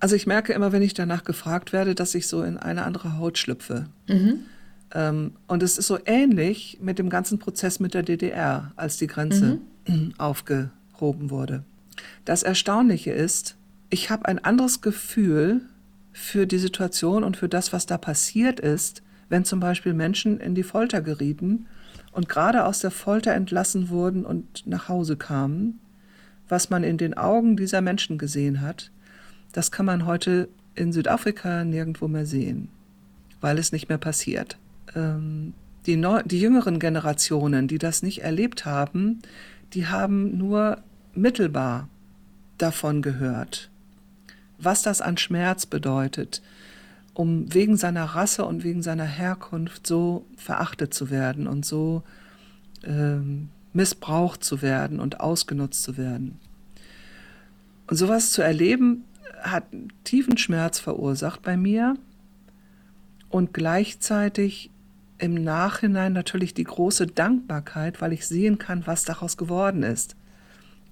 Also 0.00 0.16
ich 0.16 0.26
merke 0.26 0.52
immer, 0.52 0.72
wenn 0.72 0.82
ich 0.82 0.92
danach 0.92 1.24
gefragt 1.24 1.72
werde, 1.72 1.94
dass 1.94 2.14
ich 2.14 2.26
so 2.26 2.42
in 2.42 2.58
eine 2.58 2.84
andere 2.84 3.16
Haut 3.16 3.38
schlüpfe. 3.38 3.86
Mhm. 4.06 4.40
Ähm, 4.92 5.32
und 5.46 5.62
es 5.62 5.78
ist 5.78 5.86
so 5.86 5.98
ähnlich 6.04 6.78
mit 6.82 6.98
dem 6.98 7.08
ganzen 7.08 7.38
Prozess 7.38 7.80
mit 7.80 7.94
der 7.94 8.02
DDR, 8.02 8.72
als 8.76 8.96
die 8.98 9.06
Grenze 9.06 9.60
mhm. 9.88 10.14
aufgehoben 10.18 11.30
wurde. 11.30 11.64
Das 12.24 12.42
Erstaunliche 12.42 13.12
ist, 13.12 13.56
ich 13.88 14.10
habe 14.10 14.26
ein 14.26 14.44
anderes 14.44 14.80
Gefühl 14.80 15.62
für 16.14 16.46
die 16.46 16.58
Situation 16.58 17.24
und 17.24 17.36
für 17.36 17.48
das, 17.48 17.72
was 17.72 17.86
da 17.86 17.98
passiert 17.98 18.60
ist, 18.60 19.02
wenn 19.28 19.44
zum 19.44 19.58
Beispiel 19.58 19.92
Menschen 19.92 20.38
in 20.38 20.54
die 20.54 20.62
Folter 20.62 21.02
gerieten 21.02 21.66
und 22.12 22.28
gerade 22.28 22.64
aus 22.64 22.78
der 22.78 22.92
Folter 22.92 23.34
entlassen 23.34 23.88
wurden 23.88 24.24
und 24.24 24.64
nach 24.64 24.88
Hause 24.88 25.16
kamen, 25.16 25.80
was 26.48 26.70
man 26.70 26.84
in 26.84 26.98
den 26.98 27.14
Augen 27.14 27.56
dieser 27.56 27.80
Menschen 27.80 28.16
gesehen 28.16 28.60
hat, 28.60 28.92
das 29.52 29.72
kann 29.72 29.86
man 29.86 30.06
heute 30.06 30.48
in 30.76 30.92
Südafrika 30.92 31.64
nirgendwo 31.64 32.06
mehr 32.06 32.26
sehen, 32.26 32.68
weil 33.40 33.58
es 33.58 33.72
nicht 33.72 33.88
mehr 33.88 33.98
passiert. 33.98 34.56
Ähm, 34.94 35.52
die, 35.86 35.96
neu, 35.96 36.22
die 36.24 36.40
jüngeren 36.40 36.78
Generationen, 36.78 37.66
die 37.66 37.78
das 37.78 38.04
nicht 38.04 38.22
erlebt 38.22 38.64
haben, 38.66 39.18
die 39.72 39.88
haben 39.88 40.38
nur 40.38 40.78
mittelbar 41.12 41.88
davon 42.58 43.02
gehört, 43.02 43.70
was 44.64 44.82
das 44.82 45.00
an 45.00 45.16
Schmerz 45.16 45.66
bedeutet, 45.66 46.42
um 47.12 47.52
wegen 47.52 47.76
seiner 47.76 48.04
Rasse 48.04 48.44
und 48.44 48.64
wegen 48.64 48.82
seiner 48.82 49.04
Herkunft 49.04 49.86
so 49.86 50.26
verachtet 50.36 50.92
zu 50.94 51.10
werden 51.10 51.46
und 51.46 51.64
so 51.64 52.02
ähm, 52.84 53.50
missbraucht 53.72 54.42
zu 54.44 54.62
werden 54.62 55.00
und 55.00 55.20
ausgenutzt 55.20 55.82
zu 55.82 55.96
werden. 55.96 56.38
Und 57.86 57.96
sowas 57.96 58.30
zu 58.32 58.42
erleben, 58.42 59.04
hat 59.42 59.64
tiefen 60.04 60.38
Schmerz 60.38 60.78
verursacht 60.78 61.42
bei 61.42 61.56
mir 61.56 61.96
und 63.28 63.52
gleichzeitig 63.52 64.70
im 65.18 65.34
Nachhinein 65.34 66.12
natürlich 66.12 66.54
die 66.54 66.64
große 66.64 67.06
Dankbarkeit, 67.06 68.00
weil 68.00 68.12
ich 68.12 68.26
sehen 68.26 68.58
kann, 68.58 68.86
was 68.86 69.04
daraus 69.04 69.36
geworden 69.36 69.82
ist 69.82 70.16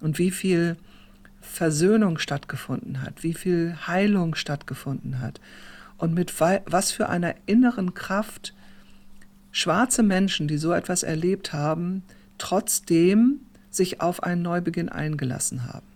und 0.00 0.18
wie 0.18 0.30
viel 0.30 0.76
Versöhnung 1.52 2.18
stattgefunden 2.18 3.02
hat, 3.02 3.22
wie 3.22 3.34
viel 3.34 3.76
Heilung 3.86 4.34
stattgefunden 4.34 5.20
hat 5.20 5.40
und 5.98 6.14
mit 6.14 6.40
was 6.40 6.90
für 6.90 7.08
einer 7.10 7.34
inneren 7.46 7.92
Kraft 7.92 8.54
schwarze 9.50 10.02
Menschen, 10.02 10.48
die 10.48 10.56
so 10.56 10.72
etwas 10.72 11.02
erlebt 11.02 11.52
haben, 11.52 12.02
trotzdem 12.38 13.40
sich 13.70 14.00
auf 14.00 14.22
einen 14.22 14.40
Neubeginn 14.40 14.88
eingelassen 14.88 15.66
haben. 15.66 15.86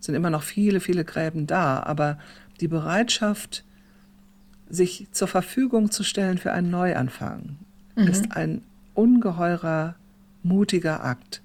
Es 0.00 0.06
sind 0.06 0.16
immer 0.16 0.30
noch 0.30 0.42
viele, 0.42 0.80
viele 0.80 1.04
Gräben 1.04 1.46
da, 1.46 1.80
aber 1.84 2.18
die 2.60 2.68
Bereitschaft, 2.68 3.64
sich 4.68 5.06
zur 5.12 5.28
Verfügung 5.28 5.92
zu 5.92 6.02
stellen 6.02 6.38
für 6.38 6.52
einen 6.52 6.70
Neuanfang, 6.70 7.56
mhm. 7.94 8.06
ist 8.08 8.32
ein 8.32 8.62
ungeheurer, 8.94 9.94
mutiger 10.42 11.04
Akt, 11.04 11.40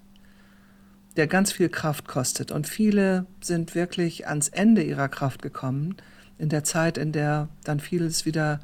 der 1.20 1.26
ganz 1.26 1.52
viel 1.52 1.68
Kraft 1.68 2.08
kostet. 2.08 2.50
Und 2.50 2.66
viele 2.66 3.26
sind 3.42 3.74
wirklich 3.74 4.26
ans 4.26 4.48
Ende 4.48 4.82
ihrer 4.82 5.10
Kraft 5.10 5.42
gekommen, 5.42 5.96
in 6.38 6.48
der 6.48 6.64
Zeit, 6.64 6.96
in 6.96 7.12
der 7.12 7.50
dann 7.62 7.78
vieles 7.78 8.24
wieder 8.24 8.60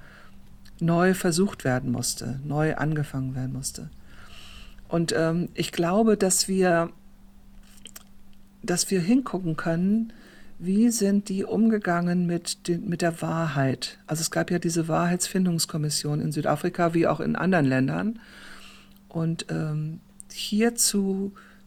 neu 0.81 1.13
versucht 1.13 1.65
werden 1.65 1.93
musste, 1.93 2.41
neu 2.45 2.75
angefangen 2.75 3.35
werden 3.35 3.53
musste. 3.53 3.91
Und 4.89 5.13
ähm, 5.15 5.51
ich 5.53 5.71
glaube, 5.71 6.17
dass 6.17 6.49
wir, 6.49 6.89
dass 8.63 8.91
wir 8.91 9.03
hingucken 9.03 9.59
können, 9.59 10.15
wie 10.59 10.89
sind 10.89 11.29
die 11.29 11.45
umgegangen 11.45 12.25
mit, 12.25 12.69
den, 12.69 12.89
mit 12.89 13.03
der 13.03 13.21
Wahrheit? 13.21 13.99
Also 14.07 14.23
es 14.23 14.31
gab 14.31 14.51
ja 14.51 14.59
diese 14.59 14.89
Wahrheitsfindungskommission 14.89 16.23
in 16.23 16.33
Südafrika 16.33 16.95
wie 16.95 17.07
auch 17.07 17.21
in 17.21 17.37
anderen 17.37 17.67
Ländern. 17.67 18.19
Und 19.11 19.45
ähm, 19.51 20.01
hier 20.33 20.75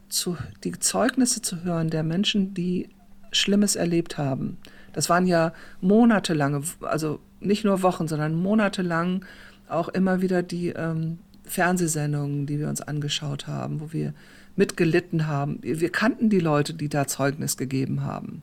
zu, 0.10 0.38
die 0.63 0.72
Zeugnisse 0.72 1.41
zu 1.41 1.63
hören 1.63 1.89
der 1.89 2.04
Menschen, 2.04 2.54
die 2.54 2.89
Schlimmes 3.32 3.76
erlebt 3.76 4.17
haben. 4.17 4.58
Das 4.93 5.10
waren 5.10 5.28
ja 5.28 5.54
monatelange, 5.82 6.63
also 6.82 7.19
nicht 7.39 7.63
nur 7.63 7.84
Wochen, 7.84 8.08
sondern 8.08 8.34
monatelang 8.36 9.26
auch 9.67 9.88
immer 9.89 10.22
wieder 10.22 10.41
die 10.41 10.69
ähm, 10.69 11.19
Fernsehsendungen, 11.43 12.48
die 12.48 12.60
wir 12.60 12.69
uns 12.69 12.82
angeschaut 12.82 13.48
haben, 13.48 13.80
wo 13.82 13.93
wir 13.93 14.13
mitgelitten 14.56 15.28
haben. 15.28 15.60
Wir 15.62 15.91
kannten 15.91 16.30
die 16.30 16.39
Leute, 16.39 16.74
die 16.74 16.89
da 16.89 17.08
Zeugnis 17.08 17.56
gegeben 17.56 18.04
haben 18.04 18.41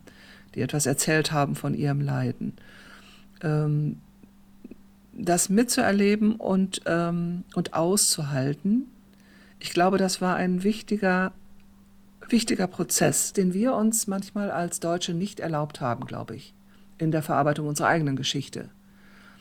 die 0.56 0.62
etwas 0.62 0.86
erzählt 0.86 1.30
haben 1.30 1.54
von 1.54 1.74
ihrem 1.74 2.00
Leiden. 2.00 2.54
Ähm, 3.42 3.98
das 5.12 5.48
mitzuerleben 5.48 6.36
und, 6.36 6.80
ähm, 6.86 7.44
und 7.54 7.74
auszuhalten, 7.74 8.88
ich 9.58 9.70
glaube, 9.70 9.96
das 9.96 10.20
war 10.20 10.36
ein 10.36 10.64
wichtiger, 10.64 11.32
wichtiger 12.30 12.66
Prozess, 12.66 13.32
den 13.32 13.54
wir 13.54 13.74
uns 13.74 14.06
manchmal 14.06 14.50
als 14.50 14.80
Deutsche 14.80 15.14
nicht 15.14 15.40
erlaubt 15.40 15.80
haben, 15.80 16.06
glaube 16.06 16.36
ich, 16.36 16.54
in 16.98 17.10
der 17.10 17.22
Verarbeitung 17.22 17.66
unserer 17.66 17.88
eigenen 17.88 18.16
Geschichte. 18.16 18.70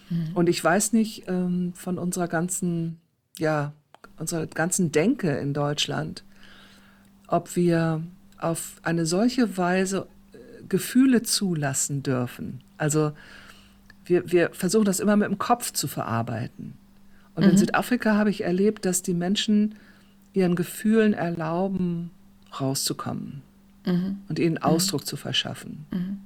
Mhm. 0.10 0.32
Und 0.34 0.50
ich 0.50 0.64
weiß 0.64 0.94
nicht 0.94 1.24
ähm, 1.28 1.74
von 1.76 1.98
unserer 1.98 2.28
ganzen, 2.28 3.00
ja, 3.38 3.74
unserer 4.18 4.48
ganzen 4.48 4.92
Denke 4.92 5.32
in 5.38 5.54
Deutschland, 5.54 6.24
ob 7.28 7.56
wir 7.56 8.04
auf 8.38 8.80
eine 8.84 9.06
solche 9.06 9.58
Weise 9.58 10.08
Gefühle 10.68 11.22
zulassen 11.22 12.04
dürfen. 12.04 12.62
Also 12.78 13.14
wir, 14.06 14.32
wir 14.32 14.50
versuchen 14.54 14.86
das 14.86 15.00
immer 15.00 15.16
mit 15.16 15.28
dem 15.28 15.38
Kopf 15.38 15.72
zu 15.72 15.88
verarbeiten. 15.88 16.78
Und 17.36 17.44
mhm. 17.44 17.52
in 17.52 17.58
Südafrika 17.58 18.16
habe 18.16 18.30
ich 18.30 18.44
erlebt, 18.44 18.86
dass 18.86 19.02
die 19.02 19.14
Menschen 19.14 19.76
ihren 20.34 20.56
Gefühlen 20.56 21.14
erlauben, 21.14 22.12
rauszukommen 22.62 23.42
mhm. 23.86 24.20
und 24.30 24.40
ihnen 24.40 24.56
mhm. 24.56 24.64
Ausdruck 24.64 25.02
mhm. 25.02 25.06
zu 25.06 25.18
verschaffen. 25.18 25.86
Mhm. 25.92 26.20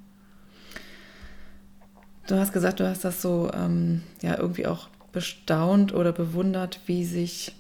Du 2.27 2.35
hast 2.35 2.53
gesagt, 2.53 2.79
du 2.79 2.87
hast 2.87 3.03
das 3.03 3.21
so 3.21 3.51
ähm, 3.53 4.03
ja 4.21 4.37
irgendwie 4.37 4.67
auch 4.67 4.87
bestaunt 5.11 5.93
oder 5.93 6.11
bewundert, 6.11 6.79
wie 6.85 7.03
sich 7.03 7.55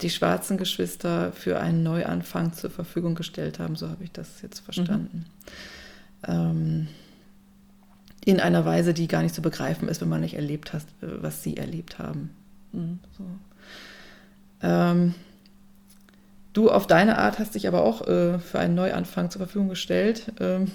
die 0.00 0.10
schwarzen 0.10 0.56
Geschwister 0.56 1.32
für 1.32 1.60
einen 1.60 1.82
Neuanfang 1.82 2.52
zur 2.52 2.70
Verfügung 2.70 3.14
gestellt 3.14 3.58
haben, 3.58 3.76
so 3.76 3.88
habe 3.88 4.02
ich 4.02 4.10
das 4.10 4.42
jetzt 4.42 4.60
verstanden. 4.60 5.26
Mhm. 6.26 6.32
Ähm, 6.32 6.88
in 8.24 8.40
einer 8.40 8.64
Weise, 8.64 8.94
die 8.94 9.08
gar 9.08 9.22
nicht 9.22 9.34
zu 9.34 9.42
begreifen 9.42 9.88
ist, 9.88 10.00
wenn 10.00 10.08
man 10.08 10.20
nicht 10.20 10.34
erlebt 10.34 10.72
hat, 10.72 10.84
was 11.00 11.42
sie 11.42 11.56
erlebt 11.56 11.98
haben. 11.98 12.30
Mhm. 12.72 12.98
So. 13.16 13.24
Ähm, 14.62 15.14
du 16.52 16.70
auf 16.70 16.86
deine 16.86 17.18
Art 17.18 17.38
hast 17.38 17.54
dich 17.54 17.68
aber 17.68 17.82
auch 17.82 18.06
äh, 18.06 18.38
für 18.38 18.58
einen 18.58 18.74
Neuanfang 18.74 19.30
zur 19.30 19.40
Verfügung 19.40 19.68
gestellt 19.68 20.32
ähm, 20.40 20.70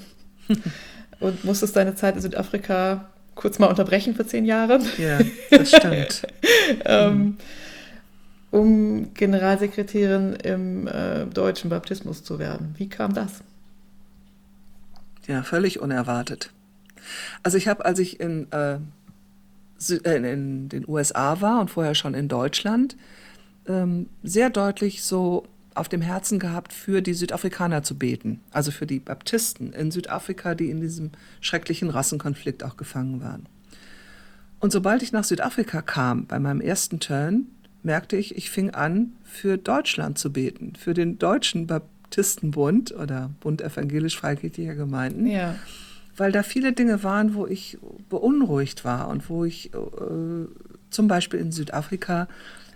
und 1.20 1.44
musstest 1.44 1.76
deine 1.76 1.95
Zeit 1.95 2.16
in 2.16 2.22
Südafrika 2.22 3.10
kurz 3.36 3.60
mal 3.60 3.68
unterbrechen 3.68 4.16
für 4.16 4.26
zehn 4.26 4.45
Jahre. 4.45 4.80
Ja, 4.97 5.20
das 5.52 5.70
stimmt. 5.70 6.24
ähm, 6.86 7.18
mhm 7.18 7.38
um 8.56 9.14
Generalsekretärin 9.14 10.34
im 10.34 10.88
äh, 10.88 11.26
Deutschen 11.26 11.70
Baptismus 11.70 12.24
zu 12.24 12.39
werden. 12.39 12.74
Wie 12.78 12.88
kam 12.88 13.14
das? 13.14 13.43
Ja, 15.28 15.43
völlig 15.43 15.82
unerwartet. 15.82 16.52
Also 17.43 17.58
ich 17.58 17.68
habe, 17.68 17.84
als 17.84 17.99
ich 17.99 18.22
in, 18.22 18.49
äh, 18.54 18.78
in, 19.89 20.24
in, 20.24 20.70
den 20.70 20.88
USA 20.88 21.41
war 21.41 21.60
und 21.60 21.70
vorher 21.70 21.95
schon 21.95 22.14
in 22.14 22.30
Deutschland, 22.30 22.95
ähm, 23.68 24.08
sehr 24.24 24.49
deutlich 24.49 25.04
so 25.04 25.43
auf 25.76 25.89
dem 25.89 26.01
Herzen 26.01 26.39
gehabt, 26.39 26.73
für 26.73 27.01
die 27.01 27.13
Südafrikaner 27.13 27.84
zu 27.84 27.97
beten, 27.97 28.39
also 28.51 28.71
für 28.71 28.88
die 28.88 28.99
Baptisten 28.99 29.73
in 29.73 29.91
Südafrika, 29.91 30.55
die 30.55 30.69
in 30.69 30.82
diesem 30.82 31.11
schrecklichen 31.41 31.89
Rassenkonflikt 31.89 32.63
auch 32.63 32.78
gefangen 32.78 33.21
waren. 33.21 33.45
Und 34.59 34.71
sobald 34.71 35.03
ich 35.03 35.11
nach 35.11 35.26
Südafrika 35.26 35.82
kam, 35.82 36.26
bei 36.26 36.39
meinem 36.39 36.61
ersten 36.61 36.99
Turn, 36.99 37.47
merkte 37.84 38.15
ich, 38.15 38.36
ich 38.36 38.49
fing 38.49 38.71
an, 38.71 39.13
für 39.23 39.57
Deutschland 39.57 40.17
zu 40.17 40.32
beten, 40.32 40.73
für 40.78 40.93
den 40.93 41.19
deutschen 41.19 41.67
Baptistenbund 41.67 42.91
oder 42.93 43.32
Bund 43.41 43.61
evangelisch-freikirchlicher 43.61 44.76
Gemeinden. 44.76 45.28
Ja. 45.28 45.55
Weil 46.17 46.32
da 46.32 46.43
viele 46.43 46.71
Dinge 46.71 47.03
waren, 47.03 47.36
wo 47.36 47.45
ich 47.45 47.78
beunruhigt 48.09 48.86
war 48.86 49.09
und 49.09 49.30
wo 49.30 49.43
ich 49.43 49.73
äh, 49.73 49.78
zum 50.89 51.07
Beispiel 51.07 51.41
in 51.41 51.51
Südafrika 51.51 52.28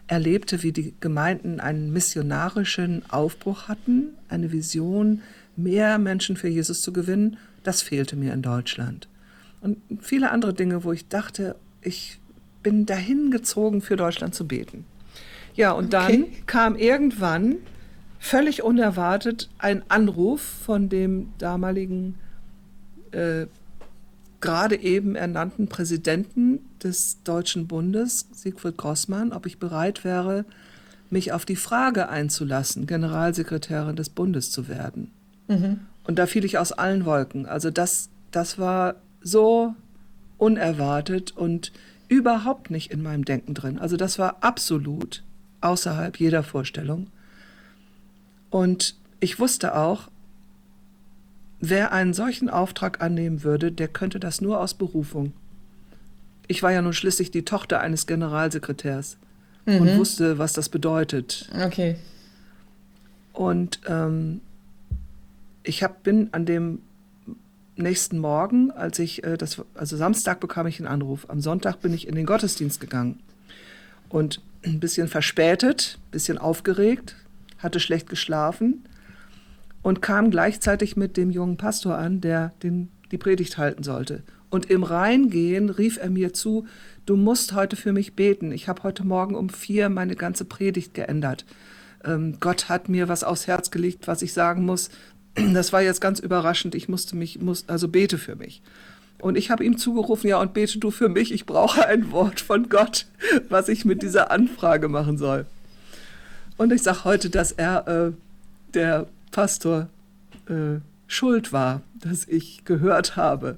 erlebte, 0.10 0.64
wie 0.64 0.72
die 0.72 0.94
Gemeinden 1.00 1.60
einen 1.60 1.94
missionarischen 1.94 3.04
Aufbruch 3.10 3.68
hatten, 3.68 4.16
eine 4.28 4.52
Vision, 4.52 5.22
mehr 5.56 6.00
Menschen 6.00 6.36
für 6.36 6.48
Jesus 6.48 6.82
zu 6.82 6.92
gewinnen. 6.92 7.38
Das 7.64 7.82
fehlte 7.84 8.16
mir 8.16 8.34
in 8.34 8.42
Deutschland. 8.42 9.08
Und 9.62 9.78
viele 10.02 10.32
andere 10.32 10.54
Dinge, 10.54 10.84
wo 10.84 10.92
ich 10.92 11.08
dachte, 11.08 11.56
ich 11.82 12.20
bin 12.64 12.86
dahin 12.86 13.30
gezogen, 13.30 13.82
für 13.82 13.96
Deutschland 13.96 14.34
zu 14.34 14.48
beten. 14.48 14.86
Ja, 15.56 15.72
und 15.74 15.94
dann 15.94 16.24
okay. 16.24 16.44
kam 16.48 16.76
irgendwann 16.76 17.58
völlig 18.18 18.64
unerwartet 18.64 19.50
ein 19.60 19.84
Anruf 19.90 20.42
von 20.42 20.90
dem 20.90 21.30
damaligen 21.38 22.16
äh, 23.12 23.46
gerade 24.42 24.80
eben 24.80 25.16
ernannten 25.16 25.68
Präsidenten 25.68 26.60
des 26.82 27.24
Deutschen 27.24 27.68
Bundes, 27.68 28.28
Siegfried 28.32 28.78
Grossmann, 28.78 29.34
ob 29.34 29.46
ich 29.46 29.60
bereit 29.60 30.04
wäre, 30.04 30.46
mich 31.10 31.34
auf 31.34 31.46
die 31.46 31.56
Frage 31.56 32.10
einzulassen, 32.10 32.88
Generalsekretärin 32.88 33.96
des 33.96 34.10
Bundes 34.10 34.52
zu 34.52 34.68
werden. 34.68 35.12
Mhm. 35.48 35.80
Und 36.06 36.18
da 36.18 36.28
fiel 36.28 36.46
ich 36.46 36.58
aus 36.58 36.72
allen 36.72 37.06
Wolken. 37.06 37.46
Also 37.46 37.72
das, 37.72 38.10
das 38.32 38.58
war 38.58 38.96
so 39.22 39.76
unerwartet 40.38 41.36
und 41.36 41.72
überhaupt 42.08 42.72
nicht 42.72 42.92
in 42.92 43.04
meinem 43.04 43.26
Denken 43.26 43.54
drin. 43.54 43.78
Also 43.78 43.98
das 43.98 44.18
war 44.18 44.38
absolut 44.42 45.24
außerhalb 45.62 46.20
jeder 46.20 46.44
Vorstellung. 46.44 47.08
Und 48.50 48.96
ich 49.20 49.40
wusste 49.40 49.76
auch, 49.76 50.10
wer 51.60 51.92
einen 51.92 52.14
solchen 52.14 52.50
Auftrag 52.50 53.02
annehmen 53.02 53.44
würde, 53.44 53.72
der 53.72 53.88
könnte 53.88 54.20
das 54.20 54.42
nur 54.42 54.60
aus 54.60 54.74
Berufung. 54.74 55.34
Ich 56.48 56.64
war 56.64 56.72
ja 56.72 56.82
nun 56.82 56.94
schließlich 56.94 57.32
die 57.32 57.46
Tochter 57.46 57.80
eines 57.80 58.08
Generalsekretärs 58.08 59.18
mhm. 59.66 59.82
und 59.82 59.98
wusste, 59.98 60.38
was 60.38 60.54
das 60.54 60.70
bedeutet. 60.70 61.50
Okay. 61.54 61.96
Und 63.34 63.82
ähm, 63.88 64.42
ich 65.64 65.84
hab, 65.84 66.04
bin 66.04 66.30
an 66.32 66.46
dem 66.46 66.80
nächsten 67.76 68.20
Morgen, 68.20 68.72
als 68.72 69.00
ich 69.00 69.24
äh, 69.24 69.38
das, 69.38 69.62
also 69.76 69.96
Samstag 69.96 70.40
bekam 70.40 70.68
ich 70.68 70.80
einen 70.80 70.88
Anruf. 70.88 71.30
Am 71.30 71.40
Sonntag 71.40 71.82
bin 71.82 71.94
ich 71.94 72.08
in 72.08 72.16
den 72.16 72.26
Gottesdienst 72.26 72.80
gegangen 72.80 73.20
und 74.10 74.42
ein 74.66 74.80
bisschen 74.80 75.08
verspätet, 75.08 75.98
ein 76.08 76.12
bisschen 76.12 76.38
aufgeregt, 76.38 77.16
hatte 77.60 77.80
schlecht 77.80 78.10
geschlafen 78.10 78.84
und 79.82 80.02
kam 80.02 80.32
gleichzeitig 80.32 80.96
mit 80.96 81.18
dem 81.18 81.32
jungen 81.32 81.58
Pastor 81.58 81.98
an, 81.98 82.22
der 82.22 82.54
den, 82.64 82.90
die 83.12 83.18
Predigt 83.18 83.58
halten 83.58 83.84
sollte. 83.84 84.24
Und 84.50 84.70
im 84.70 84.84
Reingehen 84.84 85.70
rief 85.70 85.98
er 85.98 86.10
mir 86.10 86.34
zu, 86.34 86.66
du 87.06 87.16
musst 87.16 87.54
heute 87.54 87.76
für 87.76 87.94
mich 87.94 88.16
beten. 88.16 88.52
Ich 88.52 88.68
habe 88.68 88.84
heute 88.84 89.06
Morgen 89.06 89.36
um 89.36 89.50
vier 89.50 89.90
meine 89.90 90.16
ganze 90.16 90.46
Predigt 90.46 90.94
geändert. 90.94 91.46
Ähm, 92.04 92.38
Gott 92.40 92.70
hat 92.70 92.90
mir 92.90 93.08
was 93.08 93.24
aufs 93.24 93.48
Herz 93.48 93.72
gelegt, 93.72 94.08
was 94.08 94.22
ich 94.22 94.34
sagen 94.34 94.66
muss. 94.66 94.90
Das 95.54 95.72
war 95.72 95.82
jetzt 95.82 96.02
ganz 96.02 96.20
überraschend. 96.20 96.76
Ich 96.76 96.90
musste 96.90 97.16
mich, 97.16 97.40
muss, 97.40 97.64
also 97.68 97.88
bete 97.88 98.18
für 98.18 98.36
mich. 98.36 98.62
Und 99.20 99.38
ich 99.38 99.52
habe 99.52 99.64
ihm 99.64 99.78
zugerufen, 99.78 100.28
ja, 100.28 100.40
und 100.40 100.54
bete 100.54 100.80
du 100.80 100.92
für 100.92 101.10
mich. 101.10 101.32
Ich 101.32 101.46
brauche 101.46 101.86
ein 101.86 102.12
Wort 102.12 102.42
von 102.42 102.68
Gott, 102.68 103.06
was 103.50 103.70
ich 103.70 103.86
mit 103.86 104.02
dieser 104.02 104.32
Anfrage 104.32 104.88
machen 104.88 105.18
soll. 105.18 105.46
Und 106.58 106.74
ich 106.74 106.82
sage 106.82 107.04
heute, 107.04 107.30
dass 107.30 107.52
er, 107.52 107.88
äh, 107.88 108.12
der 108.74 109.08
Pastor, 109.32 109.90
äh, 110.48 110.80
schuld 111.08 111.52
war, 111.52 111.82
dass 111.96 112.28
ich 112.28 112.66
gehört 112.66 113.16
habe. 113.16 113.58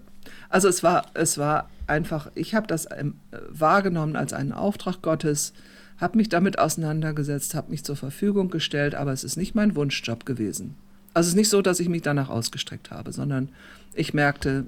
Also 0.49 0.67
es 0.67 0.83
war, 0.83 1.05
es 1.13 1.37
war 1.37 1.69
einfach, 1.87 2.31
ich 2.35 2.55
habe 2.55 2.67
das 2.67 2.87
ähm, 2.95 3.15
wahrgenommen 3.49 4.15
als 4.15 4.33
einen 4.33 4.51
Auftrag 4.53 5.01
Gottes, 5.01 5.53
habe 5.97 6.17
mich 6.17 6.29
damit 6.29 6.57
auseinandergesetzt, 6.57 7.53
habe 7.53 7.71
mich 7.71 7.83
zur 7.83 7.95
Verfügung 7.95 8.49
gestellt, 8.49 8.95
aber 8.95 9.11
es 9.11 9.23
ist 9.23 9.37
nicht 9.37 9.53
mein 9.53 9.75
Wunschjob 9.75 10.25
gewesen. 10.25 10.75
Also 11.13 11.27
es 11.27 11.33
ist 11.33 11.37
nicht 11.37 11.49
so, 11.49 11.61
dass 11.61 11.79
ich 11.79 11.89
mich 11.89 12.01
danach 12.01 12.29
ausgestreckt 12.29 12.89
habe, 12.89 13.11
sondern 13.11 13.49
ich 13.93 14.13
merkte, 14.13 14.65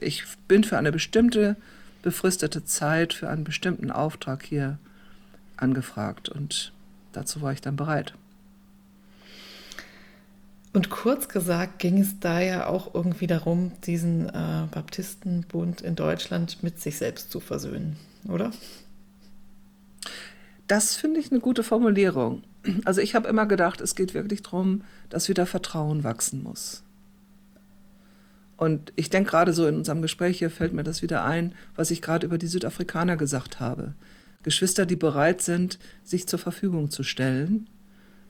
ich 0.00 0.24
bin 0.46 0.62
für 0.64 0.78
eine 0.78 0.92
bestimmte 0.92 1.56
befristete 2.02 2.64
Zeit, 2.64 3.14
für 3.14 3.28
einen 3.28 3.44
bestimmten 3.44 3.90
Auftrag 3.90 4.44
hier 4.44 4.78
angefragt 5.56 6.28
und 6.28 6.72
dazu 7.12 7.40
war 7.40 7.52
ich 7.52 7.60
dann 7.60 7.76
bereit. 7.76 8.14
Und 10.78 10.90
kurz 10.90 11.26
gesagt 11.28 11.80
ging 11.80 11.98
es 11.98 12.20
da 12.20 12.38
ja 12.38 12.68
auch 12.68 12.94
irgendwie 12.94 13.26
darum, 13.26 13.72
diesen 13.84 14.28
äh, 14.28 14.62
Baptistenbund 14.70 15.80
in 15.80 15.96
Deutschland 15.96 16.62
mit 16.62 16.80
sich 16.80 16.98
selbst 16.98 17.32
zu 17.32 17.40
versöhnen, 17.40 17.96
oder? 18.28 18.52
Das 20.68 20.94
finde 20.94 21.18
ich 21.18 21.32
eine 21.32 21.40
gute 21.40 21.64
Formulierung. 21.64 22.44
Also 22.84 23.00
ich 23.00 23.16
habe 23.16 23.26
immer 23.26 23.46
gedacht, 23.46 23.80
es 23.80 23.96
geht 23.96 24.14
wirklich 24.14 24.44
darum, 24.44 24.84
dass 25.08 25.28
wieder 25.28 25.46
Vertrauen 25.46 26.04
wachsen 26.04 26.44
muss. 26.44 26.84
Und 28.56 28.92
ich 28.94 29.10
denke 29.10 29.30
gerade 29.30 29.52
so 29.52 29.66
in 29.66 29.74
unserem 29.74 30.00
Gespräch 30.00 30.38
hier 30.38 30.48
fällt 30.48 30.74
mir 30.74 30.84
das 30.84 31.02
wieder 31.02 31.24
ein, 31.24 31.56
was 31.74 31.90
ich 31.90 32.02
gerade 32.02 32.24
über 32.24 32.38
die 32.38 32.46
Südafrikaner 32.46 33.16
gesagt 33.16 33.58
habe. 33.58 33.94
Geschwister, 34.44 34.86
die 34.86 34.94
bereit 34.94 35.42
sind, 35.42 35.80
sich 36.04 36.28
zur 36.28 36.38
Verfügung 36.38 36.88
zu 36.92 37.02
stellen, 37.02 37.66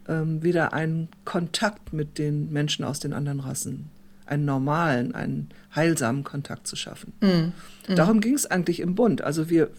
ähm, 0.09 0.43
wieder 0.43 0.73
einen 0.73 1.09
Kontakt 1.25 1.93
mit 1.93 2.19
den 2.19 2.51
Menschen 2.53 2.85
aus 2.85 2.99
den 2.99 3.13
anderen 3.13 3.41
Rassen, 3.41 3.91
einen 4.27 4.45
normalen, 4.45 5.15
einen 5.15 5.51
heilsamen 5.75 6.25
Kontakt 6.25 6.67
zu 6.67 6.77
schaffen. 6.77 7.13
Mm, 7.21 7.93
mm. 7.93 7.97
Darum 7.97 8.21
ging 8.21 8.35
es 8.35 8.47
eigentlich 8.47 8.81
im 8.81 8.95
Bund. 8.95 9.23
Also 9.23 9.49
wir 9.49 9.71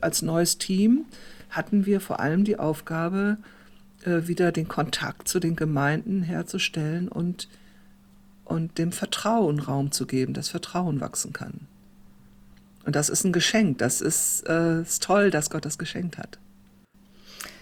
als 0.00 0.22
neues 0.22 0.58
Team 0.58 1.04
hatten 1.50 1.84
wir 1.84 2.00
vor 2.00 2.20
allem 2.20 2.44
die 2.44 2.58
Aufgabe, 2.58 3.38
äh, 4.04 4.26
wieder 4.26 4.52
den 4.52 4.68
Kontakt 4.68 5.28
zu 5.28 5.38
den 5.38 5.56
Gemeinden 5.56 6.22
herzustellen 6.22 7.08
und, 7.08 7.48
und 8.44 8.78
dem 8.78 8.92
Vertrauen 8.92 9.60
Raum 9.60 9.92
zu 9.92 10.06
geben, 10.06 10.32
dass 10.32 10.48
Vertrauen 10.48 11.00
wachsen 11.00 11.32
kann. 11.32 11.66
Und 12.84 12.96
das 12.96 13.08
ist 13.08 13.24
ein 13.24 13.32
Geschenk. 13.32 13.78
Das 13.78 14.00
ist, 14.00 14.48
äh, 14.48 14.82
ist 14.82 15.02
toll, 15.02 15.30
dass 15.30 15.50
Gott 15.50 15.64
das 15.64 15.78
geschenkt 15.78 16.18
hat. 16.18 16.38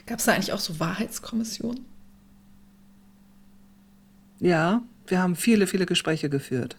Gab 0.07 0.19
es 0.19 0.25
da 0.25 0.33
eigentlich 0.33 0.53
auch 0.53 0.61
so 0.61 0.81
Wahrheitskommissionen? 0.81 1.85
Ja, 4.41 4.83
wir 5.07 5.23
haben 5.23 5.37
viele, 5.37 5.67
viele 5.67 5.87
Gespräche 5.87 6.29
geführt. 6.29 6.77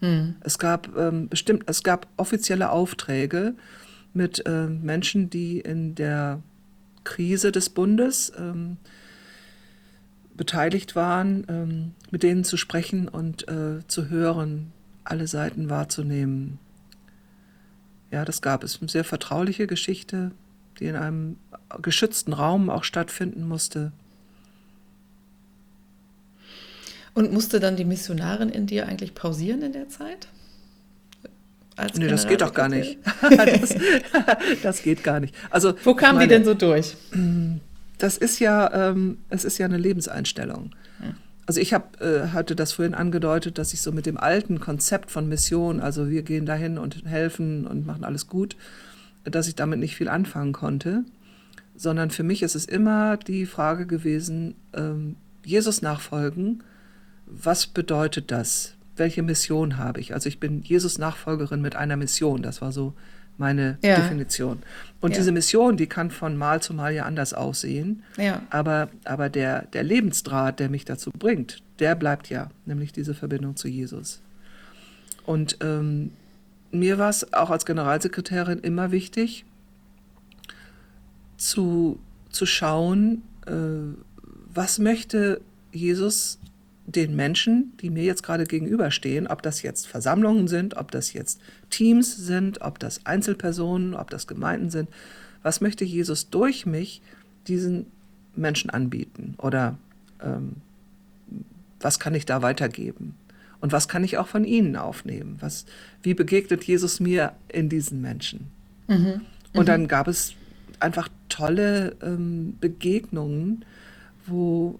Hm. 0.00 0.36
Es 0.40 0.58
gab 0.58 0.96
ähm, 0.96 1.28
bestimmt, 1.28 1.64
es 1.66 1.82
gab 1.82 2.08
offizielle 2.16 2.70
Aufträge 2.70 3.54
mit 4.14 4.44
äh, 4.46 4.66
Menschen, 4.66 5.30
die 5.30 5.60
in 5.60 5.94
der 5.94 6.42
Krise 7.04 7.52
des 7.52 7.70
Bundes 7.70 8.32
ähm, 8.36 8.78
beteiligt 10.34 10.96
waren, 10.96 11.44
ähm, 11.48 11.92
mit 12.10 12.22
denen 12.22 12.44
zu 12.44 12.56
sprechen 12.56 13.08
und 13.08 13.48
äh, 13.48 13.86
zu 13.86 14.08
hören, 14.08 14.72
alle 15.04 15.26
Seiten 15.26 15.68
wahrzunehmen. 15.68 16.58
Ja, 18.10 18.24
das 18.24 18.42
gab 18.42 18.64
es. 18.64 18.80
Eine 18.80 18.88
sehr 18.88 19.04
vertrauliche 19.04 19.66
Geschichte, 19.66 20.32
die 20.78 20.86
in 20.86 20.96
einem 20.96 21.36
geschützten 21.80 22.32
Raum 22.32 22.70
auch 22.70 22.84
stattfinden 22.84 23.46
musste. 23.46 23.92
Und 27.14 27.32
musste 27.32 27.60
dann 27.60 27.76
die 27.76 27.84
Missionarin 27.84 28.48
in 28.48 28.66
dir 28.66 28.86
eigentlich 28.86 29.14
pausieren 29.14 29.62
in 29.62 29.72
der 29.72 29.88
Zeit? 29.88 30.28
Als 31.76 31.96
nee, 31.96 32.08
das 32.08 32.26
geht 32.26 32.40
doch 32.40 32.54
gar 32.54 32.68
nicht. 32.68 32.98
das, 33.22 33.74
das, 34.62 34.82
geht 34.82 35.02
gar 35.02 35.20
nicht. 35.20 35.34
Also, 35.50 35.74
Wo 35.84 35.94
kam 35.94 36.16
meine, 36.16 36.28
die 36.28 36.34
denn 36.34 36.44
so 36.44 36.54
durch? 36.54 36.96
Das 37.98 38.16
ist 38.16 38.38
ja, 38.40 38.90
ähm, 38.90 39.18
es 39.28 39.44
ist 39.44 39.58
ja 39.58 39.66
eine 39.66 39.78
Lebenseinstellung. 39.78 40.70
Ja. 41.00 41.14
Also 41.46 41.60
ich 41.60 41.74
hab, 41.74 42.00
äh, 42.00 42.28
hatte 42.28 42.54
das 42.54 42.72
vorhin 42.72 42.94
angedeutet, 42.94 43.58
dass 43.58 43.72
ich 43.72 43.82
so 43.82 43.90
mit 43.92 44.06
dem 44.06 44.16
alten 44.16 44.60
Konzept 44.60 45.10
von 45.10 45.28
Mission, 45.28 45.80
also 45.80 46.08
wir 46.08 46.22
gehen 46.22 46.46
dahin 46.46 46.78
und 46.78 47.04
helfen 47.04 47.66
und 47.66 47.84
machen 47.84 48.04
alles 48.04 48.28
gut, 48.28 48.56
dass 49.24 49.48
ich 49.48 49.54
damit 49.54 49.78
nicht 49.78 49.96
viel 49.96 50.08
anfangen 50.08 50.52
konnte, 50.52 51.04
sondern 51.76 52.10
für 52.10 52.22
mich 52.22 52.42
ist 52.42 52.54
es 52.54 52.64
immer 52.64 53.16
die 53.16 53.46
Frage 53.46 53.86
gewesen, 53.86 54.54
ähm, 54.72 55.16
Jesus 55.44 55.82
nachfolgen, 55.82 56.62
was 57.34 57.66
bedeutet 57.66 58.30
das? 58.30 58.74
Welche 58.96 59.22
Mission 59.22 59.78
habe 59.78 60.00
ich? 60.00 60.12
Also 60.14 60.28
ich 60.28 60.38
bin 60.38 60.62
Jesus 60.62 60.98
Nachfolgerin 60.98 61.60
mit 61.62 61.76
einer 61.76 61.96
Mission, 61.96 62.42
das 62.42 62.60
war 62.60 62.72
so 62.72 62.92
meine 63.38 63.78
Ja. 63.82 63.96
Definition. 63.96 64.62
Und 65.00 65.12
Ja. 65.12 65.18
diese 65.18 65.32
Mission, 65.32 65.76
die 65.76 65.86
kann 65.86 66.10
von 66.10 66.36
Mal 66.36 66.60
zu 66.62 66.74
Mal 66.74 66.92
ja 66.94 67.04
anders 67.04 67.32
aussehen. 67.32 68.02
Ja. 68.18 68.42
Aber, 68.50 68.88
aber 69.04 69.30
der, 69.30 69.62
der 69.72 69.82
Lebensdraht, 69.82 70.60
der 70.60 70.68
mich 70.68 70.84
dazu 70.84 71.10
bringt, 71.10 71.62
der 71.78 71.94
bleibt 71.94 72.28
ja, 72.28 72.50
nämlich 72.66 72.92
diese 72.92 73.14
Verbindung 73.14 73.56
zu 73.56 73.68
Jesus. 73.68 74.20
Und 75.24 75.56
ähm, 75.62 76.12
mir 76.70 76.98
war 76.98 77.08
es 77.08 77.32
auch 77.32 77.50
als 77.50 77.64
Generalsekretärin 77.64 78.58
immer 78.60 78.92
wichtig, 78.92 79.44
zu, 81.36 81.98
zu 82.30 82.46
schauen, 82.46 83.22
äh, 83.46 83.52
was 84.54 84.78
möchte 84.78 85.40
Jesus 85.72 86.38
den 86.94 87.16
Menschen, 87.16 87.72
die 87.80 87.90
mir 87.90 88.04
jetzt 88.04 88.22
gerade 88.22 88.44
gegenüberstehen, 88.44 89.26
ob 89.26 89.42
das 89.42 89.62
jetzt 89.62 89.86
Versammlungen 89.86 90.48
sind, 90.48 90.76
ob 90.76 90.90
das 90.90 91.12
jetzt 91.12 91.40
Teams 91.70 92.16
sind, 92.16 92.60
ob 92.60 92.78
das 92.78 93.04
Einzelpersonen, 93.06 93.94
ob 93.94 94.10
das 94.10 94.26
Gemeinden 94.26 94.70
sind, 94.70 94.88
was 95.42 95.60
möchte 95.60 95.84
Jesus 95.84 96.30
durch 96.30 96.66
mich 96.66 97.02
diesen 97.48 97.86
Menschen 98.36 98.70
anbieten? 98.70 99.34
Oder 99.38 99.76
ähm, 100.22 100.56
was 101.80 101.98
kann 101.98 102.14
ich 102.14 102.26
da 102.26 102.42
weitergeben? 102.42 103.16
Und 103.60 103.72
was 103.72 103.88
kann 103.88 104.04
ich 104.04 104.18
auch 104.18 104.26
von 104.26 104.44
ihnen 104.44 104.76
aufnehmen? 104.76 105.36
Was, 105.40 105.66
wie 106.02 106.14
begegnet 106.14 106.64
Jesus 106.64 107.00
mir 107.00 107.32
in 107.48 107.68
diesen 107.68 108.00
Menschen? 108.00 108.50
Und 109.54 109.68
dann 109.68 109.88
gab 109.88 110.08
es 110.08 110.34
einfach 110.80 111.08
tolle 111.28 111.96
ähm, 112.02 112.56
Begegnungen, 112.60 113.64
wo, 114.26 114.78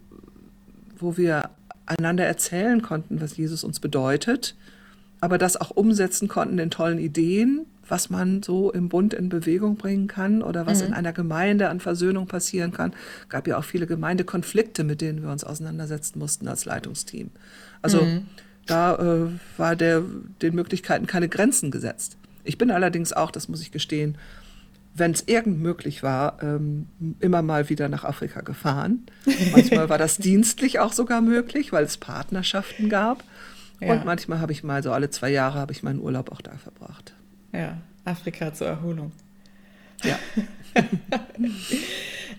wo 0.98 1.16
wir 1.16 1.50
einander 1.86 2.24
erzählen 2.24 2.82
konnten, 2.82 3.20
was 3.20 3.36
Jesus 3.36 3.64
uns 3.64 3.80
bedeutet, 3.80 4.54
aber 5.20 5.38
das 5.38 5.56
auch 5.56 5.70
umsetzen 5.70 6.28
konnten 6.28 6.58
in 6.58 6.70
tollen 6.70 6.98
Ideen, 6.98 7.66
was 7.88 8.10
man 8.10 8.42
so 8.42 8.72
im 8.72 8.88
Bund 8.88 9.12
in 9.12 9.28
Bewegung 9.28 9.76
bringen 9.76 10.06
kann 10.06 10.42
oder 10.42 10.66
was 10.66 10.80
in 10.80 10.94
einer 10.94 11.12
Gemeinde 11.12 11.68
an 11.68 11.80
Versöhnung 11.80 12.26
passieren 12.26 12.72
kann. 12.72 12.92
Gab 13.28 13.46
ja 13.46 13.58
auch 13.58 13.64
viele 13.64 13.86
Gemeindekonflikte, 13.86 14.82
mit 14.82 15.00
denen 15.00 15.22
wir 15.22 15.30
uns 15.30 15.44
auseinandersetzen 15.44 16.18
mussten 16.18 16.48
als 16.48 16.64
Leitungsteam. 16.64 17.30
Also 17.82 18.06
da 18.66 18.94
äh, 18.94 19.28
war 19.56 19.76
der, 19.76 20.02
den 20.40 20.54
Möglichkeiten 20.54 21.06
keine 21.06 21.28
Grenzen 21.28 21.70
gesetzt. 21.70 22.16
Ich 22.44 22.58
bin 22.58 22.70
allerdings 22.70 23.12
auch, 23.12 23.30
das 23.30 23.48
muss 23.48 23.60
ich 23.60 23.72
gestehen, 23.72 24.16
wenn 24.94 25.12
es 25.12 25.24
irgend 25.26 25.60
möglich 25.60 26.02
war, 26.02 26.42
ähm, 26.42 26.86
immer 27.20 27.42
mal 27.42 27.68
wieder 27.68 27.88
nach 27.88 28.04
Afrika 28.04 28.42
gefahren. 28.42 29.06
Manchmal 29.52 29.88
war 29.88 29.98
das 29.98 30.16
dienstlich 30.18 30.80
auch 30.80 30.92
sogar 30.92 31.20
möglich, 31.20 31.72
weil 31.72 31.84
es 31.84 31.96
Partnerschaften 31.96 32.88
gab. 32.88 33.24
Ja. 33.80 33.92
Und 33.92 34.04
manchmal 34.04 34.40
habe 34.40 34.52
ich 34.52 34.62
mal 34.62 34.82
so 34.82 34.92
alle 34.92 35.10
zwei 35.10 35.30
Jahre 35.30 35.58
habe 35.58 35.72
ich 35.72 35.82
meinen 35.82 36.00
Urlaub 36.00 36.30
auch 36.30 36.40
da 36.40 36.52
verbracht. 36.52 37.14
Ja. 37.52 37.78
Afrika 38.04 38.52
zur 38.52 38.66
Erholung. 38.66 39.12
Ja, 40.02 40.18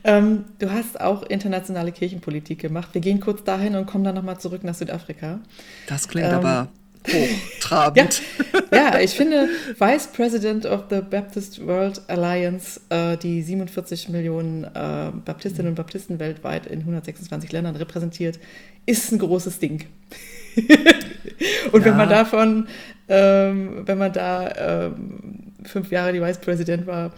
Ähm, 0.03 0.45
du 0.59 0.69
hast 0.69 0.99
auch 0.99 1.23
internationale 1.23 1.91
Kirchenpolitik 1.91 2.59
gemacht. 2.59 2.89
Wir 2.93 3.01
gehen 3.01 3.19
kurz 3.21 3.43
dahin 3.43 3.75
und 3.75 3.85
kommen 3.85 4.03
dann 4.03 4.15
nochmal 4.15 4.37
zurück 4.37 4.63
nach 4.63 4.75
Südafrika. 4.75 5.39
das 5.87 6.07
klingt 6.07 6.27
Ähm, 6.27 6.35
aber 6.35 6.67
hochtrabend. 7.11 8.21
ja, 8.71 8.99
ich 8.99 9.11
finde 9.11 9.49
Vice 9.77 10.07
President 10.07 10.65
of 10.65 10.85
the 10.89 11.01
Baptist 11.01 11.65
World 11.65 12.01
Alliance, 12.07 12.79
äh, 12.89 13.17
die 13.17 13.41
47 13.41 14.09
Millionen 14.09 14.63
äh, 14.63 15.11
Baptistinnen 15.25 15.69
und 15.69 15.75
Baptisten 15.75 16.19
weltweit 16.19 16.65
in 16.67 16.79
126 16.79 17.51
Ländern 17.51 17.75
repräsentiert, 17.75 18.39
ist 18.85 19.11
ein 19.11 19.19
großes 19.19 19.59
Ding. 19.59 19.85
und 21.71 21.83
wenn 21.85 21.93
Ja. 21.93 21.97
man 21.97 22.09
davon, 22.09 22.67
ähm, 23.09 23.83
wenn 23.85 23.97
man 23.97 24.13
da 24.13 24.85
ähm, 24.85 25.53
fünf 25.63 25.91
Jahre 25.91 26.13
die 26.13 26.21
Vice 26.21 26.39
President 26.39 26.87
war, 26.87 27.13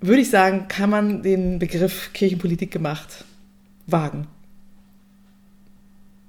würde 0.00 0.20
ich 0.20 0.30
sagen, 0.30 0.66
kann 0.68 0.90
man 0.90 1.22
den 1.22 1.58
Begriff 1.58 2.10
Kirchenpolitik 2.12 2.70
gemacht 2.70 3.24
wagen. 3.86 4.26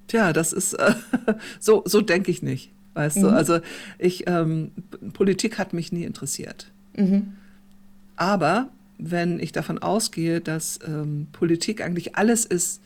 Tja, 0.07 0.33
das 0.33 0.53
ist 0.53 0.73
äh, 0.73 0.93
so, 1.59 1.83
so 1.85 2.01
denke 2.01 2.31
ich 2.31 2.41
nicht. 2.43 2.71
Weißt 2.95 3.17
du, 3.17 3.27
also 3.29 3.59
ich, 3.99 4.23
ähm, 4.27 4.71
Politik 5.13 5.59
hat 5.59 5.73
mich 5.73 5.91
nie 5.91 6.03
interessiert. 6.05 6.71
Aber 8.15 8.69
wenn 8.97 9.39
ich 9.39 9.51
davon 9.51 9.77
ausgehe, 9.79 10.39
dass 10.41 10.79
ähm, 10.87 11.27
Politik 11.33 11.81
eigentlich 11.81 12.15
alles 12.15 12.45
ist, 12.45 12.81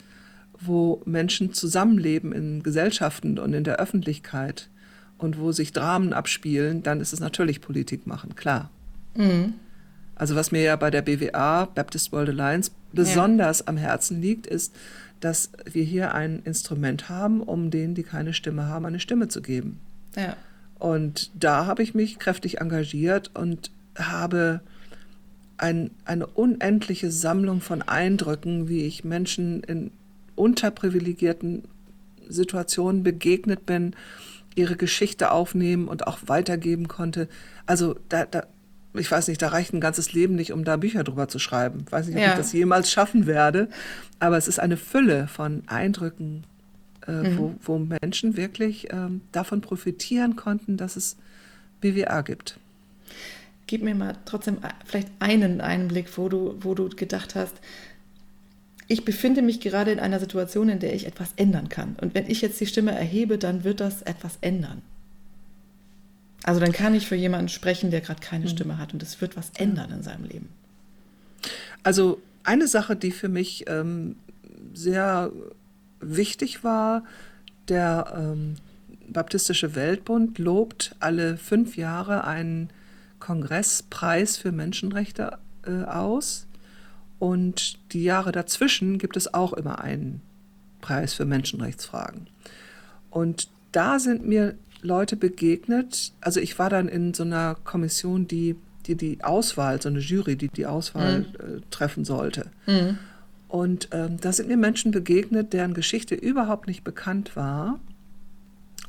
wo 0.60 1.00
Menschen 1.06 1.54
zusammenleben 1.54 2.32
in 2.32 2.62
Gesellschaften 2.62 3.38
und 3.38 3.54
in 3.54 3.64
der 3.64 3.76
Öffentlichkeit 3.76 4.68
und 5.16 5.38
wo 5.38 5.52
sich 5.52 5.72
Dramen 5.72 6.12
abspielen, 6.12 6.82
dann 6.82 7.00
ist 7.00 7.12
es 7.12 7.20
natürlich 7.20 7.60
Politik 7.60 8.06
machen, 8.06 8.34
klar. 8.34 8.68
Also 10.16 10.34
was 10.34 10.52
mir 10.52 10.62
ja 10.62 10.76
bei 10.76 10.90
der 10.90 11.00
BWA, 11.02 11.64
Baptist 11.66 12.12
World 12.12 12.28
Alliance, 12.30 12.70
besonders 12.92 13.66
am 13.66 13.76
Herzen 13.78 14.20
liegt, 14.20 14.46
ist, 14.46 14.74
dass 15.20 15.50
wir 15.70 15.84
hier 15.84 16.14
ein 16.14 16.40
Instrument 16.44 17.08
haben, 17.08 17.42
um 17.42 17.70
denen, 17.70 17.94
die 17.94 18.02
keine 18.02 18.34
Stimme 18.34 18.66
haben, 18.66 18.84
eine 18.84 19.00
Stimme 19.00 19.28
zu 19.28 19.40
geben. 19.40 19.78
Ja. 20.16 20.36
Und 20.78 21.30
da 21.34 21.66
habe 21.66 21.82
ich 21.82 21.94
mich 21.94 22.18
kräftig 22.18 22.60
engagiert 22.60 23.30
und 23.34 23.70
habe 23.98 24.60
ein, 25.58 25.90
eine 26.06 26.26
unendliche 26.26 27.10
Sammlung 27.10 27.60
von 27.60 27.82
Eindrücken, 27.82 28.68
wie 28.68 28.86
ich 28.86 29.04
Menschen 29.04 29.62
in 29.62 29.90
unterprivilegierten 30.36 31.64
Situationen 32.28 33.02
begegnet 33.02 33.66
bin, 33.66 33.94
ihre 34.54 34.76
Geschichte 34.76 35.30
aufnehmen 35.32 35.86
und 35.88 36.06
auch 36.06 36.18
weitergeben 36.26 36.88
konnte. 36.88 37.28
Also 37.66 37.96
da, 38.08 38.24
da 38.24 38.44
ich 38.94 39.10
weiß 39.10 39.28
nicht, 39.28 39.40
da 39.40 39.48
reicht 39.48 39.72
ein 39.72 39.80
ganzes 39.80 40.12
Leben 40.12 40.34
nicht, 40.34 40.52
um 40.52 40.64
da 40.64 40.76
Bücher 40.76 41.04
drüber 41.04 41.28
zu 41.28 41.38
schreiben. 41.38 41.84
Ich 41.86 41.92
weiß 41.92 42.06
nicht, 42.06 42.16
ob 42.16 42.22
Ja. 42.22 42.30
ich 42.30 42.36
das 42.36 42.52
jemals 42.52 42.90
schaffen 42.90 43.26
werde, 43.26 43.68
aber 44.18 44.36
es 44.36 44.48
ist 44.48 44.58
eine 44.58 44.76
Fülle 44.76 45.28
von 45.28 45.62
Eindrücken, 45.66 46.44
äh, 47.06 47.36
wo, 47.36 47.54
wo 47.62 47.78
Menschen 47.78 48.36
wirklich 48.36 48.92
ähm, 48.92 49.22
davon 49.32 49.60
profitieren 49.60 50.36
konnten, 50.36 50.76
dass 50.76 50.96
es 50.96 51.16
BWA 51.80 52.22
gibt. 52.22 52.58
Gib 53.66 53.82
mir 53.82 53.94
mal 53.94 54.16
trotzdem 54.24 54.58
vielleicht 54.84 55.08
einen 55.20 55.60
Einblick, 55.60 56.16
wo 56.18 56.28
du, 56.28 56.56
wo 56.60 56.74
du 56.74 56.88
gedacht 56.88 57.34
hast, 57.34 57.54
ich 58.88 59.04
befinde 59.04 59.40
mich 59.40 59.60
gerade 59.60 59.92
in 59.92 60.00
einer 60.00 60.18
Situation, 60.18 60.68
in 60.68 60.80
der 60.80 60.94
ich 60.94 61.06
etwas 61.06 61.32
ändern 61.36 61.68
kann. 61.68 61.94
Und 62.00 62.14
wenn 62.14 62.28
ich 62.28 62.40
jetzt 62.40 62.60
die 62.60 62.66
Stimme 62.66 62.90
erhebe, 62.90 63.38
dann 63.38 63.62
wird 63.62 63.78
das 63.78 64.02
etwas 64.02 64.38
ändern. 64.40 64.82
Also 66.42 66.58
dann 66.58 66.72
kann 66.72 66.94
ich 66.94 67.06
für 67.06 67.14
jemanden 67.14 67.48
sprechen, 67.48 67.92
der 67.92 68.00
gerade 68.00 68.20
keine 68.20 68.48
Stimme 68.48 68.78
hat 68.78 68.92
und 68.92 69.02
es 69.02 69.20
wird 69.20 69.36
was 69.36 69.50
ändern 69.56 69.92
in 69.92 70.02
seinem 70.02 70.24
Leben. 70.24 70.48
Also 71.82 72.20
eine 72.42 72.66
Sache, 72.66 72.96
die 72.96 73.12
für 73.12 73.28
mich 73.28 73.64
ähm, 73.68 74.16
sehr 74.74 75.30
wichtig 76.00 76.64
war, 76.64 77.04
der 77.68 78.12
ähm, 78.16 78.56
Baptistische 79.08 79.74
Weltbund 79.74 80.38
lobt 80.38 80.94
alle 81.00 81.36
fünf 81.36 81.76
Jahre 81.76 82.24
einen 82.24 82.70
Kongresspreis 83.18 84.36
für 84.36 84.52
Menschenrechte 84.52 85.38
äh, 85.66 85.82
aus. 85.82 86.46
Und 87.18 87.92
die 87.92 88.04
Jahre 88.04 88.30
dazwischen 88.30 88.98
gibt 88.98 89.16
es 89.16 89.34
auch 89.34 89.52
immer 89.52 89.80
einen 89.80 90.22
Preis 90.80 91.12
für 91.12 91.24
Menschenrechtsfragen. 91.24 92.28
Und 93.10 93.48
da 93.72 93.98
sind 93.98 94.26
mir 94.26 94.54
Leute 94.80 95.16
begegnet. 95.16 96.12
Also 96.20 96.40
ich 96.40 96.58
war 96.58 96.70
dann 96.70 96.88
in 96.88 97.12
so 97.12 97.24
einer 97.24 97.56
Kommission, 97.56 98.28
die 98.28 98.56
die, 98.86 98.94
die 98.94 99.22
Auswahl, 99.22 99.80
so 99.82 99.88
eine 99.88 99.98
Jury, 99.98 100.36
die 100.36 100.48
die 100.48 100.66
Auswahl 100.66 101.26
äh, 101.38 101.60
treffen 101.70 102.04
sollte. 102.04 102.46
Und 103.50 103.88
ähm, 103.90 104.18
da 104.20 104.32
sind 104.32 104.48
mir 104.48 104.56
Menschen 104.56 104.92
begegnet, 104.92 105.52
deren 105.52 105.74
Geschichte 105.74 106.14
überhaupt 106.14 106.68
nicht 106.68 106.84
bekannt 106.84 107.34
war. 107.34 107.80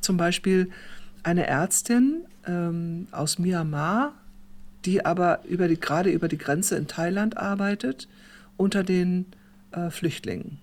Zum 0.01 0.18
Beispiel 0.18 0.70
eine 1.24 1.47
Ärztin 1.47 2.26
ähm, 2.45 3.07
aus 3.12 3.39
Myanmar, 3.39 4.14
die 4.86 5.03
aber 5.03 5.43
über 5.45 5.68
die, 5.68 5.80
gerade 5.80 6.12
über 6.12 6.28
die 6.28 6.38
Grenze 6.38 6.76
in 6.76 6.86
Thailand 6.86 7.38
arbeitet, 7.38 8.07
unter 8.55 8.84
den 8.84 9.26
äh, 9.72 9.89
Flüchtlingen. 9.89 10.59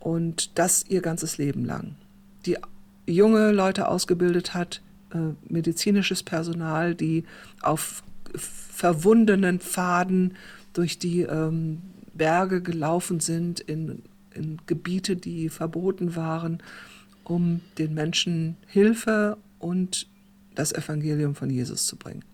Und 0.00 0.58
das 0.58 0.86
ihr 0.88 1.02
ganzes 1.02 1.36
Leben 1.36 1.66
lang. 1.66 1.96
Die 2.46 2.56
junge 3.06 3.52
Leute 3.52 3.88
ausgebildet 3.88 4.54
hat, 4.54 4.80
äh, 5.12 5.18
medizinisches 5.52 6.22
Personal, 6.22 6.94
die 6.94 7.24
auf 7.60 8.02
verwundenen 8.34 9.60
Pfaden 9.60 10.34
durch 10.72 10.98
die 10.98 11.20
ähm, 11.22 11.82
Berge 12.14 12.62
gelaufen 12.62 13.20
sind, 13.20 13.60
in, 13.60 14.02
in 14.32 14.58
Gebiete, 14.66 15.16
die 15.16 15.48
verboten 15.48 16.16
waren, 16.16 16.62
um 17.24 17.60
den 17.78 17.94
Menschen 17.94 18.56
Hilfe 18.66 19.36
und 19.58 20.06
das 20.54 20.72
Evangelium 20.72 21.34
von 21.34 21.50
Jesus 21.50 21.86
zu 21.86 21.96
bringen. 21.96 22.24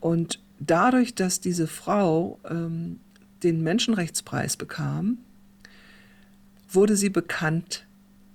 Und 0.00 0.40
dadurch, 0.58 1.14
dass 1.14 1.40
diese 1.40 1.66
Frau 1.66 2.38
ähm, 2.48 3.00
den 3.42 3.62
Menschenrechtspreis 3.62 4.56
bekam, 4.56 5.18
wurde 6.70 6.96
sie 6.96 7.10
bekannt 7.10 7.86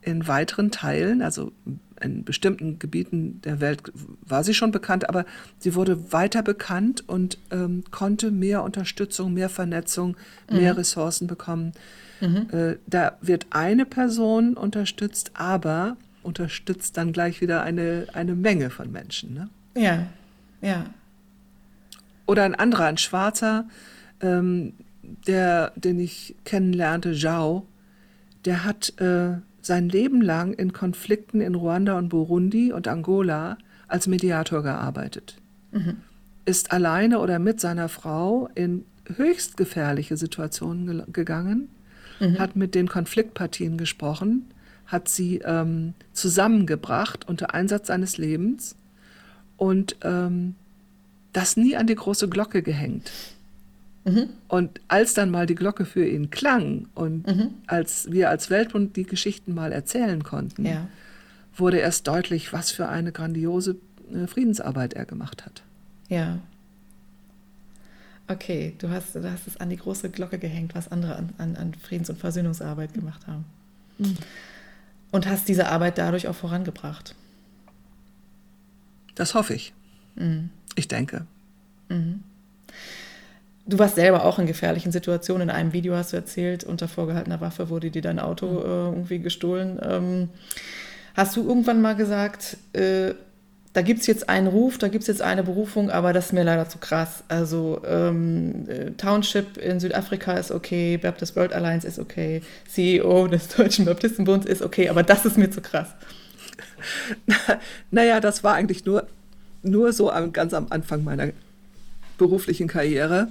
in 0.07 0.25
weiteren 0.25 0.71
Teilen, 0.71 1.21
also 1.21 1.51
in 1.99 2.23
bestimmten 2.23 2.79
Gebieten 2.79 3.41
der 3.41 3.59
Welt 3.59 3.83
war 4.21 4.45
sie 4.45 4.53
schon 4.53 4.71
bekannt, 4.71 5.09
aber 5.09 5.25
sie 5.59 5.75
wurde 5.75 6.13
weiter 6.13 6.43
bekannt 6.43 7.03
und 7.07 7.37
ähm, 7.51 7.83
konnte 7.91 8.31
mehr 8.31 8.63
Unterstützung, 8.63 9.33
mehr 9.33 9.49
Vernetzung, 9.49 10.15
mehr 10.49 10.73
mhm. 10.73 10.79
Ressourcen 10.79 11.27
bekommen. 11.27 11.73
Mhm. 12.21 12.47
Äh, 12.51 12.75
da 12.87 13.17
wird 13.19 13.47
eine 13.49 13.85
Person 13.85 14.55
unterstützt, 14.55 15.31
aber 15.33 15.97
unterstützt 16.23 16.95
dann 16.95 17.11
gleich 17.11 17.41
wieder 17.41 17.63
eine, 17.63 18.07
eine 18.13 18.35
Menge 18.35 18.69
von 18.69 18.89
Menschen. 18.89 19.33
Ne? 19.33 19.49
Ja, 19.75 20.07
ja. 20.61 20.85
Oder 22.27 22.43
ein 22.43 22.55
anderer, 22.55 22.85
ein 22.85 22.97
Schwarzer, 22.97 23.65
ähm, 24.21 24.73
der, 25.27 25.73
den 25.75 25.99
ich 25.99 26.35
kennenlernte, 26.45 27.13
Zhao, 27.13 27.65
der 28.45 28.63
hat 28.63 28.93
äh, 29.01 29.37
sein 29.67 29.89
Leben 29.89 30.21
lang 30.21 30.53
in 30.53 30.73
Konflikten 30.73 31.41
in 31.41 31.55
Ruanda 31.55 31.97
und 31.97 32.09
Burundi 32.09 32.71
und 32.71 32.87
Angola 32.87 33.57
als 33.87 34.07
Mediator 34.07 34.63
gearbeitet. 34.63 35.37
Mhm. 35.71 35.97
Ist 36.45 36.71
alleine 36.71 37.19
oder 37.19 37.39
mit 37.39 37.59
seiner 37.59 37.89
Frau 37.89 38.49
in 38.55 38.85
höchst 39.15 39.57
gefährliche 39.57 40.17
Situationen 40.17 40.87
ge 40.87 41.03
gegangen, 41.11 41.69
mhm. 42.19 42.39
hat 42.39 42.55
mit 42.55 42.75
den 42.75 42.87
Konfliktpartien 42.87 43.77
gesprochen, 43.77 44.45
hat 44.85 45.09
sie 45.09 45.39
ähm, 45.43 45.93
zusammengebracht 46.13 47.27
unter 47.27 47.53
Einsatz 47.53 47.87
seines 47.87 48.17
Lebens 48.17 48.75
und 49.57 49.97
ähm, 50.03 50.55
das 51.33 51.57
nie 51.57 51.75
an 51.75 51.87
die 51.87 51.95
große 51.95 52.29
Glocke 52.29 52.61
gehängt. 52.61 53.11
Mhm. 54.07 54.29
Und 54.47 54.79
als 54.87 55.13
dann 55.13 55.29
mal 55.29 55.45
die 55.45 55.55
Glocke 55.55 55.83
für 55.83 56.07
ihn 56.07 56.29
klang 56.29 56.87
und 56.95 57.27
mhm. 57.27 57.49
als 57.67 58.09
wir 58.09 58.29
als 58.29 58.49
Weltbund 58.49 58.95
die 58.95 59.03
Geschichten 59.03 59.53
mal 59.53 59.73
erzählen 59.73 60.23
konnten, 60.23 60.65
ja. 60.65 60.87
wurde 61.55 61.79
erst 61.79 62.07
deutlich, 62.07 62.53
was 62.53 62.71
für 62.71 62.87
eine 62.87 63.11
grandiose 63.11 63.75
äh, 64.13 64.25
Friedensarbeit 64.27 64.93
er 64.93 65.05
gemacht 65.05 65.45
hat. 65.45 65.61
Ja. 66.07 66.39
Okay, 68.29 68.75
du 68.77 68.89
hast, 68.89 69.15
du 69.15 69.29
hast 69.29 69.45
es 69.45 69.57
an 69.57 69.69
die 69.69 69.77
große 69.77 70.09
Glocke 70.09 70.39
gehängt, 70.39 70.73
was 70.73 70.89
andere 70.89 71.17
an, 71.17 71.33
an, 71.37 71.57
an 71.57 71.73
Friedens- 71.73 72.09
und 72.09 72.17
Versöhnungsarbeit 72.17 72.93
gemacht 72.93 73.27
haben. 73.27 73.43
Mhm. 73.97 74.15
Und 75.11 75.27
hast 75.27 75.49
diese 75.49 75.67
Arbeit 75.67 75.97
dadurch 75.97 76.29
auch 76.29 76.35
vorangebracht. 76.35 77.13
Das 79.15 79.33
hoffe 79.33 79.53
ich. 79.53 79.73
Mhm. 80.15 80.49
Ich 80.75 80.87
denke. 80.87 81.25
Mhm. 81.89 82.23
Du 83.67 83.77
warst 83.77 83.95
selber 83.95 84.23
auch 84.23 84.39
in 84.39 84.47
gefährlichen 84.47 84.93
Situationen. 84.93 85.49
In 85.49 85.55
einem 85.55 85.73
Video 85.73 85.93
hast 85.95 86.13
du 86.13 86.17
erzählt, 86.17 86.63
unter 86.63 86.87
vorgehaltener 86.87 87.41
Waffe 87.41 87.69
wurde 87.69 87.91
dir 87.91 88.01
dein 88.01 88.19
Auto 88.19 88.47
mhm. 88.47 88.57
äh, 88.57 88.95
irgendwie 88.95 89.19
gestohlen. 89.19 89.79
Ähm, 89.83 90.29
hast 91.15 91.35
du 91.35 91.45
irgendwann 91.45 91.81
mal 91.81 91.95
gesagt, 91.95 92.57
äh, 92.73 93.13
da 93.73 93.81
gibt 93.81 93.99
es 93.99 94.07
jetzt 94.07 94.29
einen 94.29 94.47
Ruf, 94.47 94.77
da 94.77 94.87
gibt 94.87 95.03
es 95.03 95.07
jetzt 95.07 95.21
eine 95.21 95.43
Berufung, 95.43 95.91
aber 95.91 96.13
das 96.13 96.27
ist 96.27 96.33
mir 96.33 96.43
leider 96.43 96.67
zu 96.69 96.77
krass. 96.79 97.23
Also 97.27 97.81
ähm, 97.85 98.67
äh, 98.69 98.91
Township 98.91 99.57
in 99.57 99.79
Südafrika 99.79 100.33
ist 100.33 100.51
okay, 100.51 100.97
Baptist 100.97 101.35
World 101.35 101.53
Alliance 101.53 101.85
ist 101.85 101.99
okay, 101.99 102.41
CEO 102.67 103.27
des 103.27 103.49
Deutschen 103.49 103.85
Baptistenbunds 103.85 104.47
ist 104.47 104.61
okay, 104.61 104.89
aber 104.89 105.03
das 105.03 105.25
ist 105.25 105.37
mir 105.37 105.51
zu 105.51 105.61
krass. 105.61 105.89
naja, 107.91 108.19
das 108.19 108.43
war 108.43 108.55
eigentlich 108.55 108.85
nur, 108.85 109.05
nur 109.61 109.91
so 109.93 110.09
am, 110.09 110.31
ganz 110.31 110.53
am 110.53 110.67
Anfang 110.69 111.03
meiner 111.03 111.29
beruflichen 112.17 112.67
Karriere. 112.67 113.27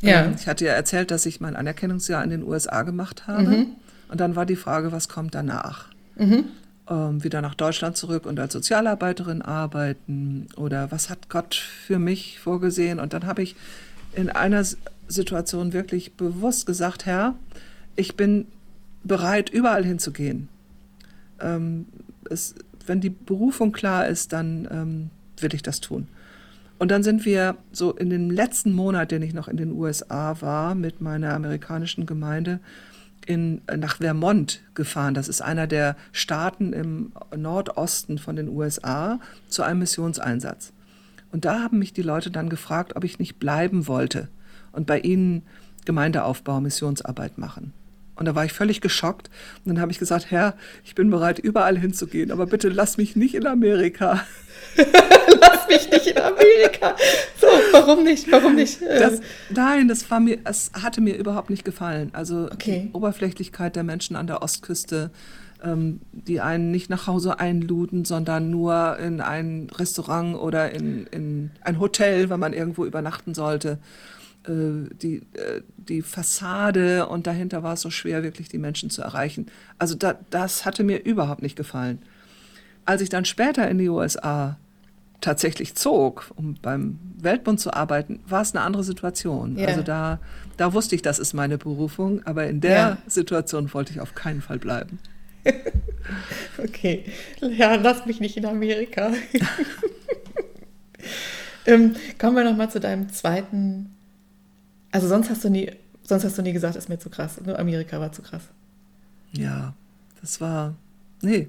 Ja. 0.00 0.24
Ähm, 0.24 0.34
ich 0.38 0.46
hatte 0.46 0.64
ja 0.64 0.72
erzählt, 0.72 1.10
dass 1.10 1.26
ich 1.26 1.40
mein 1.40 1.56
Anerkennungsjahr 1.56 2.22
in 2.22 2.30
den 2.30 2.42
USA 2.42 2.82
gemacht 2.82 3.26
habe. 3.26 3.48
Mhm. 3.48 3.66
Und 4.08 4.20
dann 4.20 4.36
war 4.36 4.46
die 4.46 4.56
Frage, 4.56 4.92
was 4.92 5.08
kommt 5.08 5.34
danach? 5.34 5.88
Mhm. 6.16 6.44
Ähm, 6.88 7.24
wieder 7.24 7.42
nach 7.42 7.54
Deutschland 7.54 7.96
zurück 7.96 8.26
und 8.26 8.38
als 8.38 8.52
Sozialarbeiterin 8.52 9.42
arbeiten 9.42 10.46
oder 10.56 10.92
was 10.92 11.10
hat 11.10 11.28
Gott 11.28 11.54
für 11.54 11.98
mich 11.98 12.38
vorgesehen? 12.38 13.00
Und 13.00 13.12
dann 13.12 13.26
habe 13.26 13.42
ich 13.42 13.56
in 14.14 14.30
einer 14.30 14.64
Situation 15.08 15.72
wirklich 15.72 16.14
bewusst 16.14 16.66
gesagt, 16.66 17.06
Herr, 17.06 17.34
ich 17.96 18.16
bin 18.16 18.46
bereit, 19.02 19.50
überall 19.50 19.84
hinzugehen. 19.84 20.48
Ähm, 21.40 21.86
es, 22.30 22.54
wenn 22.86 23.00
die 23.00 23.10
Berufung 23.10 23.72
klar 23.72 24.06
ist, 24.06 24.32
dann 24.32 24.68
ähm, 24.70 25.10
will 25.40 25.54
ich 25.54 25.62
das 25.62 25.80
tun. 25.80 26.08
Und 26.78 26.90
dann 26.90 27.02
sind 27.02 27.24
wir 27.24 27.56
so 27.72 27.92
in 27.92 28.10
dem 28.10 28.30
letzten 28.30 28.72
Monat, 28.72 29.10
den 29.10 29.22
ich 29.22 29.32
noch 29.32 29.48
in 29.48 29.56
den 29.56 29.72
USA 29.72 30.40
war, 30.40 30.74
mit 30.74 31.00
meiner 31.00 31.32
amerikanischen 31.32 32.04
Gemeinde 32.04 32.60
in, 33.26 33.62
nach 33.76 33.96
Vermont 33.96 34.60
gefahren. 34.74 35.14
Das 35.14 35.28
ist 35.28 35.40
einer 35.40 35.66
der 35.66 35.96
Staaten 36.12 36.72
im 36.72 37.12
Nordosten 37.34 38.18
von 38.18 38.36
den 38.36 38.48
USA 38.48 39.20
zu 39.48 39.62
einem 39.62 39.80
Missionseinsatz. 39.80 40.72
Und 41.32 41.44
da 41.44 41.60
haben 41.60 41.78
mich 41.78 41.92
die 41.92 42.02
Leute 42.02 42.30
dann 42.30 42.48
gefragt, 42.48 42.94
ob 42.94 43.04
ich 43.04 43.18
nicht 43.18 43.38
bleiben 43.38 43.86
wollte 43.86 44.28
und 44.72 44.86
bei 44.86 45.00
ihnen 45.00 45.42
Gemeindeaufbau, 45.84 46.60
Missionsarbeit 46.60 47.38
machen. 47.38 47.72
Und 48.16 48.24
da 48.24 48.34
war 48.34 48.44
ich 48.44 48.52
völlig 48.52 48.80
geschockt. 48.80 49.30
Und 49.64 49.74
dann 49.74 49.80
habe 49.80 49.92
ich 49.92 49.98
gesagt, 49.98 50.30
Herr, 50.30 50.54
ich 50.84 50.94
bin 50.94 51.10
bereit, 51.10 51.38
überall 51.38 51.78
hinzugehen, 51.78 52.30
aber 52.30 52.46
bitte 52.46 52.68
lass 52.68 52.96
mich 52.96 53.14
nicht 53.14 53.34
in 53.34 53.46
Amerika. 53.46 54.24
lass 54.76 55.68
mich 55.68 55.90
nicht 55.90 56.06
in 56.06 56.18
Amerika. 56.18 56.96
So, 57.40 57.46
warum 57.72 58.04
nicht? 58.04 58.30
Warum 58.32 58.54
nicht? 58.54 58.80
Das, 58.82 59.20
nein, 59.50 59.88
das 59.88 60.10
war 60.10 60.20
mir, 60.20 60.38
es 60.44 60.70
hatte 60.72 61.00
mir 61.00 61.16
überhaupt 61.16 61.50
nicht 61.50 61.64
gefallen. 61.64 62.10
Also 62.12 62.48
okay. 62.52 62.88
die 62.88 62.96
Oberflächlichkeit 62.96 63.76
der 63.76 63.84
Menschen 63.84 64.16
an 64.16 64.26
der 64.26 64.42
Ostküste, 64.42 65.10
ähm, 65.62 66.00
die 66.12 66.40
einen 66.40 66.70
nicht 66.70 66.90
nach 66.90 67.06
Hause 67.06 67.38
einluden, 67.38 68.04
sondern 68.04 68.50
nur 68.50 68.98
in 68.98 69.20
ein 69.20 69.68
Restaurant 69.76 70.36
oder 70.36 70.72
in, 70.72 71.06
in 71.06 71.50
ein 71.60 71.78
Hotel, 71.80 72.30
wenn 72.30 72.40
man 72.40 72.52
irgendwo 72.52 72.84
übernachten 72.84 73.34
sollte. 73.34 73.78
Äh, 74.46 74.94
die, 75.02 75.16
äh, 75.34 75.62
die 75.76 76.02
Fassade 76.02 77.06
und 77.06 77.26
dahinter 77.26 77.62
war 77.62 77.74
es 77.74 77.80
so 77.80 77.90
schwer, 77.90 78.22
wirklich 78.22 78.48
die 78.48 78.58
Menschen 78.58 78.90
zu 78.90 79.02
erreichen. 79.02 79.46
Also 79.78 79.94
da, 79.94 80.18
das 80.30 80.64
hatte 80.64 80.84
mir 80.84 81.04
überhaupt 81.04 81.42
nicht 81.42 81.56
gefallen. 81.56 81.98
Als 82.84 83.02
ich 83.02 83.08
dann 83.08 83.24
später 83.24 83.68
in 83.68 83.78
die 83.78 83.88
USA 83.88 84.56
tatsächlich 85.20 85.74
zog, 85.74 86.30
um 86.36 86.54
beim 86.60 86.98
Weltbund 87.18 87.58
zu 87.58 87.72
arbeiten, 87.72 88.20
war 88.28 88.42
es 88.42 88.54
eine 88.54 88.64
andere 88.64 88.84
Situation. 88.84 89.58
Ja. 89.58 89.68
Also 89.68 89.82
da, 89.82 90.18
da 90.56 90.72
wusste 90.72 90.94
ich, 90.94 91.02
das 91.02 91.18
ist 91.18 91.32
meine 91.32 91.58
Berufung, 91.58 92.22
aber 92.24 92.46
in 92.46 92.60
der 92.60 92.72
ja. 92.72 92.98
Situation 93.06 93.72
wollte 93.72 93.92
ich 93.92 94.00
auf 94.00 94.14
keinen 94.14 94.42
Fall 94.42 94.58
bleiben. 94.58 94.98
okay, 96.58 97.04
ja, 97.40 97.76
lass 97.76 98.06
mich 98.06 98.20
nicht 98.20 98.36
in 98.36 98.46
Amerika. 98.46 99.10
ähm, 101.66 101.94
kommen 102.18 102.36
wir 102.36 102.44
noch 102.44 102.56
mal 102.56 102.70
zu 102.70 102.80
deinem 102.80 103.10
zweiten 103.10 103.95
also 104.96 105.08
sonst 105.08 105.28
hast 105.28 105.44
du 105.44 105.50
nie, 105.50 105.70
sonst 106.04 106.24
hast 106.24 106.38
du 106.38 106.42
nie 106.42 106.54
gesagt, 106.54 106.74
ist 106.74 106.88
mir 106.88 106.98
zu 106.98 107.10
krass. 107.10 107.38
Nur 107.44 107.58
Amerika 107.58 108.00
war 108.00 108.12
zu 108.12 108.22
krass. 108.22 108.44
Ja, 109.32 109.74
das 110.22 110.40
war. 110.40 110.74
Nee, 111.20 111.48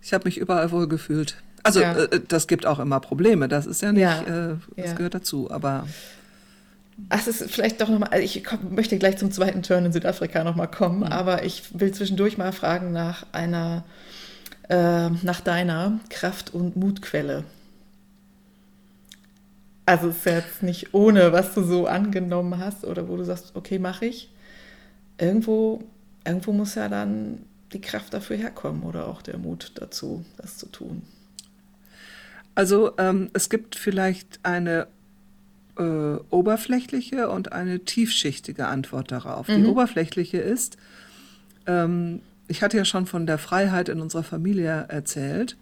ich 0.00 0.12
habe 0.12 0.26
mich 0.26 0.38
überall 0.38 0.70
wohl 0.70 0.86
gefühlt. 0.86 1.34
Also 1.64 1.80
ja. 1.80 1.96
äh, 1.96 2.20
das 2.28 2.46
gibt 2.46 2.66
auch 2.66 2.78
immer 2.78 3.00
Probleme, 3.00 3.48
das 3.48 3.66
ist 3.66 3.82
ja 3.82 3.90
nicht, 3.90 4.02
ja. 4.02 4.20
Äh, 4.20 4.56
das 4.76 4.86
ja. 4.86 4.92
gehört 4.94 5.14
dazu, 5.14 5.50
aber. 5.50 5.84
Ach, 7.08 7.18
es 7.18 7.40
ist 7.40 7.50
vielleicht 7.50 7.80
doch 7.80 7.88
nochmal, 7.88 8.10
also 8.10 8.24
ich 8.24 8.44
komm, 8.44 8.72
möchte 8.72 8.96
gleich 8.98 9.18
zum 9.18 9.32
zweiten 9.32 9.64
Turn 9.64 9.84
in 9.86 9.92
Südafrika 9.92 10.44
nochmal 10.44 10.70
kommen, 10.70 10.98
mhm. 10.98 11.04
aber 11.04 11.42
ich 11.42 11.80
will 11.80 11.90
zwischendurch 11.90 12.38
mal 12.38 12.52
fragen 12.52 12.92
nach 12.92 13.26
einer, 13.32 13.82
äh, 14.68 15.10
nach 15.10 15.40
deiner 15.40 15.98
Kraft- 16.08 16.54
und 16.54 16.76
Mutquelle. 16.76 17.42
Also 19.90 20.10
es 20.10 20.18
ist 20.18 20.26
jetzt 20.26 20.62
nicht 20.62 20.94
ohne, 20.94 21.32
was 21.32 21.52
du 21.52 21.64
so 21.64 21.88
angenommen 21.88 22.58
hast 22.58 22.84
oder 22.84 23.08
wo 23.08 23.16
du 23.16 23.24
sagst, 23.24 23.56
okay, 23.56 23.80
mache 23.80 24.06
ich. 24.06 24.30
Irgendwo, 25.18 25.82
irgendwo 26.24 26.52
muss 26.52 26.76
ja 26.76 26.88
dann 26.88 27.40
die 27.72 27.80
Kraft 27.80 28.14
dafür 28.14 28.36
herkommen 28.36 28.84
oder 28.84 29.08
auch 29.08 29.20
der 29.20 29.36
Mut 29.36 29.72
dazu, 29.74 30.24
das 30.36 30.58
zu 30.58 30.66
tun. 30.66 31.02
Also 32.54 32.92
ähm, 32.98 33.30
es 33.32 33.50
gibt 33.50 33.74
vielleicht 33.74 34.38
eine 34.44 34.86
äh, 35.76 35.82
oberflächliche 36.30 37.28
und 37.28 37.50
eine 37.50 37.80
tiefschichtige 37.80 38.68
Antwort 38.68 39.10
darauf. 39.10 39.48
Mhm. 39.48 39.64
Die 39.64 39.70
oberflächliche 39.70 40.38
ist, 40.38 40.76
ähm, 41.66 42.20
ich 42.46 42.62
hatte 42.62 42.76
ja 42.76 42.84
schon 42.84 43.06
von 43.06 43.26
der 43.26 43.38
Freiheit 43.38 43.88
in 43.88 44.00
unserer 44.00 44.22
Familie 44.22 44.86
erzählt 44.86 45.56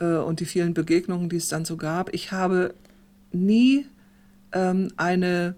äh, 0.00 0.16
und 0.16 0.40
die 0.40 0.44
vielen 0.44 0.74
Begegnungen, 0.74 1.28
die 1.28 1.36
es 1.36 1.46
dann 1.46 1.64
so 1.64 1.76
gab. 1.76 2.12
Ich 2.12 2.32
habe 2.32 2.74
nie 3.34 3.86
ähm, 4.52 4.88
eine, 4.96 5.54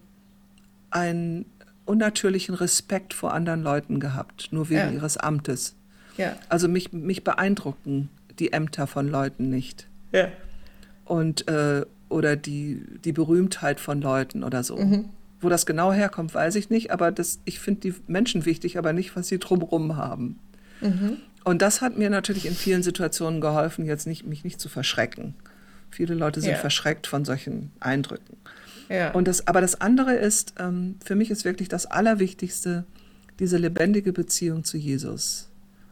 einen 0.91 1.47
unnatürlichen 1.85 2.55
Respekt 2.55 3.15
vor 3.15 3.33
anderen 3.33 3.63
Leuten 3.63 4.01
gehabt, 4.01 4.49
nur 4.51 4.69
wegen 4.69 4.81
ja. 4.81 4.91
ihres 4.91 5.17
Amtes. 5.17 5.77
Ja. 6.17 6.37
Also 6.49 6.69
mich, 6.69 6.93
mich 6.93 7.25
beeindrucken 7.25 8.09
die 8.39 8.53
Ämter 8.53 8.87
von 8.87 9.09
Leuten 9.09 9.49
nicht. 9.49 9.87
Ja. 10.13 10.29
Und, 11.05 11.49
äh, 11.49 11.85
oder 12.09 12.37
die, 12.37 12.85
die 13.05 13.13
Berühmtheit 13.13 13.81
von 13.81 14.01
Leuten 14.01 14.45
oder 14.45 14.63
so. 14.63 14.77
Mhm. 14.77 15.09
Wo 15.41 15.49
das 15.49 15.67
genau 15.67 15.93
herkommt, 15.93 16.35
weiß 16.35 16.55
ich 16.57 16.71
nicht, 16.71 16.91
aber 16.91 17.13
das, 17.13 17.41
ich 17.45 17.61
finde 17.61 17.81
die 17.83 17.95
Menschen 18.07 18.47
wichtig, 18.47 18.79
aber 18.79 18.93
nicht, 18.93 19.17
was 19.17 19.29
sie 19.29 19.39
drumherum 19.39 19.97
haben. 19.97 20.39
Mhm. 20.81 21.19
Und 21.45 21.63
das 21.63 21.81
hat 21.81 21.97
mir 21.97 22.11
natürlich 22.11 22.47
in 22.47 22.55
vielen 22.55 22.83
Situationen 22.83 23.41
geholfen, 23.41 23.87
jetzt 23.87 24.07
nicht, 24.07 24.27
mich 24.27 24.45
nicht 24.45 24.61
zu 24.61 24.69
verschrecken. 24.69 25.35
Viele 25.97 26.15
Leute 26.15 26.43
sind 26.43 26.51
ja. 26.51 26.57
verschreckt 26.59 27.07
von 27.07 27.25
solchen 27.25 27.73
Eindrücken. 27.81 28.37
Ja. 28.91 29.13
Und 29.13 29.27
das, 29.27 29.49
aber 29.49 29.63
das 29.63 29.81
andere 29.81 30.15
ist, 30.15 30.53
ähm, 30.59 30.97
für 31.03 31.15
mich 31.15 31.31
ist 31.31 31.47
wirklich 31.47 31.71
das 31.71 31.87
Allerwichtigste, 31.87 32.85
diese 33.39 33.57
lebendige 33.57 34.13
Beziehung 34.13 34.63
zu 34.63 34.77
Jesus. 34.77 35.49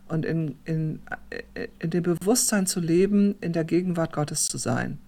Und 0.06 0.26
in, 0.26 0.56
in, 0.66 1.00
in 1.78 1.88
dem 1.88 2.02
Bewusstsein 2.02 2.66
zu 2.66 2.80
leben, 2.80 3.36
in 3.40 3.54
der 3.54 3.64
Gegenwart 3.64 4.12
Gottes 4.12 4.44
zu 4.44 4.58
sein. 4.58 4.98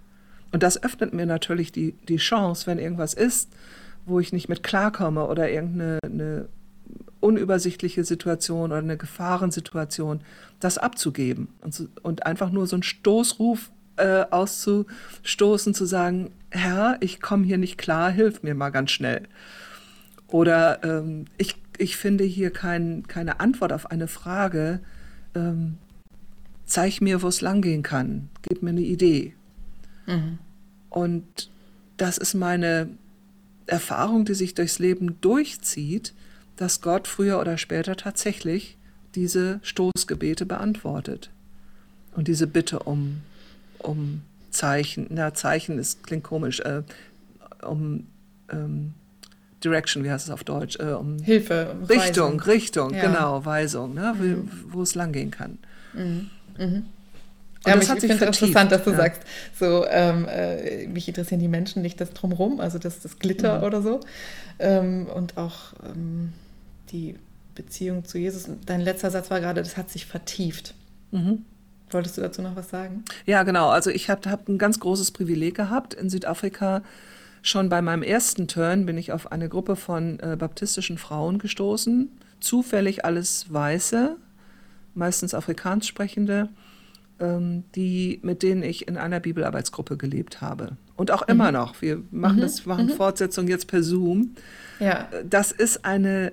Und 0.51 0.63
das 0.63 0.83
öffnet 0.83 1.13
mir 1.13 1.27
natürlich 1.27 1.73
die, 1.73 1.93
die 2.09 2.17
Chance, 2.17 2.67
wenn 2.67 2.79
irgendwas 2.79 3.13
ist, 3.13 3.51
wo 4.07 4.19
ich 4.19 4.33
nicht 4.33 4.49
mit 4.49 4.63
klarkomme 4.63 5.27
oder 5.27 5.51
irgendeine 5.51 6.49
unübersichtliche 7.21 8.03
Situation 8.05 8.73
oder 8.73 8.79
eine 8.79 8.97
Gefahrensituation, 8.97 10.23
das 10.59 10.79
abzugeben 10.79 11.49
und, 11.61 11.91
und 12.03 12.25
einfach 12.25 12.51
nur 12.51 12.67
so 12.67 12.77
einen 12.77 12.83
Stoßruf 12.83 13.71
äh, 13.97 14.25
auszustoßen, 14.31 15.75
zu 15.75 15.85
sagen, 15.85 16.31
Herr, 16.51 16.97
ich 17.01 17.21
komme 17.21 17.45
hier 17.45 17.59
nicht 17.59 17.79
klar, 17.79 18.11
hilf 18.11 18.43
mir 18.43 18.55
mal 18.55 18.71
ganz 18.71 18.91
schnell. 18.91 19.29
Oder 20.29 20.83
ähm, 20.85 21.27
ich, 21.39 21.57
ich 21.79 21.97
finde 21.97 22.25
hier 22.25 22.51
kein, 22.51 23.07
keine 23.07 23.41
Antwort 23.41 23.73
auf 23.73 23.91
eine 23.91 24.09
Frage, 24.09 24.81
ähm, 25.35 25.79
zeig 26.65 27.01
mir, 27.01 27.23
wo 27.23 27.29
es 27.29 27.41
langgehen 27.41 27.83
kann, 27.83 28.29
gib 28.43 28.63
mir 28.63 28.71
eine 28.71 28.81
Idee. 28.81 29.35
Mhm. 30.07 30.39
Und 30.91 31.51
das 31.97 32.19
ist 32.19 32.35
meine 32.35 32.91
Erfahrung, 33.67 34.25
die 34.25 34.35
sich 34.35 34.55
durchs 34.55 34.79
Leben 34.79 35.21
durchzieht, 35.21 36.15
dass 36.57 36.81
Gott 36.81 37.09
früher 37.09 37.41
oder 37.41 37.59
später 37.59 37.97
tatsächlich 37.97 38.77
diese 39.15 39.61
Stoßgebete 39.63 40.47
beantwortet. 40.47 41.31
Und 42.13 42.29
diese 42.29 42.47
Bitte 42.47 42.81
um, 42.81 43.23
um 43.87 44.23
Zeichen, 44.51 45.07
na, 45.11 45.35
Zeichen 45.35 45.79
ist, 45.79 46.03
klingt 46.03 46.25
komisch, 46.25 46.61
äh, 46.61 46.83
um 47.63 48.07
ähm, 48.51 48.95
Direction, 49.63 50.05
wie 50.05 50.11
heißt 50.11 50.27
es 50.27 50.31
auf 50.31 50.45
Deutsch? 50.45 50.79
Äh, 50.79 50.93
um 50.93 51.19
Hilfe. 51.19 51.77
Richtung, 51.89 51.99
Weisung. 51.99 52.41
Richtung, 52.41 52.95
ja. 52.95 53.03
genau, 53.03 53.45
Weisung, 53.45 53.95
ne, 53.95 54.15
mhm. 54.19 54.51
wo, 54.69 54.83
es 54.83 54.95
langgehen 54.95 55.31
kann. 55.31 55.59
Mhm. 55.93 56.31
Mhm. 56.59 56.85
Ja, 57.67 57.75
das 57.75 57.85
ich 57.85 58.01
finde 58.01 58.15
es 58.15 58.23
interessant, 58.23 58.71
dass 58.71 58.85
du 58.85 58.91
ja. 58.91 58.97
sagst, 58.97 59.23
so 59.59 59.85
ähm, 59.89 60.27
äh, 60.29 60.87
mich 60.87 61.09
interessieren 61.09 61.41
die 61.41 61.49
Menschen 61.49 61.83
nicht 61.83 62.01
das 62.01 62.13
drumherum, 62.13 62.61
also 62.61 62.79
das, 62.79 63.01
das 63.01 63.19
Glitter 63.19 63.59
mhm. 63.59 63.65
oder 63.65 63.83
so. 63.83 64.01
Ähm, 64.59 65.07
und 65.13 65.37
auch 65.37 65.73
ähm, 65.85 66.33
die 66.93 67.17
Beziehung 67.57 68.05
zu 68.05 68.19
Jesus. 68.19 68.49
Dein 68.67 68.81
letzter 68.81 69.11
Satz 69.11 69.31
war 69.31 69.41
gerade, 69.41 69.63
das 69.63 69.77
hat 69.77 69.91
sich 69.91 70.07
vertieft. 70.07 70.75
Mhm. 71.11 71.45
Wolltest 71.91 72.17
du 72.17 72.21
dazu 72.21 72.43
noch 72.43 72.57
was 72.57 72.71
sagen? 72.71 73.05
Ja, 73.27 73.43
genau. 73.45 73.69
Also 73.69 73.91
ich 73.91 74.11
habe 74.11 74.29
hab 74.31 74.49
ein 74.49 74.59
ganz 74.59 74.81
großes 74.81 75.13
Privileg 75.13 75.55
gehabt 75.55 75.95
in 75.95 76.11
Südafrika. 76.11 76.83
Schon 77.43 77.69
bei 77.69 77.81
meinem 77.81 78.03
ersten 78.03 78.49
Turn 78.49 78.87
bin 78.87 78.99
ich 78.99 79.13
auf 79.13 79.31
eine 79.31 79.49
Gruppe 79.49 79.77
von 79.77 80.19
äh, 80.19 80.37
baptistischen 80.37 80.99
Frauen 80.99 81.39
gestoßen. 81.39 82.11
Zufällig 82.41 83.05
alles 83.05 83.53
Weiße, 83.53 84.17
meistens 84.95 85.33
Afrikaans 85.33 85.87
sprechende, 85.87 86.49
ähm, 87.21 87.63
die, 87.77 88.19
mit 88.23 88.43
denen 88.43 88.65
ich 88.65 88.89
in 88.89 88.97
einer 88.97 89.21
Bibelarbeitsgruppe 89.21 89.97
gelebt 89.97 90.41
habe. 90.41 90.77
Und 90.97 91.13
auch 91.13 91.23
immer 91.23 91.49
mhm. 91.49 91.55
noch. 91.55 91.83
Wir 91.83 92.03
machen 92.11 92.39
mhm. 92.39 92.41
das, 92.41 92.67
machen 92.67 92.87
mhm. 92.87 92.91
Fortsetzung 92.91 93.47
jetzt 93.47 93.69
per 93.69 93.85
Zoom. 93.85 94.35
Ja. 94.81 95.09
Das 95.25 95.53
ist 95.53 95.85
eine 95.85 96.33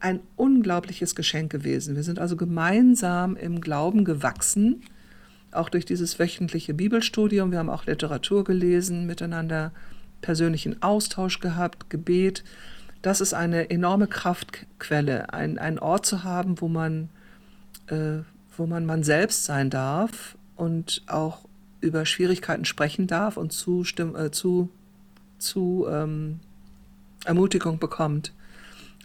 ein 0.00 0.20
unglaubliches 0.36 1.14
Geschenk 1.14 1.50
gewesen. 1.50 1.96
Wir 1.96 2.02
sind 2.02 2.18
also 2.18 2.36
gemeinsam 2.36 3.36
im 3.36 3.60
Glauben 3.60 4.04
gewachsen, 4.04 4.82
auch 5.50 5.68
durch 5.68 5.84
dieses 5.84 6.18
wöchentliche 6.18 6.74
Bibelstudium. 6.74 7.50
Wir 7.50 7.58
haben 7.58 7.70
auch 7.70 7.86
Literatur 7.86 8.44
gelesen, 8.44 9.06
miteinander 9.06 9.72
persönlichen 10.20 10.82
Austausch 10.82 11.40
gehabt, 11.40 11.90
Gebet. 11.90 12.44
Das 13.02 13.20
ist 13.20 13.34
eine 13.34 13.70
enorme 13.70 14.06
Kraftquelle, 14.06 15.32
ein, 15.32 15.58
ein 15.58 15.78
Ort 15.78 16.06
zu 16.06 16.24
haben, 16.24 16.60
wo 16.60 16.68
man, 16.68 17.08
äh, 17.86 18.18
wo 18.56 18.66
man 18.66 18.86
man 18.86 19.02
selbst 19.02 19.44
sein 19.44 19.70
darf 19.70 20.36
und 20.56 21.02
auch 21.06 21.44
über 21.80 22.04
Schwierigkeiten 22.04 22.64
sprechen 22.64 23.06
darf 23.06 23.36
und 23.36 23.52
zu, 23.52 23.82
äh, 23.82 24.30
zu, 24.30 24.68
zu 25.38 25.86
ähm, 25.88 26.40
Ermutigung 27.24 27.78
bekommt. 27.78 28.32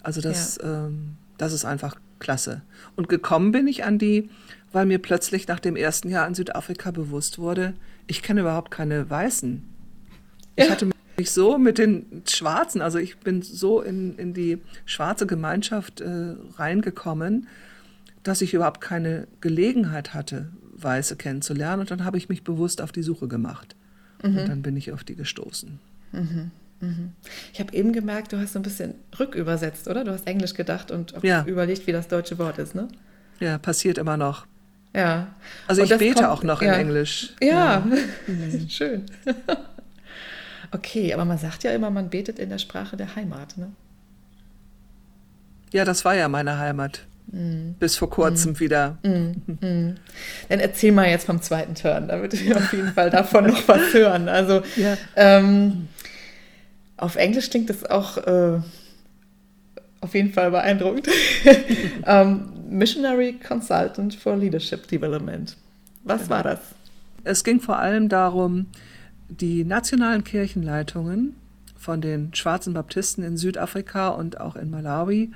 Also 0.04 0.22
das, 0.22 0.60
ja. 0.62 0.86
ähm, 0.86 1.16
das 1.38 1.54
ist 1.54 1.66
einfach 1.66 1.96
klasse. 2.20 2.62
Und 2.96 3.10
gekommen 3.10 3.52
bin 3.52 3.68
ich 3.68 3.84
an 3.84 3.98
die, 3.98 4.30
weil 4.72 4.86
mir 4.86 5.00
plötzlich 5.00 5.48
nach 5.48 5.60
dem 5.60 5.76
ersten 5.76 6.10
Jahr 6.10 6.28
in 6.28 6.36
Südafrika 6.36 6.92
bewusst 6.92 7.40
wurde, 7.40 7.74
ich 8.08 8.22
kenne 8.22 8.42
überhaupt 8.42 8.72
keine 8.72 9.10
Weißen. 9.10 9.64
Ich 10.56 10.70
hatte 10.70 10.90
mich 11.18 11.32
so 11.32 11.58
mit 11.58 11.78
den 11.78 12.24
Schwarzen, 12.28 12.82
also 12.82 12.98
ich 13.00 13.18
bin 13.18 13.42
so 13.42 13.82
in, 13.82 14.18
in 14.18 14.34
die 14.34 14.60
schwarze 14.86 15.26
Gemeinschaft 15.26 16.02
äh, 16.02 16.36
reingekommen, 16.58 17.48
dass 18.24 18.42
ich 18.42 18.54
überhaupt 18.54 18.82
keine 18.82 19.28
Gelegenheit 19.42 20.14
hatte, 20.14 20.50
Weiße 20.76 21.16
kennenzulernen. 21.16 21.82
Und 21.82 21.92
dann 21.92 22.04
habe 22.04 22.18
ich 22.18 22.30
mich 22.30 22.44
bewusst 22.44 22.82
auf 22.82 22.92
die 22.92 23.04
Suche 23.04 23.28
gemacht. 23.28 23.76
Mhm. 24.24 24.38
Und 24.38 24.50
dann 24.50 24.62
bin 24.62 24.78
ich 24.78 24.92
auf 24.92 25.04
die 25.04 25.16
gestoßen. 25.16 25.80
Mhm. 26.12 26.52
Ich 27.54 27.60
habe 27.60 27.74
eben 27.74 27.94
gemerkt, 27.94 28.34
du 28.34 28.40
hast 28.40 28.54
so 28.54 28.60
ein 28.60 28.64
bisschen 28.64 28.96
rückübersetzt, 29.18 29.88
oder? 29.88 30.04
Du 30.04 30.12
hast 30.12 30.28
Englisch 30.28 30.54
gedacht 30.54 30.92
und 30.92 31.14
ja. 31.22 31.44
überlegt, 31.46 31.88
wie 31.88 31.92
das 31.92 32.08
deutsche 32.08 32.38
Wort 32.40 32.58
ist, 32.58 32.76
ne? 32.76 32.88
Ja, 33.40 33.58
passiert 33.58 33.98
immer 33.98 34.18
noch. 34.18 34.46
Ja. 34.96 35.28
Also 35.68 35.82
und 35.82 35.92
ich 35.92 35.98
bete 35.98 36.16
kommt, 36.16 36.28
auch 36.28 36.44
noch 36.44 36.62
ja. 36.62 36.74
in 36.74 36.80
Englisch. 36.82 37.34
Ja, 37.42 37.84
ja. 37.86 37.86
schön. 38.70 39.06
okay, 40.72 41.14
aber 41.14 41.26
man 41.26 41.38
sagt 41.38 41.64
ja 41.64 41.72
immer, 41.72 41.90
man 41.90 42.10
betet 42.10 42.40
in 42.40 42.50
der 42.50 42.60
Sprache 42.60 42.96
der 42.96 43.16
Heimat, 43.16 43.58
ne? 43.58 43.72
Ja, 45.72 45.86
das 45.86 46.06
war 46.06 46.16
ja 46.16 46.30
meine 46.30 46.60
Heimat. 46.60 47.02
Mm. 47.32 47.72
Bis 47.80 47.96
vor 47.96 48.10
kurzem 48.10 48.54
mm. 48.54 48.60
wieder. 48.60 48.98
Mm. 49.02 49.32
Dann 50.50 50.60
erzähl 50.60 50.92
mal 50.92 51.08
jetzt 51.08 51.26
vom 51.26 51.42
zweiten 51.42 51.74
Turn, 51.74 52.08
damit 52.08 52.40
wir 52.40 52.58
auf 52.58 52.72
jeden 52.74 52.94
Fall 52.94 53.10
davon 53.10 53.48
noch 53.48 53.68
was 53.68 53.94
hören. 53.94 54.30
Also, 54.30 54.62
ja. 54.76 54.98
ähm, 55.16 55.88
auf 57.04 57.18
Englisch 57.18 57.50
klingt 57.50 57.70
das 57.70 57.84
auch 57.84 58.18
äh, 58.18 58.62
auf 60.00 60.14
jeden 60.14 60.32
Fall 60.32 60.52
beeindruckend. 60.52 61.08
um, 61.08 61.54
ähm, 62.06 62.50
Missionary 62.70 63.34
Consultant 63.46 64.16
for 64.16 64.38
Leadership 64.38 64.88
Development. 64.88 65.56
Was 66.06 66.30
war 66.30 66.44
das? 66.44 66.60
Es 67.26 67.44
ging 67.44 67.60
vor 67.60 67.78
allem 67.78 68.08
darum, 68.08 68.68
die 69.28 69.66
nationalen 69.66 70.24
Kirchenleitungen 70.24 71.36
von 71.76 72.00
den 72.00 72.34
schwarzen 72.34 72.74
Baptisten 72.74 73.24
in 73.24 73.36
Südafrika 73.36 74.10
und 74.10 74.40
auch 74.40 74.56
in 74.56 74.70
Malawi 74.70 75.32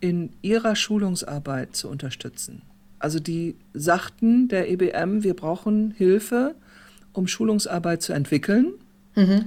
in 0.00 0.30
ihrer 0.40 0.74
Schulungsarbeit 0.74 1.76
zu 1.76 1.88
unterstützen. 1.88 2.62
Also 2.98 3.20
die 3.20 3.56
sagten 3.74 4.48
der 4.48 4.70
EBM, 4.70 5.22
wir 5.22 5.34
brauchen 5.34 5.90
Hilfe, 5.90 6.54
um 7.12 7.26
Schulungsarbeit 7.26 8.00
zu 8.02 8.14
entwickeln. 8.14 8.72
Mhm. 9.14 9.44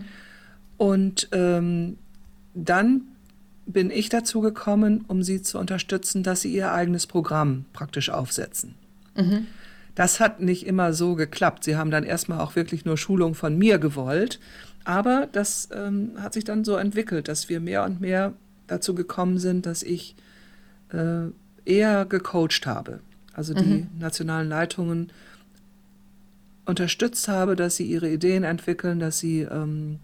Und 0.81 1.27
ähm, 1.31 1.99
dann 2.55 3.03
bin 3.67 3.91
ich 3.91 4.09
dazu 4.09 4.41
gekommen, 4.41 5.05
um 5.07 5.21
sie 5.21 5.43
zu 5.43 5.59
unterstützen, 5.59 6.23
dass 6.23 6.41
sie 6.41 6.51
ihr 6.51 6.71
eigenes 6.71 7.05
Programm 7.05 7.65
praktisch 7.71 8.09
aufsetzen. 8.09 8.73
Mhm. 9.15 9.45
Das 9.93 10.19
hat 10.19 10.41
nicht 10.41 10.65
immer 10.65 10.93
so 10.93 11.13
geklappt. 11.13 11.65
Sie 11.65 11.75
haben 11.75 11.91
dann 11.91 12.03
erstmal 12.03 12.39
auch 12.39 12.55
wirklich 12.55 12.83
nur 12.83 12.97
Schulung 12.97 13.35
von 13.35 13.59
mir 13.59 13.77
gewollt. 13.77 14.39
Aber 14.83 15.29
das 15.31 15.69
ähm, 15.71 16.13
hat 16.17 16.33
sich 16.33 16.45
dann 16.45 16.63
so 16.63 16.77
entwickelt, 16.77 17.27
dass 17.27 17.47
wir 17.47 17.59
mehr 17.59 17.83
und 17.83 18.01
mehr 18.01 18.33
dazu 18.65 18.95
gekommen 18.95 19.37
sind, 19.37 19.67
dass 19.67 19.83
ich 19.83 20.15
äh, 20.91 21.27
eher 21.63 22.05
gecoacht 22.05 22.65
habe. 22.65 23.01
Also 23.33 23.53
die 23.53 23.83
mhm. 23.83 23.87
nationalen 23.99 24.49
Leitungen 24.49 25.11
unterstützt 26.65 27.27
habe, 27.27 27.55
dass 27.55 27.75
sie 27.75 27.85
ihre 27.85 28.09
Ideen 28.09 28.43
entwickeln, 28.43 28.99
dass 28.99 29.19
sie 29.19 29.41
ähm, 29.41 29.99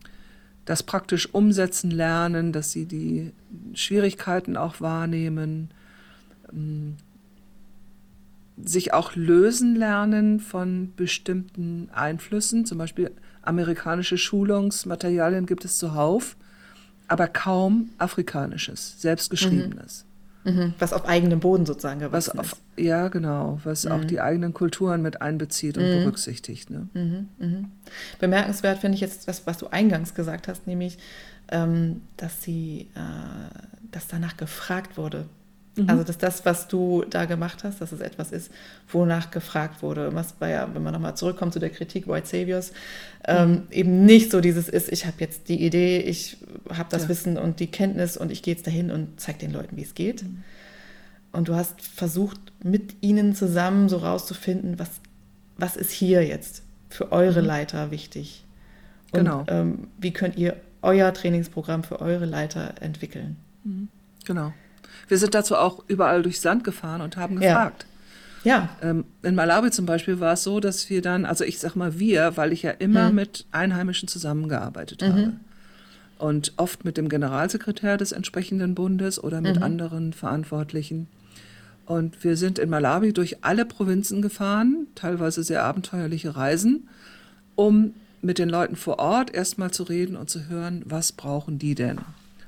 das 0.68 0.84
praktisch 0.84 1.34
umsetzen 1.34 1.91
lernen, 1.91 2.51
dass 2.51 2.74
sie 2.74 2.86
die 2.86 3.32
Schwierigkeiten 3.74 4.57
auch 4.57 4.82
wahrnehmen, 4.82 5.72
ähm, 6.51 6.97
sich 8.61 8.91
auch 8.93 9.15
lösen 9.15 9.78
lernen 9.78 10.41
von 10.41 10.91
bestimmten 10.97 11.89
Einflüssen. 11.93 12.65
Zum 12.65 12.80
Beispiel 12.80 13.11
amerikanische 13.43 14.18
Schulungsmaterialien 14.18 15.45
gibt 15.45 15.63
es 15.63 15.78
zuhauf, 15.78 16.36
aber 17.07 17.30
kaum 17.30 17.91
afrikanisches, 17.97 19.01
selbstgeschriebenes. 19.01 20.03
Mhm. 20.47 20.73
Was 20.79 20.93
auf 20.93 21.05
eigenem 21.05 21.41
Boden 21.41 21.65
sozusagen 21.65 21.99
gewachsen 21.99 22.31
was 22.37 22.39
auf, 22.39 22.51
ist. 22.53 22.85
Ja, 22.85 23.09
genau. 23.09 23.59
Was 23.65 23.83
mhm. 23.83 23.91
auch 23.91 24.05
die 24.05 24.21
eigenen 24.21 24.53
Kulturen 24.53 25.01
mit 25.01 25.21
einbezieht 25.21 25.77
und 25.77 25.83
mhm. 25.83 25.99
berücksichtigt. 25.99 26.69
Ne? 26.69 26.87
Mhm, 26.93 27.27
mhm. 27.37 27.71
Bemerkenswert 28.19 28.79
finde 28.79 28.95
ich 28.95 29.01
jetzt, 29.01 29.27
was, 29.27 29.45
was 29.45 29.57
du 29.57 29.67
eingangs 29.67 30.13
gesagt 30.13 30.47
hast, 30.47 30.65
nämlich, 30.65 30.97
ähm, 31.51 32.01
dass 32.15 32.41
sie, 32.43 32.89
äh, 32.95 33.89
dass 33.91 34.07
danach 34.07 34.37
gefragt 34.37 34.97
wurde. 34.97 35.25
Mhm. 35.78 35.89
Also, 35.89 36.03
dass 36.03 36.17
das, 36.17 36.45
was 36.45 36.67
du 36.67 37.05
da 37.09 37.25
gemacht 37.25 37.63
hast, 37.63 37.82
dass 37.82 37.91
es 37.91 37.99
etwas 37.99 38.32
ist, 38.32 38.51
wonach 38.91 39.32
gefragt 39.32 39.82
wurde. 39.82 40.13
Was 40.13 40.34
bei 40.34 40.51
ja, 40.51 40.69
wenn 40.73 40.84
man 40.84 40.93
nochmal 40.93 41.15
zurückkommt 41.15 41.53
zu 41.53 41.59
der 41.59 41.69
Kritik 41.69 42.07
White 42.07 42.28
Saviors, 42.28 42.71
ähm, 43.25 43.51
mhm. 43.51 43.63
eben 43.71 44.05
nicht 44.05 44.32
so 44.32 44.41
dieses 44.41 44.69
ist, 44.69 44.91
ich 44.91 45.05
habe 45.05 45.17
jetzt 45.19 45.49
die 45.49 45.63
Idee, 45.63 45.99
ich 45.99 46.38
habe 46.69 46.89
das 46.89 47.03
ja. 47.03 47.09
Wissen 47.09 47.38
und 47.38 47.59
die 47.59 47.67
Kenntnis 47.67 48.17
und 48.17 48.32
ich 48.32 48.41
gehe 48.41 48.55
jetzt 48.55 48.67
dahin 48.67 48.91
und 48.91 49.19
zeige 49.19 49.39
den 49.39 49.51
Leuten, 49.51 49.78
wie 49.78 49.84
es 49.84 49.95
geht. 49.95 50.23
Mhm. 50.23 50.43
Und 51.32 51.47
du 51.49 51.55
hast 51.55 51.82
versucht, 51.82 52.39
mit 52.63 52.95
ihnen 53.01 53.36
zusammen 53.36 53.89
so 53.89 53.97
rauszufinden, 53.97 54.80
was, 54.80 54.89
was 55.57 55.75
ist 55.75 55.91
hier 55.91 56.25
jetzt 56.25 56.63
für 56.89 57.11
eure 57.11 57.41
mhm. 57.41 57.47
Leiter 57.47 57.91
wichtig. 57.91 58.45
Und 59.11 59.19
genau. 59.19 59.45
ähm, 59.47 59.88
wie 59.97 60.11
könnt 60.11 60.38
ihr 60.38 60.57
euer 60.82 61.13
Trainingsprogramm 61.13 61.84
für 61.84 62.01
eure 62.01 62.25
Leiter 62.25 62.75
entwickeln? 62.82 63.38
Mhm. 63.63 63.89
Genau. 64.25 64.53
Wir 65.08 65.18
sind 65.18 65.34
dazu 65.34 65.55
auch 65.55 65.84
überall 65.88 66.22
durchs 66.22 66.43
Land 66.43 66.64
gefahren 66.64 67.01
und 67.01 67.18
haben 67.18 67.39
gefragt. 67.39 67.86
Ja. 68.43 68.70
ja. 68.82 68.89
Ähm, 68.89 69.05
in 69.24 69.36
Malawi 69.36 69.72
zum 69.72 69.86
Beispiel 69.86 70.20
war 70.20 70.34
es 70.34 70.43
so, 70.43 70.60
dass 70.60 70.89
wir 70.89 71.01
dann, 71.01 71.26
also 71.26 71.43
ich 71.43 71.60
sag 71.60 71.76
mal 71.76 71.99
wir, 71.99 72.38
weil 72.38 72.53
ich 72.53 72.64
ja 72.64 72.72
immer 72.72 73.10
mhm. 73.10 73.16
mit 73.16 73.45
Einheimischen 73.51 74.08
zusammengearbeitet 74.08 75.01
mhm. 75.01 75.08
habe. 75.08 75.34
Und 76.20 76.53
oft 76.58 76.84
mit 76.84 76.97
dem 76.97 77.10
Generalsekretär 77.10 77.97
des 77.97 78.12
entsprechenden 78.12 78.74
Bundes 78.74 79.24
oder 79.24 79.39
mit 79.39 79.58
mhm. 79.58 79.64
anderen 79.64 80.14
Verantwortlichen. 80.14 81.08
Und 81.86 82.24
wir 82.24 82.36
sind 82.36 82.60
in 82.60 82.70
Malawi 82.70 83.14
durch 83.14 83.45
alle 83.45 83.66
Provinzen 83.66 84.22
gefahren, 84.22 84.88
teilweise 84.95 85.43
sehr 85.43 85.64
abenteuerliche 85.64 86.36
Reisen, 86.36 86.89
um 87.55 87.93
mit 88.22 88.39
den 88.39 88.49
Leuten 88.49 88.76
vor 88.76 88.99
Ort 88.99 89.34
erstmal 89.34 89.72
zu 89.72 89.84
reden 89.84 90.18
und 90.18 90.30
zu 90.30 90.49
hören, 90.49 90.82
was 90.86 91.12
brauchen 91.12 91.60
die 91.60 91.76
denn? 91.76 91.99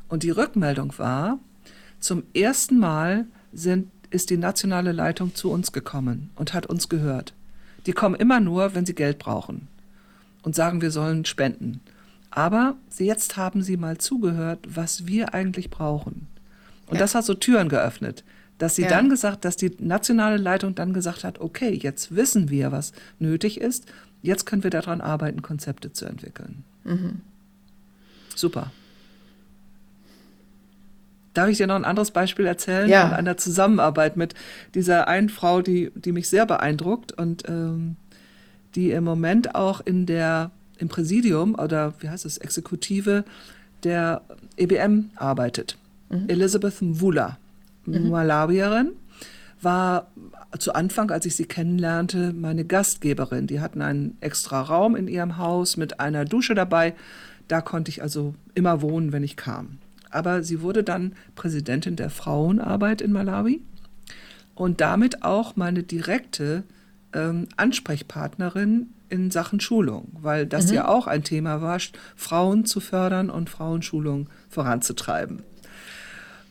Und 0.09 0.23
die 0.23 0.31
Rückmeldung 0.31 0.93
war, 0.97 1.39
zum 1.99 2.23
ersten 2.33 2.79
Mal 2.79 3.25
sind, 3.53 3.89
ist 4.09 4.29
die 4.29 4.37
nationale 4.37 4.91
Leitung 4.91 5.35
zu 5.35 5.51
uns 5.51 5.71
gekommen 5.71 6.29
und 6.35 6.53
hat 6.53 6.65
uns 6.65 6.89
gehört. 6.89 7.33
Die 7.85 7.91
kommen 7.91 8.15
immer 8.15 8.39
nur, 8.39 8.75
wenn 8.75 8.85
sie 8.85 8.95
Geld 8.95 9.19
brauchen 9.19 9.67
und 10.43 10.55
sagen, 10.55 10.81
wir 10.81 10.91
sollen 10.91 11.25
spenden. 11.25 11.81
Aber 12.31 12.75
jetzt 12.97 13.37
haben 13.37 13.61
sie 13.63 13.77
mal 13.77 13.97
zugehört, 13.97 14.59
was 14.67 15.07
wir 15.07 15.33
eigentlich 15.33 15.69
brauchen. 15.69 16.27
Und 16.87 16.95
ja. 16.95 16.99
das 16.99 17.15
hat 17.15 17.25
so 17.25 17.33
Türen 17.33 17.69
geöffnet, 17.69 18.23
dass 18.57 18.75
sie 18.75 18.83
ja. 18.83 18.89
dann 18.89 19.09
gesagt, 19.09 19.45
dass 19.45 19.55
die 19.55 19.71
nationale 19.79 20.37
Leitung 20.37 20.75
dann 20.75 20.93
gesagt 20.93 21.23
hat, 21.23 21.39
okay, 21.39 21.71
jetzt 21.71 22.15
wissen 22.15 22.49
wir, 22.49 22.71
was 22.71 22.93
nötig 23.19 23.59
ist. 23.59 23.85
Jetzt 24.21 24.45
können 24.45 24.63
wir 24.63 24.69
daran 24.69 25.01
arbeiten, 25.01 25.41
Konzepte 25.41 25.93
zu 25.93 26.05
entwickeln. 26.05 26.63
Mhm. 26.83 27.21
Super. 28.35 28.71
Darf 31.39 31.47
ich 31.47 31.57
dir 31.57 31.67
noch 31.67 31.75
ein 31.75 31.85
anderes 31.85 32.11
Beispiel 32.11 32.45
erzählen 32.45 32.89
ja. 32.89 33.07
von 33.07 33.13
einer 33.13 33.37
Zusammenarbeit 33.37 34.17
mit 34.17 34.33
dieser 34.75 35.07
einen 35.07 35.29
Frau, 35.29 35.61
die, 35.61 35.89
die 35.95 36.11
mich 36.11 36.27
sehr 36.27 36.45
beeindruckt 36.45 37.13
und 37.13 37.47
ähm, 37.47 37.95
die 38.75 38.91
im 38.91 39.05
Moment 39.05 39.55
auch 39.55 39.79
in 39.79 40.05
der, 40.05 40.51
im 40.79 40.89
Präsidium 40.89 41.55
oder 41.55 41.93
wie 42.01 42.09
heißt 42.09 42.25
es, 42.25 42.39
Exekutive 42.39 43.23
der 43.85 44.21
EBM 44.57 45.11
arbeitet. 45.15 45.77
Mhm. 46.09 46.27
Elizabeth 46.27 46.81
Mvula, 46.81 47.37
mhm. 47.85 48.09
Malawierin, 48.09 48.91
war 49.61 50.07
zu 50.57 50.73
Anfang, 50.73 51.09
als 51.09 51.25
ich 51.25 51.37
sie 51.37 51.45
kennenlernte, 51.45 52.33
meine 52.33 52.65
Gastgeberin. 52.65 53.47
Die 53.47 53.61
hatten 53.61 53.81
einen 53.81 54.17
extra 54.19 54.59
Raum 54.59 54.93
in 54.97 55.07
ihrem 55.07 55.37
Haus 55.37 55.77
mit 55.77 56.01
einer 56.01 56.25
Dusche 56.25 56.53
dabei. 56.53 56.95
Da 57.47 57.61
konnte 57.61 57.91
ich 57.91 58.01
also 58.01 58.35
immer 58.55 58.81
wohnen, 58.81 59.13
wenn 59.13 59.23
ich 59.23 59.37
kam 59.37 59.77
aber 60.09 60.43
sie 60.43 60.61
wurde 60.61 60.83
dann 60.83 61.13
Präsidentin 61.35 61.95
der 61.95 62.09
Frauenarbeit 62.09 63.01
in 63.01 63.11
Malawi 63.11 63.61
und 64.55 64.81
damit 64.81 65.23
auch 65.23 65.55
meine 65.55 65.83
direkte 65.83 66.63
ähm, 67.13 67.47
Ansprechpartnerin 67.57 68.89
in 69.09 69.31
Sachen 69.31 69.59
Schulung, 69.59 70.09
weil 70.13 70.45
das 70.45 70.67
mhm. 70.67 70.75
ja 70.75 70.87
auch 70.87 71.07
ein 71.07 71.23
Thema 71.23 71.61
war, 71.61 71.79
Frauen 72.15 72.65
zu 72.65 72.79
fördern 72.79 73.29
und 73.29 73.49
Frauenschulung 73.49 74.29
voranzutreiben. 74.49 75.43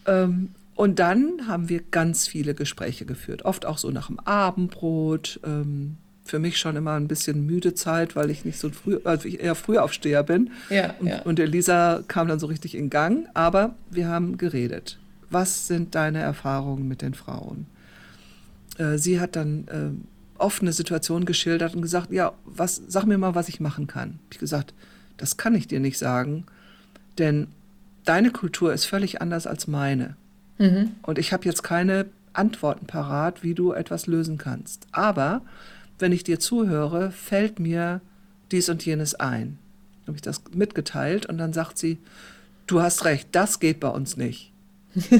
Ähm, 0.06 0.50
und 0.74 0.98
dann 0.98 1.48
haben 1.48 1.68
wir 1.68 1.80
ganz 1.90 2.28
viele 2.28 2.54
Gespräche 2.54 3.04
geführt, 3.04 3.44
oft 3.44 3.66
auch 3.66 3.78
so 3.78 3.90
nach 3.90 4.08
dem 4.08 4.20
Abendbrot. 4.20 5.40
Ähm, 5.44 5.96
für 6.28 6.38
mich 6.38 6.58
schon 6.58 6.76
immer 6.76 6.92
ein 6.92 7.08
bisschen 7.08 7.46
müde 7.46 7.74
Zeit, 7.74 8.14
weil 8.14 8.30
ich 8.30 8.44
nicht 8.44 8.58
so 8.58 8.70
früh, 8.70 8.98
also 9.04 9.26
ich 9.26 9.40
eher 9.40 9.54
Frühaufsteher 9.54 10.22
bin. 10.22 10.50
Ja, 10.68 10.94
und, 10.98 11.06
ja. 11.06 11.22
und 11.22 11.40
Elisa 11.40 12.02
kam 12.06 12.28
dann 12.28 12.38
so 12.38 12.46
richtig 12.46 12.74
in 12.74 12.90
Gang. 12.90 13.26
Aber 13.34 13.74
wir 13.90 14.08
haben 14.08 14.36
geredet. 14.36 14.98
Was 15.30 15.66
sind 15.66 15.94
deine 15.94 16.20
Erfahrungen 16.20 16.86
mit 16.86 17.02
den 17.02 17.14
Frauen? 17.14 17.66
Äh, 18.76 18.98
sie 18.98 19.20
hat 19.20 19.36
dann 19.36 19.68
äh, 19.68 20.40
offene 20.40 20.72
Situation 20.72 21.24
geschildert 21.24 21.74
und 21.74 21.82
gesagt, 21.82 22.12
ja, 22.12 22.32
was, 22.44 22.80
sag 22.86 23.06
mir 23.06 23.18
mal, 23.18 23.34
was 23.34 23.48
ich 23.48 23.60
machen 23.60 23.86
kann. 23.86 24.18
Ich 24.30 24.38
gesagt, 24.38 24.74
das 25.16 25.36
kann 25.36 25.54
ich 25.54 25.66
dir 25.66 25.80
nicht 25.80 25.98
sagen, 25.98 26.44
denn 27.18 27.48
deine 28.04 28.30
Kultur 28.30 28.72
ist 28.72 28.84
völlig 28.84 29.20
anders 29.20 29.46
als 29.46 29.66
meine. 29.66 30.16
Mhm. 30.58 30.92
Und 31.02 31.18
ich 31.18 31.32
habe 31.32 31.44
jetzt 31.44 31.62
keine 31.62 32.06
Antworten 32.32 32.86
parat, 32.86 33.42
wie 33.42 33.54
du 33.54 33.72
etwas 33.72 34.06
lösen 34.06 34.38
kannst. 34.38 34.86
Aber 34.92 35.42
wenn 35.98 36.12
ich 36.12 36.24
dir 36.24 36.38
zuhöre, 36.38 37.10
fällt 37.10 37.58
mir 37.58 38.00
dies 38.50 38.68
und 38.68 38.84
jenes 38.84 39.14
ein. 39.14 39.58
Habe 40.06 40.16
ich 40.16 40.22
das 40.22 40.42
mitgeteilt 40.54 41.26
und 41.26 41.38
dann 41.38 41.52
sagt 41.52 41.78
sie, 41.78 41.98
du 42.66 42.80
hast 42.80 43.04
recht, 43.04 43.28
das 43.32 43.60
geht 43.60 43.80
bei 43.80 43.88
uns 43.88 44.16
nicht. 44.16 44.52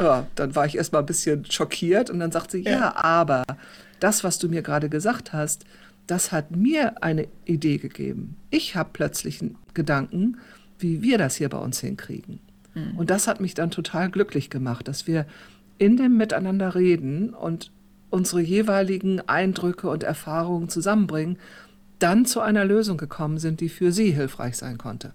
ja, 0.00 0.26
dann 0.34 0.54
war 0.54 0.66
ich 0.66 0.76
erstmal 0.76 1.02
ein 1.02 1.06
bisschen 1.06 1.44
schockiert 1.44 2.10
und 2.10 2.18
dann 2.18 2.32
sagt 2.32 2.50
sie, 2.50 2.62
ja. 2.62 2.70
ja, 2.70 2.96
aber 2.96 3.44
das, 4.00 4.24
was 4.24 4.38
du 4.38 4.48
mir 4.48 4.62
gerade 4.62 4.88
gesagt 4.88 5.32
hast, 5.32 5.64
das 6.06 6.32
hat 6.32 6.50
mir 6.50 7.02
eine 7.02 7.28
Idee 7.44 7.78
gegeben. 7.78 8.36
Ich 8.50 8.74
habe 8.74 8.90
plötzlich 8.92 9.42
einen 9.42 9.56
Gedanken, 9.74 10.38
wie 10.78 11.02
wir 11.02 11.18
das 11.18 11.36
hier 11.36 11.48
bei 11.48 11.58
uns 11.58 11.80
hinkriegen. 11.80 12.40
Mhm. 12.74 12.98
Und 12.98 13.10
das 13.10 13.28
hat 13.28 13.40
mich 13.40 13.54
dann 13.54 13.70
total 13.70 14.10
glücklich 14.10 14.50
gemacht, 14.50 14.88
dass 14.88 15.06
wir 15.06 15.26
in 15.76 15.96
dem 15.96 16.16
Miteinander 16.16 16.74
reden 16.74 17.34
und 17.34 17.70
unsere 18.10 18.40
jeweiligen 18.40 19.20
Eindrücke 19.28 19.88
und 19.88 20.02
Erfahrungen 20.02 20.68
zusammenbringen, 20.68 21.38
dann 21.98 22.26
zu 22.26 22.40
einer 22.40 22.64
Lösung 22.64 22.96
gekommen 22.96 23.38
sind, 23.38 23.60
die 23.60 23.68
für 23.68 23.92
sie 23.92 24.12
hilfreich 24.12 24.56
sein 24.56 24.78
konnte. 24.78 25.12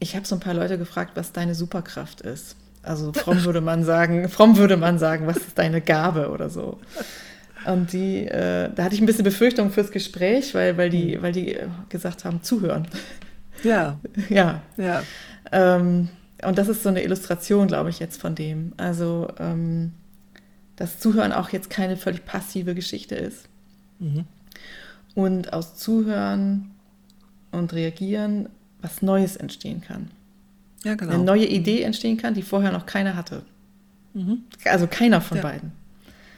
Ich 0.00 0.16
habe 0.16 0.26
so 0.26 0.34
ein 0.34 0.40
paar 0.40 0.54
Leute 0.54 0.76
gefragt, 0.76 1.12
was 1.14 1.32
deine 1.32 1.54
Superkraft 1.54 2.20
ist. 2.20 2.56
Also 2.82 3.12
fromm 3.12 3.44
würde 3.44 3.60
man 3.60 3.84
sagen, 3.84 4.28
fromm 4.28 4.56
würde 4.56 4.76
man 4.76 4.98
sagen, 4.98 5.26
was 5.26 5.38
ist 5.38 5.58
deine 5.58 5.80
Gabe 5.80 6.30
oder 6.30 6.50
so. 6.50 6.78
Und 7.66 7.92
die, 7.92 8.26
äh, 8.26 8.70
da 8.74 8.84
hatte 8.84 8.94
ich 8.94 9.00
ein 9.00 9.06
bisschen 9.06 9.24
Befürchtung 9.24 9.70
fürs 9.70 9.90
Gespräch, 9.90 10.54
weil, 10.54 10.76
weil 10.76 10.90
die, 10.90 11.22
weil 11.22 11.32
die 11.32 11.56
gesagt 11.88 12.24
haben, 12.24 12.42
zuhören. 12.42 12.86
Ja. 13.62 13.98
ja. 14.28 14.60
Ja. 14.76 15.02
Ähm, 15.50 16.08
und 16.42 16.58
das 16.58 16.68
ist 16.68 16.82
so 16.82 16.90
eine 16.90 17.02
Illustration, 17.02 17.68
glaube 17.68 17.88
ich, 17.88 17.98
jetzt 18.00 18.20
von 18.20 18.34
dem. 18.34 18.72
Also 18.76 19.28
ähm, 19.38 19.92
dass 20.76 20.98
Zuhören 20.98 21.32
auch 21.32 21.50
jetzt 21.50 21.70
keine 21.70 21.96
völlig 21.96 22.24
passive 22.24 22.74
Geschichte 22.74 23.14
ist. 23.14 23.48
Mhm. 23.98 24.24
Und 25.14 25.52
aus 25.52 25.76
Zuhören 25.76 26.70
und 27.52 27.72
Reagieren 27.72 28.48
was 28.82 29.00
Neues 29.00 29.36
entstehen 29.36 29.80
kann. 29.80 30.10
Ja, 30.84 30.94
genau. 30.94 31.14
Eine 31.14 31.24
neue 31.24 31.46
Idee 31.46 31.82
entstehen 31.82 32.18
kann, 32.18 32.34
die 32.34 32.42
vorher 32.42 32.70
noch 32.70 32.84
keiner 32.84 33.16
hatte. 33.16 33.42
Mhm. 34.12 34.42
Also 34.64 34.86
keiner 34.86 35.20
von 35.20 35.38
ja. 35.38 35.42
beiden. 35.42 35.72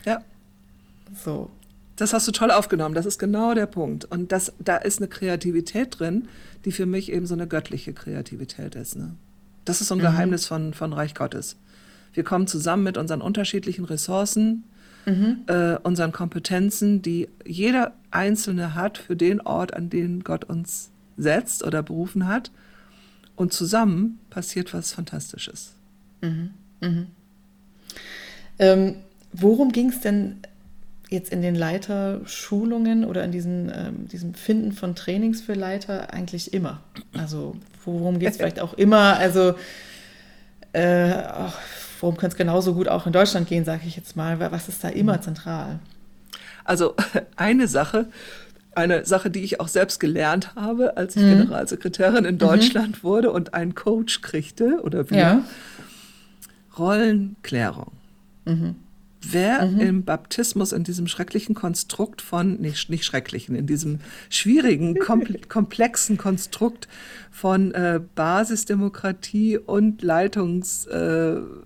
Ja. 0.05 0.23
So. 1.25 1.51
Das 1.97 2.13
hast 2.13 2.29
du 2.29 2.33
toll 2.33 2.51
aufgenommen. 2.51 2.95
Das 2.95 3.07
ist 3.07 3.19
genau 3.19 3.55
der 3.55 3.67
Punkt. 3.67 4.05
Und 4.05 4.31
das, 4.31 4.53
da 4.59 4.77
ist 4.77 4.99
eine 4.99 5.09
Kreativität 5.09 5.99
drin, 5.99 6.29
die 6.65 6.73
für 6.73 6.87
mich 6.87 7.11
eben 7.11 7.27
so 7.27 7.35
eine 7.35 7.47
göttliche 7.47 7.93
Kreativität 7.93 8.75
ist. 8.75 8.97
Ne? 8.97 9.15
Das 9.65 9.81
ist 9.81 9.89
so 9.89 9.95
ein 9.95 9.99
mhm. 9.99 10.03
Geheimnis 10.03 10.47
von, 10.47 10.75
von 10.75 10.93
Reich 10.93 11.15
Gottes. 11.15 11.57
Wir 12.13 12.25
kommen 12.25 12.47
zusammen 12.47 12.83
mit 12.83 12.97
unseren 12.97 13.21
unterschiedlichen 13.21 13.85
Ressourcen, 13.85 14.65
mhm. 15.05 15.45
äh, 15.47 15.77
unseren 15.83 16.13
Kompetenzen, 16.13 17.03
die 17.03 17.29
jeder 17.45 17.93
Einzelne 18.11 18.75
hat 18.75 18.99
für 18.99 19.17
den 19.17 19.41
Ort, 19.41 19.75
an 19.75 19.91
den 19.91 20.25
Gott 20.25 20.45
uns 20.45 20.91
setzt 21.17 21.65
oder 21.65 21.83
berufen 21.83 22.27
hat. 22.27 22.51
Und 23.37 23.53
zusammen 23.53 24.19
passiert 24.31 24.73
was 24.73 24.93
Fantastisches. 24.93 25.75
Mhm. 26.23 26.51
Mhm. 26.81 27.07
Ähm, 28.59 28.97
worum 29.33 29.73
ging 29.73 29.91
es 29.91 30.01
denn 30.01 30.39
jetzt 31.09 31.31
in 31.31 31.43
den 31.43 31.55
Leiterschulungen 31.55 33.05
oder 33.05 33.23
in 33.25 33.33
diesen, 33.33 33.71
ähm, 33.75 34.09
diesem 34.09 34.35
Finden 34.35 34.73
von 34.73 34.95
Trainings 34.95 35.41
für 35.41 35.55
Leiter 35.55 36.13
eigentlich 36.13 36.53
immer? 36.53 36.81
Also 37.17 37.57
worum 37.85 38.19
geht 38.19 38.31
es 38.31 38.37
vielleicht 38.39 38.61
auch 38.61 38.75
immer? 38.75 39.19
Also 39.19 39.55
äh, 40.73 41.23
worum 42.01 42.17
könnte 42.17 42.35
es 42.35 42.39
genauso 42.39 42.75
gut 42.75 42.89
auch 42.89 43.07
in 43.07 43.13
Deutschland 43.13 43.49
gehen, 43.49 43.65
sage 43.65 43.83
ich 43.87 43.97
jetzt 43.97 44.17
mal? 44.17 44.39
Was 44.41 44.69
ist 44.69 44.83
da 44.85 44.89
immer 44.89 45.17
mhm. 45.17 45.23
zentral? 45.23 45.79
Also 46.65 46.95
eine 47.37 47.69
Sache, 47.69 48.07
eine 48.75 49.05
Sache, 49.07 49.31
die 49.31 49.41
ich 49.41 49.61
auch 49.61 49.69
selbst 49.69 50.01
gelernt 50.01 50.55
habe, 50.55 50.97
als 50.97 51.17
ich 51.17 51.23
mhm. 51.23 51.39
Generalsekretärin 51.39 52.25
in 52.25 52.35
mhm. 52.35 52.41
Deutschland 52.41 52.99
mhm. 52.99 53.03
wurde 53.03 53.31
und 53.31 53.55
einen 53.55 53.75
Coach 53.75 54.21
kriegte 54.21 54.81
oder 54.83 55.11
wir. 55.11 55.17
Ja. 55.17 55.45
Rollenklärung. 56.79 57.93
Mhm. 58.45 58.77
Wer 59.29 59.67
mhm. 59.67 59.81
im 59.81 60.05
Baptismus 60.05 60.73
in 60.73 60.85
diesem 60.85 61.09
schrecklichen 61.09 61.55
Konstrukt 61.55 62.23
von, 62.23 62.61
nicht, 62.61 62.91
nicht 62.91 63.05
schrecklichen, 63.05 63.57
in 63.57 63.67
diesem 63.67 64.01
schwierigen, 64.29 64.97
komplexen 65.49 66.17
Konstrukt 66.17 66.87
von 67.31 67.73
äh, 67.73 68.01
Basisdemokratie 68.15 69.59
und 69.59 70.03
Leitungserwartung, 70.03 71.66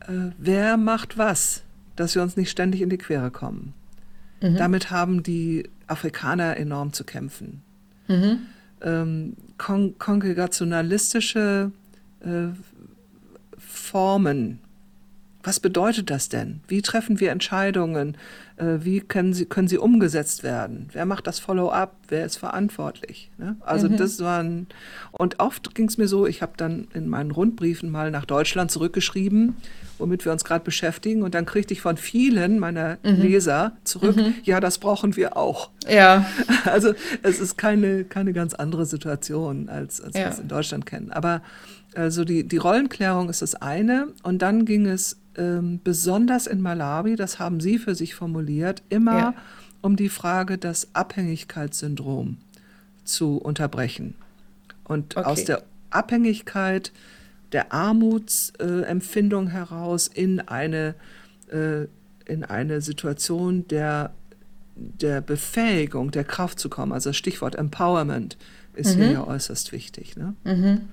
äh, 0.00 0.30
wer 0.38 0.76
macht 0.76 1.18
was, 1.18 1.62
dass 1.96 2.14
wir 2.14 2.22
uns 2.22 2.36
nicht 2.36 2.50
ständig 2.50 2.80
in 2.82 2.90
die 2.90 2.98
Quere 2.98 3.30
kommen? 3.30 3.74
Mhm. 4.40 4.56
Damit 4.56 4.90
haben 4.90 5.22
die 5.22 5.68
Afrikaner 5.86 6.56
enorm 6.56 6.92
zu 6.92 7.04
kämpfen. 7.04 7.62
Mhm. 8.08 8.38
Ähm, 8.80 9.36
kon 9.58 9.96
kongregationalistische 9.98 11.70
äh, 12.20 12.48
Formen 13.58 14.58
was 15.42 15.60
bedeutet 15.60 16.10
das 16.10 16.28
denn? 16.28 16.60
Wie 16.68 16.82
treffen 16.82 17.18
wir 17.18 17.30
Entscheidungen? 17.32 18.16
Äh, 18.56 18.78
wie 18.80 19.00
können 19.00 19.32
sie, 19.32 19.46
können 19.46 19.66
sie 19.66 19.78
umgesetzt 19.78 20.44
werden? 20.44 20.88
Wer 20.92 21.04
macht 21.04 21.26
das 21.26 21.40
Follow-up? 21.40 21.96
Wer 22.08 22.24
ist 22.24 22.36
verantwortlich? 22.36 23.30
Ne? 23.38 23.56
Also 23.60 23.88
mhm. 23.88 23.96
das 23.96 24.20
waren, 24.20 24.68
und 25.10 25.40
oft 25.40 25.74
ging 25.74 25.88
es 25.88 25.98
mir 25.98 26.06
so, 26.06 26.26
ich 26.26 26.42
habe 26.42 26.52
dann 26.56 26.86
in 26.94 27.08
meinen 27.08 27.32
Rundbriefen 27.32 27.90
mal 27.90 28.10
nach 28.10 28.24
Deutschland 28.24 28.70
zurückgeschrieben, 28.70 29.56
womit 29.98 30.24
wir 30.24 30.32
uns 30.32 30.44
gerade 30.44 30.64
beschäftigen. 30.64 31.22
Und 31.22 31.34
dann 31.34 31.44
kriegte 31.44 31.74
ich 31.74 31.80
von 31.80 31.96
vielen 31.96 32.58
meiner 32.60 32.98
mhm. 33.02 33.16
Leser 33.16 33.72
zurück, 33.82 34.16
mhm. 34.16 34.34
ja, 34.44 34.60
das 34.60 34.78
brauchen 34.78 35.16
wir 35.16 35.36
auch. 35.36 35.70
Ja. 35.88 36.26
Also 36.64 36.94
es 37.22 37.40
ist 37.40 37.58
keine, 37.58 38.04
keine 38.04 38.32
ganz 38.32 38.54
andere 38.54 38.86
Situation, 38.86 39.68
als, 39.68 40.00
als 40.00 40.14
ja. 40.14 40.22
wir 40.22 40.30
es 40.30 40.38
in 40.38 40.46
Deutschland 40.46 40.86
kennen. 40.86 41.10
Aber 41.10 41.42
also 41.94 42.24
die, 42.24 42.46
die 42.46 42.56
Rollenklärung 42.56 43.28
ist 43.28 43.42
das 43.42 43.54
eine. 43.54 44.08
Und 44.22 44.42
dann 44.42 44.64
ging 44.64 44.86
es 44.86 45.18
ähm, 45.36 45.80
besonders 45.82 46.46
in 46.46 46.60
Malawi, 46.60 47.16
das 47.16 47.38
haben 47.38 47.60
Sie 47.60 47.78
für 47.78 47.94
sich 47.94 48.14
formuliert, 48.14 48.82
immer 48.88 49.18
ja. 49.18 49.34
um 49.80 49.96
die 49.96 50.08
Frage, 50.08 50.58
das 50.58 50.88
Abhängigkeitssyndrom 50.94 52.38
zu 53.04 53.38
unterbrechen. 53.38 54.14
Und 54.84 55.16
okay. 55.16 55.26
aus 55.26 55.44
der 55.44 55.62
Abhängigkeit, 55.90 56.92
der 57.52 57.72
Armutsempfindung 57.72 59.48
äh, 59.48 59.50
heraus 59.50 60.08
in 60.08 60.40
eine, 60.40 60.94
äh, 61.50 61.86
in 62.24 62.44
eine 62.44 62.80
Situation 62.80 63.66
der, 63.68 64.12
der 64.74 65.20
Befähigung, 65.20 66.10
der 66.10 66.24
Kraft 66.24 66.58
zu 66.58 66.68
kommen. 66.68 66.92
Also 66.92 67.10
das 67.10 67.16
Stichwort 67.16 67.54
Empowerment 67.54 68.36
ist 68.74 68.96
mhm. 68.96 69.02
hier 69.02 69.12
ja 69.12 69.26
äußerst 69.26 69.72
wichtig. 69.72 70.16
Ne? 70.16 70.34
Mhm. 70.44 70.88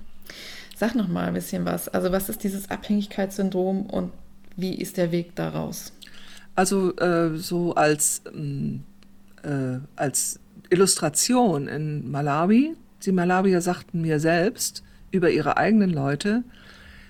Sag 0.76 0.94
noch 0.94 1.08
mal 1.08 1.26
ein 1.26 1.34
bisschen 1.34 1.64
was. 1.64 1.88
Also 1.88 2.12
was 2.12 2.28
ist 2.28 2.44
dieses 2.44 2.70
Abhängigkeitssyndrom 2.70 3.86
und 3.86 4.12
wie 4.56 4.74
ist 4.74 4.96
der 4.96 5.12
Weg 5.12 5.34
daraus? 5.34 5.92
Also 6.54 6.96
äh, 6.96 7.36
so 7.36 7.74
als, 7.74 8.22
ähm, 8.32 8.84
äh, 9.42 9.78
als 9.96 10.38
Illustration 10.68 11.68
in 11.68 12.10
Malawi, 12.10 12.74
die 13.04 13.12
Malawier 13.12 13.60
sagten 13.60 14.02
mir 14.02 14.20
selbst 14.20 14.82
über 15.10 15.30
ihre 15.30 15.56
eigenen 15.56 15.90
Leute, 15.90 16.44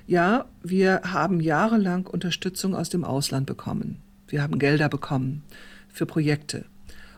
ja, 0.07 0.47
wir 0.63 1.03
haben 1.05 1.41
jahrelang 1.41 2.07
Unterstützung 2.07 2.75
aus 2.75 2.89
dem 2.89 3.05
Ausland 3.05 3.47
bekommen. 3.47 3.99
Wir 4.29 4.43
haben 4.43 4.59
Gelder 4.59 4.89
bekommen 4.89 5.43
für 5.89 6.07
Projekte. 6.07 6.65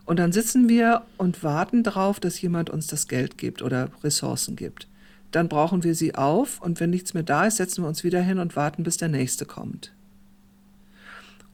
Und 0.05 0.19
dann 0.19 0.33
sitzen 0.33 0.69
wir 0.69 1.03
und 1.17 1.43
warten 1.45 1.85
darauf, 1.85 2.19
dass 2.19 2.41
jemand 2.41 2.71
uns 2.71 2.89
das 2.89 3.09
Geld 3.09 3.39
gibt 3.39 3.63
oder 3.63 3.89
Ressourcen 4.03 4.57
gibt. 4.57 4.89
Dann 5.31 5.49
brauchen 5.49 5.85
wir 5.85 5.95
sie 5.95 6.15
auf 6.15 6.61
und 6.61 6.81
wenn 6.81 6.91
nichts 6.91 7.15
mehr 7.15 7.23
da 7.23 7.47
ist, 7.47 7.57
setzen 7.57 7.83
wir 7.83 7.89
uns 7.89 8.05
wieder 8.05 8.21
hin 8.21 8.39
und 8.39 8.57
warten, 8.57 8.83
bis 8.83 8.97
der 8.97 9.09
nächste 9.09 9.47
kommt. 9.47 9.93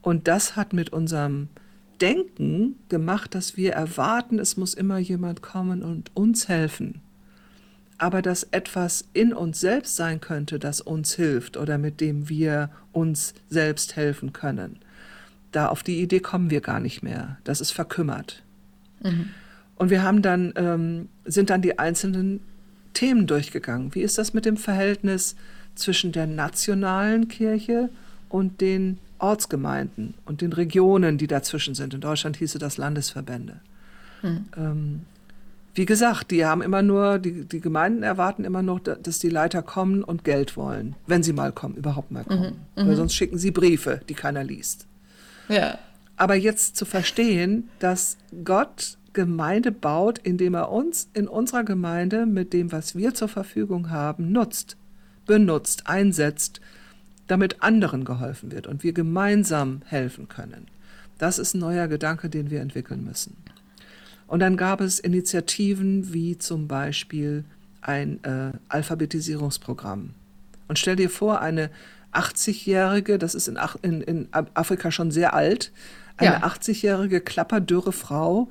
Und 0.01 0.27
das 0.27 0.55
hat 0.55 0.73
mit 0.73 0.91
unserem 0.91 1.49
Denken 2.01 2.75
gemacht, 2.87 3.35
dass 3.35 3.57
wir 3.57 3.73
erwarten, 3.73 4.39
es 4.39 4.57
muss 4.57 4.73
immer 4.73 4.97
jemand 4.97 5.41
kommen 5.41 5.83
und 5.83 6.15
uns 6.15 6.47
helfen. 6.47 7.01
Aber 7.97 8.21
dass 8.21 8.43
etwas 8.43 9.05
in 9.13 9.33
uns 9.33 9.59
selbst 9.59 9.97
sein 9.97 10.21
könnte, 10.21 10.57
das 10.57 10.79
uns 10.79 11.15
hilft 11.15 11.57
oder 11.57 11.77
mit 11.77 11.99
dem 11.99 12.29
wir 12.29 12.69
uns 12.93 13.33
selbst 13.49 13.97
helfen 13.97 14.31
können. 14.31 14.79
Da 15.51 15.67
auf 15.67 15.83
die 15.83 16.01
Idee 16.01 16.21
kommen 16.21 16.49
wir 16.49 16.61
gar 16.61 16.79
nicht 16.79 17.03
mehr. 17.03 17.37
Das 17.43 17.59
ist 17.59 17.71
verkümmert. 17.71 18.43
Mhm. 19.03 19.29
Und 19.75 19.89
wir 19.89 20.03
haben 20.03 20.21
dann, 20.21 20.53
ähm, 20.55 21.09
sind 21.25 21.49
dann 21.49 21.61
die 21.61 21.79
einzelnen 21.79 22.39
Themen 22.93 23.27
durchgegangen. 23.27 23.93
Wie 23.95 24.01
ist 24.01 24.17
das 24.17 24.33
mit 24.33 24.45
dem 24.45 24.57
Verhältnis 24.57 25.35
zwischen 25.75 26.11
der 26.11 26.27
nationalen 26.27 27.27
Kirche 27.27 27.89
und 28.29 28.61
den 28.61 28.99
Ortsgemeinden 29.19 30.15
und 30.25 30.41
den 30.41 30.53
Regionen, 30.53 31.17
die 31.17 31.27
dazwischen 31.27 31.75
sind. 31.75 31.93
In 31.93 32.01
Deutschland 32.01 32.37
hieße 32.37 32.57
das 32.59 32.77
Landesverbände. 32.77 33.61
Hm. 34.21 34.45
Ähm, 34.57 35.01
wie 35.75 35.85
gesagt, 35.85 36.31
die 36.31 36.45
haben 36.45 36.61
immer 36.61 36.81
nur, 36.81 37.19
die, 37.19 37.45
die 37.45 37.61
Gemeinden 37.61 38.03
erwarten 38.03 38.43
immer 38.43 38.61
noch, 38.61 38.79
dass 38.79 39.19
die 39.19 39.29
Leiter 39.29 39.61
kommen 39.61 40.03
und 40.03 40.23
Geld 40.23 40.57
wollen, 40.57 40.95
wenn 41.07 41.23
sie 41.23 41.33
mal 41.33 41.51
kommen, 41.51 41.75
überhaupt 41.75 42.11
mal 42.11 42.23
kommen. 42.23 42.41
Mhm, 42.41 42.55
Weil 42.75 42.85
mhm. 42.85 42.95
sonst 42.95 43.13
schicken 43.13 43.37
sie 43.37 43.51
Briefe, 43.51 44.01
die 44.09 44.13
keiner 44.13 44.43
liest. 44.43 44.87
Ja. 45.47 45.77
Aber 46.17 46.35
jetzt 46.35 46.75
zu 46.75 46.85
verstehen, 46.85 47.69
dass 47.79 48.17
Gott 48.43 48.97
Gemeinde 49.13 49.71
baut, 49.71 50.19
indem 50.19 50.53
er 50.53 50.71
uns 50.71 51.09
in 51.13 51.27
unserer 51.27 51.63
Gemeinde 51.63 52.25
mit 52.25 52.51
dem, 52.51 52.71
was 52.71 52.95
wir 52.95 53.13
zur 53.13 53.27
Verfügung 53.27 53.89
haben, 53.89 54.31
nutzt, 54.31 54.75
benutzt, 55.25 55.87
einsetzt, 55.87 56.59
damit 57.29 57.61
anderen 57.61 58.05
geholfen 58.05 58.51
wird 58.51 58.65
und 58.65 58.83
wir 58.83 58.91
gemeinsam 58.91 59.81
helfen 59.85 60.27
können. 60.27 60.65
Das 61.19 61.37
ist 61.37 61.53
ein 61.53 61.59
neuer 61.59 61.87
Gedanke, 61.87 62.29
den 62.29 62.49
wir 62.49 62.59
entwickeln 62.59 63.05
müssen. 63.05 63.37
Und 64.25 64.39
dann 64.39 64.57
gab 64.57 64.81
es 64.81 64.99
Initiativen 64.99 66.13
wie 66.13 66.37
zum 66.37 66.67
Beispiel 66.67 67.45
ein 67.81 68.23
äh, 68.23 68.51
Alphabetisierungsprogramm. 68.67 70.11
Und 70.67 70.79
stell 70.79 70.95
dir 70.95 71.09
vor, 71.09 71.41
eine 71.41 71.69
80-jährige, 72.13 73.19
das 73.19 73.35
ist 73.35 73.47
in, 73.47 73.57
in, 73.81 74.01
in, 74.01 74.27
Afrika 74.31 74.91
schon 74.91 75.11
sehr 75.11 75.33
alt, 75.33 75.71
eine 76.17 76.31
ja. 76.31 76.43
80-jährige 76.47 77.21
klapperdürre 77.21 77.91
Frau 77.91 78.49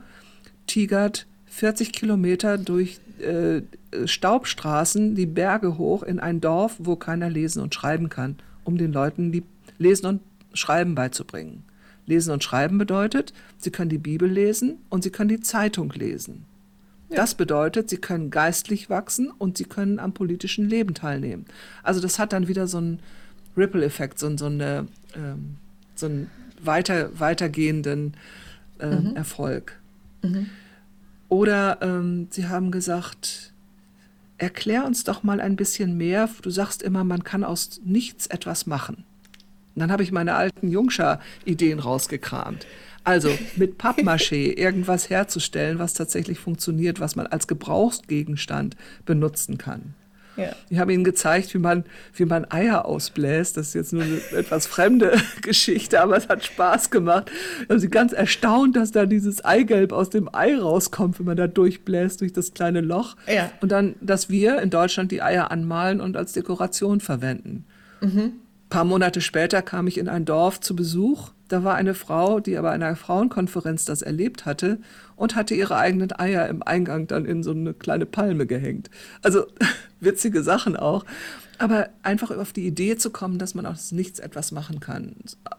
tigert 0.67 1.27
40 1.47 1.93
Kilometer 1.93 2.59
durch 2.59 3.01
äh, 3.21 3.63
Staubstraßen 4.07 5.17
die 5.17 5.27
Berge 5.27 5.79
hoch 5.79 6.05
in 6.05 6.21
ein 6.21 6.41
Dorf, 6.41 6.77
wo 6.79 6.95
keiner 6.95 7.29
lesen 7.29 7.63
und 7.63 7.75
schreiben 7.75 8.09
kann 8.09 8.37
um 8.69 8.77
den 8.77 8.93
Leuten 8.93 9.33
die 9.33 9.43
Lesen 9.79 10.07
und 10.07 10.21
Schreiben 10.53 10.95
beizubringen. 10.95 11.65
Lesen 12.05 12.33
und 12.33 12.45
Schreiben 12.45 12.77
bedeutet, 12.77 13.33
sie 13.57 13.71
können 13.71 13.89
die 13.89 13.99
Bibel 13.99 14.29
lesen 14.29 14.77
und 14.91 15.03
sie 15.03 15.11
können 15.11 15.31
die 15.31 15.41
Zeitung 15.41 15.91
lesen. 15.93 16.45
Ja. 17.09 17.17
Das 17.17 17.35
bedeutet, 17.35 17.89
sie 17.89 17.97
können 17.97 18.31
geistlich 18.31 18.91
wachsen 18.91 19.31
und 19.31 19.57
sie 19.57 19.65
können 19.65 19.99
am 19.99 20.13
politischen 20.13 20.69
Leben 20.69 20.93
teilnehmen. 20.93 21.47
Also 21.83 22.01
das 22.01 22.19
hat 22.19 22.35
dann 22.35 22.47
wieder 22.47 22.67
so 22.67 22.77
einen 22.77 23.01
Ripple-Effekt, 23.57 24.19
so, 24.19 24.37
so, 24.37 24.47
eine, 24.47 24.87
ähm, 25.17 25.57
so 25.95 26.07
einen 26.07 26.31
weiter, 26.63 27.19
weitergehenden 27.19 28.15
äh, 28.81 28.95
mhm. 28.95 29.17
Erfolg. 29.17 29.79
Mhm. 30.23 30.51
Oder 31.31 31.79
ähm, 31.81 32.29
sie 32.31 32.49
haben 32.49 32.71
gesagt, 32.71 33.53
erklär 34.39 34.85
uns 34.85 35.05
doch 35.05 35.23
mal 35.23 35.41
ein 35.41 35.57
bisschen 35.57 35.97
mehr. 35.97 36.29
Du 36.43 36.51
sagst 36.51 36.83
immer, 36.83 37.05
man 37.05 37.25
kann 37.25 37.45
aus 37.45 37.81
nichts 37.85 38.27
etwas 38.29 38.67
machen. 38.67 39.05
Und 39.75 39.81
dann 39.81 39.93
habe 39.93 40.03
ich 40.03 40.13
meine 40.13 40.35
alten 40.35 40.69
Jungscher-Ideen 40.69 41.79
rausgekramt. 41.79 42.67
Also 43.05 43.31
mit 43.57 43.79
Pappmaché 43.79 44.53
irgendwas 44.57 45.11
herzustellen, 45.11 45.79
was 45.79 45.95
tatsächlich 45.95 46.39
funktioniert, 46.39 47.01
was 47.01 47.17
man 47.17 47.27
als 47.27 47.47
Gebrauchsgegenstand 47.47 48.77
benutzen 49.05 49.59
kann. 49.59 49.95
Ja. 50.39 50.53
Ich 50.71 50.79
habe 50.79 50.93
ihnen 50.93 51.05
gezeigt, 51.05 51.53
wie 51.53 51.59
man, 51.59 51.85
wie 52.15 52.25
man 52.25 52.51
Eier 52.51 52.85
ausbläst. 52.85 53.57
Das 53.57 53.69
ist 53.69 53.75
jetzt 53.75 53.93
nur 53.93 54.03
eine 54.03 54.21
etwas 54.37 54.67
fremde 54.67 55.13
Geschichte, 55.43 56.01
aber 56.01 56.17
es 56.17 56.29
hat 56.29 56.45
Spaß 56.45 56.91
gemacht. 56.91 57.31
Da 57.67 57.75
haben 57.75 57.81
sie 57.81 57.91
ganz 57.91 58.13
erstaunt, 58.13 58.77
dass 58.77 58.93
da 58.93 59.07
dieses 59.07 59.45
Eigelb 59.45 59.93
aus 59.93 60.11
dem 60.11 60.33
Ei 60.33 60.57
rauskommt, 60.57 61.19
wenn 61.19 61.27
man 61.27 61.37
da 61.37 61.47
durchbläst 61.47 62.21
durch 62.21 62.33
das 62.33 62.55
kleine 62.55 62.81
Loch. 62.81 63.17
Ja. 63.27 63.51
Und 63.61 63.73
dann, 63.73 63.97
dass 64.01 64.31
wir 64.31 64.61
in 64.61 64.71
Deutschland 64.71 65.11
die 65.11 65.23
Eier 65.23 65.51
anmalen 65.51 66.01
und 66.01 66.17
als 66.17 66.33
Dekoration 66.33 67.01
verwenden. 67.01 67.65
Mhm. 68.01 68.33
Ein 68.69 68.71
paar 68.71 68.85
Monate 68.85 69.21
später 69.21 69.63
kam 69.63 69.87
ich 69.87 69.99
in 69.99 70.09
ein 70.09 70.25
Dorf 70.25 70.61
zu 70.61 70.77
Besuch 70.77 71.31
da 71.49 71.65
war 71.65 71.75
eine 71.75 71.95
Frau, 71.95 72.41
die 72.41 72.57
aber 72.57 72.75
in 72.75 72.83
einer 72.83 72.95
Frauenkonferenz 72.95 73.87
das 73.87 74.03
erlebt 74.03 74.45
hatte 74.45 74.79
und 75.17 75.35
hatte 75.35 75.55
ihre 75.55 75.77
eigenen 75.77 76.13
Eier 76.19 76.47
im 76.49 76.63
Eingang 76.63 77.07
dann 77.07 77.25
in 77.25 77.43
so 77.43 77.51
eine 77.51 77.75
kleine 77.75 78.07
Palme 78.07 78.47
gehängt. 78.47 78.91
Also 79.23 79.47
witzige 80.01 80.43
Sachen 80.43 80.77
auch. 80.77 81.05
Aber 81.61 81.89
einfach 82.05 82.31
auf 82.31 82.53
die 82.53 82.67
Idee 82.67 82.97
zu 82.97 83.11
kommen, 83.11 83.39
dass 83.39 83.57
man 83.57 83.67
aus 83.67 83.91
nichts 83.91 84.21
etwas 84.21 84.53
machen 84.53 84.79
kann. 84.79 85.17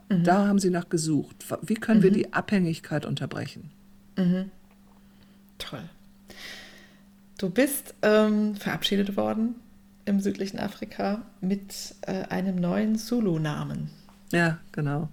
Mhm. 0.08 0.24
Da 0.24 0.48
haben 0.48 0.60
sie 0.60 0.70
nach 0.70 0.88
gesucht. 0.88 1.36
Wie 1.62 1.74
können 1.74 2.00
mhm. 2.00 2.04
wir 2.04 2.12
die 2.12 2.32
Abhängigkeit 2.32 3.06
unterbrechen? 3.06 3.72
Mhm. 4.16 4.52
Toll. 5.58 5.84
Du 7.38 7.50
bist 7.50 7.96
ähm, 8.02 8.56
verabschiedet 8.56 9.18
worden 9.18 9.56
im 10.10 10.20
südlichen 10.20 10.60
Afrika 10.60 11.22
mit 11.40 11.96
äh, 12.02 12.24
einem 12.30 12.56
neuen 12.56 12.98
Zulu-Namen. 12.98 13.90
Ja, 14.32 14.58
genau. 14.72 15.10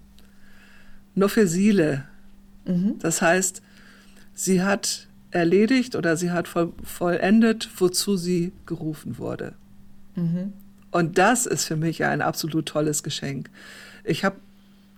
Nofesile. 1.14 2.04
Mhm. 2.64 2.98
Das 2.98 3.22
heißt, 3.22 3.62
sie 4.34 4.62
hat 4.62 5.06
erledigt 5.30 5.94
oder 5.96 6.16
sie 6.16 6.30
hat 6.30 6.48
voll, 6.48 6.72
vollendet, 6.82 7.68
wozu 7.76 8.16
sie 8.16 8.52
gerufen 8.64 9.18
wurde. 9.18 9.54
Mhm. 10.14 10.52
Und 10.90 11.18
das 11.18 11.46
ist 11.46 11.66
für 11.66 11.76
mich 11.76 12.04
ein 12.04 12.22
absolut 12.22 12.66
tolles 12.66 13.02
Geschenk. 13.02 13.50
Ich 14.02 14.24
habe 14.24 14.36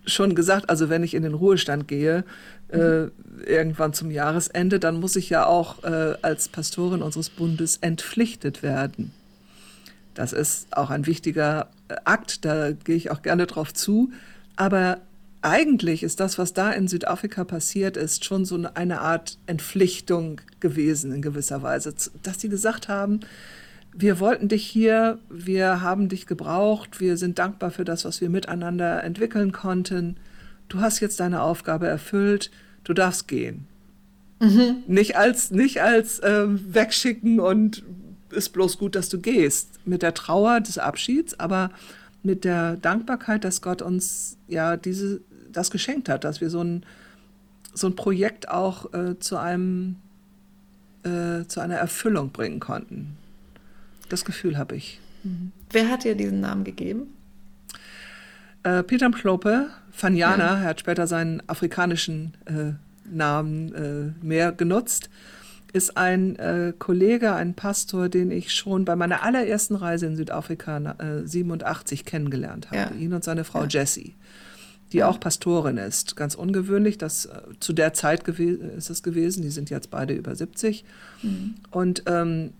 schon 0.07 0.35
gesagt, 0.35 0.71
also 0.71 0.89
wenn 0.89 1.03
ich 1.03 1.15
in 1.15 1.23
den 1.23 1.35
Ruhestand 1.35 1.89
gehe, 1.89 2.25
mhm. 2.73 2.79
äh, 2.81 3.51
irgendwann 3.51 3.93
zum 3.93 4.11
Jahresende, 4.11 4.79
dann 4.79 5.01
muss 5.01 5.17
ich 5.17 5.29
ja 5.29 5.47
auch 5.47 5.83
äh, 5.83 6.15
als 6.23 6.49
Pastorin 6.49 7.03
unseres 7.03 7.31
Bundes 7.31 7.79
entpflichtet 7.79 8.63
werden. 8.63 9.13
Das 10.19 10.33
ist 10.33 10.77
auch 10.77 10.91
ein 10.91 11.07
wichtiger 11.07 11.69
äh, 11.87 11.95
Akt, 12.05 12.45
da 12.45 12.73
gehe 12.73 12.97
ich 12.97 13.13
auch 13.13 13.23
gerne 13.23 13.47
drauf 13.47 13.73
zu. 13.73 14.11
Aber 14.57 14.99
eigentlich 15.43 16.03
ist 16.03 16.19
das, 16.19 16.39
was 16.39 16.53
da 16.53 16.73
in 16.73 16.89
Südafrika 16.89 17.45
passiert 17.45 17.97
ist, 17.97 18.25
schon 18.25 18.45
so 18.45 18.61
eine 18.75 19.01
Art 19.01 19.39
Entpflichtung 19.47 20.41
gewesen 20.59 21.13
in 21.13 21.23
gewisser 21.23 21.63
Weise, 21.63 21.95
dass 22.25 22.41
sie 22.41 22.49
gesagt 22.49 22.89
haben, 22.89 23.21
wir 23.93 24.19
wollten 24.19 24.49
dich 24.49 24.67
hier, 24.67 25.21
wir 25.31 25.83
haben 25.83 26.09
dich 26.09 26.27
gebraucht, 26.27 26.99
wir 26.99 27.17
sind 27.17 27.39
dankbar 27.39 27.71
für 27.71 27.85
das, 27.85 28.05
was 28.05 28.21
wir 28.21 28.29
miteinander 28.29 29.05
entwickeln 29.05 29.53
konnten. 29.53 30.17
Du 30.69 30.81
hast 30.81 30.99
jetzt 30.99 31.21
deine 31.21 31.43
Aufgabe 31.43 31.87
erfüllt, 31.87 32.51
du 32.83 32.93
darfst 32.93 33.29
gehen. 33.29 33.69
Mhm. 34.41 34.83
Nicht 34.89 35.17
als, 35.17 35.53
nicht 35.53 35.81
als 35.81 36.19
äh, 36.19 36.47
wegschicken 36.49 37.39
und 37.39 37.85
ist 38.31 38.51
bloß 38.51 38.79
gut, 38.79 38.95
dass 38.95 39.09
du 39.09 39.21
gehst. 39.21 39.81
Mit 39.85 40.03
der 40.03 40.15
Trauer 40.15 40.61
des 40.61 40.79
Abschieds, 40.79 41.39
aber 41.39 41.71
mit 42.23 42.45
der 42.45 42.77
Dankbarkeit, 42.77 43.45
dass 43.45 43.63
Gott 43.63 43.83
uns 43.83 44.37
ja 44.49 44.77
diese, 44.77 45.21
das 45.53 45.71
geschenkt 45.71 46.09
hat, 46.09 46.25
dass 46.25 46.41
wir 46.41 46.51
so 46.51 46.63
ein, 46.63 46.85
so 47.75 47.87
ein 47.87 47.97
Projekt 47.97 48.49
auch 48.49 48.93
äh, 48.93 49.19
zu 49.19 49.37
einem 49.37 49.97
äh, 51.05 51.47
zu 51.47 51.61
einer 51.61 51.77
Erfüllung 51.77 52.31
bringen 52.31 52.61
konnten. 52.61 53.17
Das 54.09 54.25
Gefühl 54.25 54.59
habe 54.59 54.77
ich. 54.77 55.01
Mhm. 55.23 55.53
Wer 55.71 55.91
hat 55.91 56.05
dir 56.05 56.15
diesen 56.15 56.41
Namen 56.41 56.65
gegeben? 56.65 57.15
Äh, 58.63 58.83
Peter 58.83 59.09
Mklope, 59.09 59.69
Fanyana, 59.93 60.45
ja. 60.45 60.61
er 60.61 60.69
hat 60.69 60.81
später 60.81 61.07
seinen 61.07 61.43
afrikanischen 61.49 62.35
äh, 62.47 62.73
Namen 63.11 63.75
äh, 63.75 64.25
mehr 64.25 64.53
genutzt, 64.53 65.09
ist 65.73 65.97
ein 65.97 66.37
äh, 66.37 66.73
Kollege, 66.79 67.35
ein 67.35 67.55
Pastor, 67.55 68.09
den 68.09 68.31
ich 68.31 68.53
schon 68.55 68.85
bei 68.85 68.97
meiner 68.97 69.23
allerersten 69.23 69.75
Reise 69.75 70.07
in 70.07 70.17
Südafrika 70.17 70.97
87 71.25 72.05
kennengelernt 72.05 72.71
habe. 72.71 72.77
Ja. 72.77 72.91
Ihn 72.99 73.13
und 73.13 73.25
seine 73.25 73.45
Frau 73.45 73.63
ja. 73.63 73.69
Jessie 73.69 74.15
die 74.93 75.05
auch 75.05 75.21
Pastorin 75.21 75.77
ist. 75.77 76.17
Ganz 76.17 76.35
ungewöhnlich, 76.35 76.99
das 76.99 77.27
äh, 77.27 77.41
zu 77.61 77.73
der 77.73 77.93
Zeit 77.93 78.27
ist 78.27 78.91
es 78.91 79.03
gewesen. 79.03 79.43
Die 79.43 79.51
sind 79.51 79.71
jetzt 79.71 79.91
beide 79.91 80.15
über 80.15 80.35
70. 80.35 80.85
Mhm. 81.23 81.55
Und 81.71 82.05
ähm, 82.07 82.53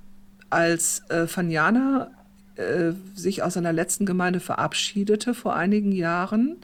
als 0.51 1.03
äh, 1.09 1.27
Fanyana 1.27 2.11
äh, 2.57 2.93
sich 3.15 3.43
aus 3.43 3.55
seiner 3.55 3.73
letzten 3.73 4.07
Gemeinde 4.07 4.41
verabschiedete 4.41 5.35
vor 5.35 5.57
einigen 5.57 5.93
Jahren, 5.93 6.57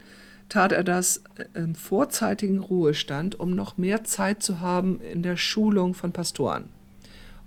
tat 0.49 0.71
er 0.71 0.83
das 0.83 1.23
im 1.53 1.75
vorzeitigen 1.75 2.59
Ruhestand, 2.59 3.39
um 3.39 3.55
noch 3.55 3.77
mehr 3.77 4.03
Zeit 4.03 4.43
zu 4.43 4.59
haben 4.59 4.99
in 5.01 5.23
der 5.23 5.37
Schulung 5.37 5.93
von 5.93 6.11
Pastoren. 6.11 6.65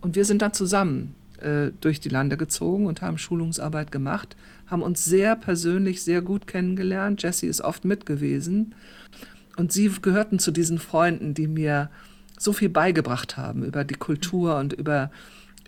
Und 0.01 0.17
wir 0.17 0.25
sind 0.25 0.43
dann 0.43 0.53
zusammen 0.53 1.15
äh, 1.41 1.71
durch 1.81 2.01
die 2.01 2.09
Lande 2.09 2.37
gezogen 2.37 2.87
und 2.87 3.03
haben 3.03 3.19
Schulungsarbeit 3.19 3.93
gemacht, 3.93 4.37
haben 4.67 4.83
uns 4.83 5.05
sehr 5.05 5.37
persönlich 5.37 6.03
sehr 6.03 6.23
gut 6.23 6.47
kennengelernt. 6.47 7.23
Jessie 7.23 7.47
ist 7.47 7.61
oft 7.61 7.85
mit 7.85 8.07
gewesen. 8.07 8.75
Und 9.57 9.73
sie 9.73 9.91
gehörten 10.03 10.39
zu 10.39 10.51
diesen 10.51 10.79
Freunden, 10.79 11.35
die 11.35 11.49
mir 11.49 11.91
so 12.39 12.53
viel 12.53 12.69
beigebracht 12.69 13.37
haben 13.37 13.65
über 13.65 13.85
die 13.85 13.95
Kultur 13.95 14.57
und 14.57 14.73
über 14.73 15.11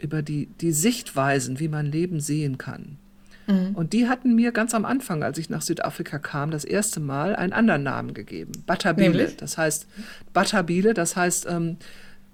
über 0.03 0.23
die, 0.23 0.47
die 0.47 0.73
Sichtweisen, 0.73 1.61
wie 1.61 1.69
man 1.69 1.87
Leben 1.87 2.21
sehen 2.21 2.59
kann. 2.59 2.99
Mhm. 3.47 3.75
Und 3.75 3.93
die 3.93 4.09
hatten 4.09 4.35
mir 4.35 4.53
ganz 4.53 4.75
am 4.75 4.85
Anfang, 4.85 5.23
als 5.23 5.39
ich 5.39 5.51
nach 5.51 5.63
Südafrika 5.63 6.19
kam, 6.19 6.51
das 6.51 6.65
erste 6.65 7.01
Mal 7.01 7.37
einen 7.37 7.53
anderen 7.53 7.83
Namen 7.83 8.15
gegeben. 8.15 8.53
Batabile. 8.67 9.33
Das 9.37 9.59
heißt, 9.59 9.87
Batabile, 10.33 10.95
das 10.95 11.17
heißt, 11.17 11.47
ähm, 11.49 11.77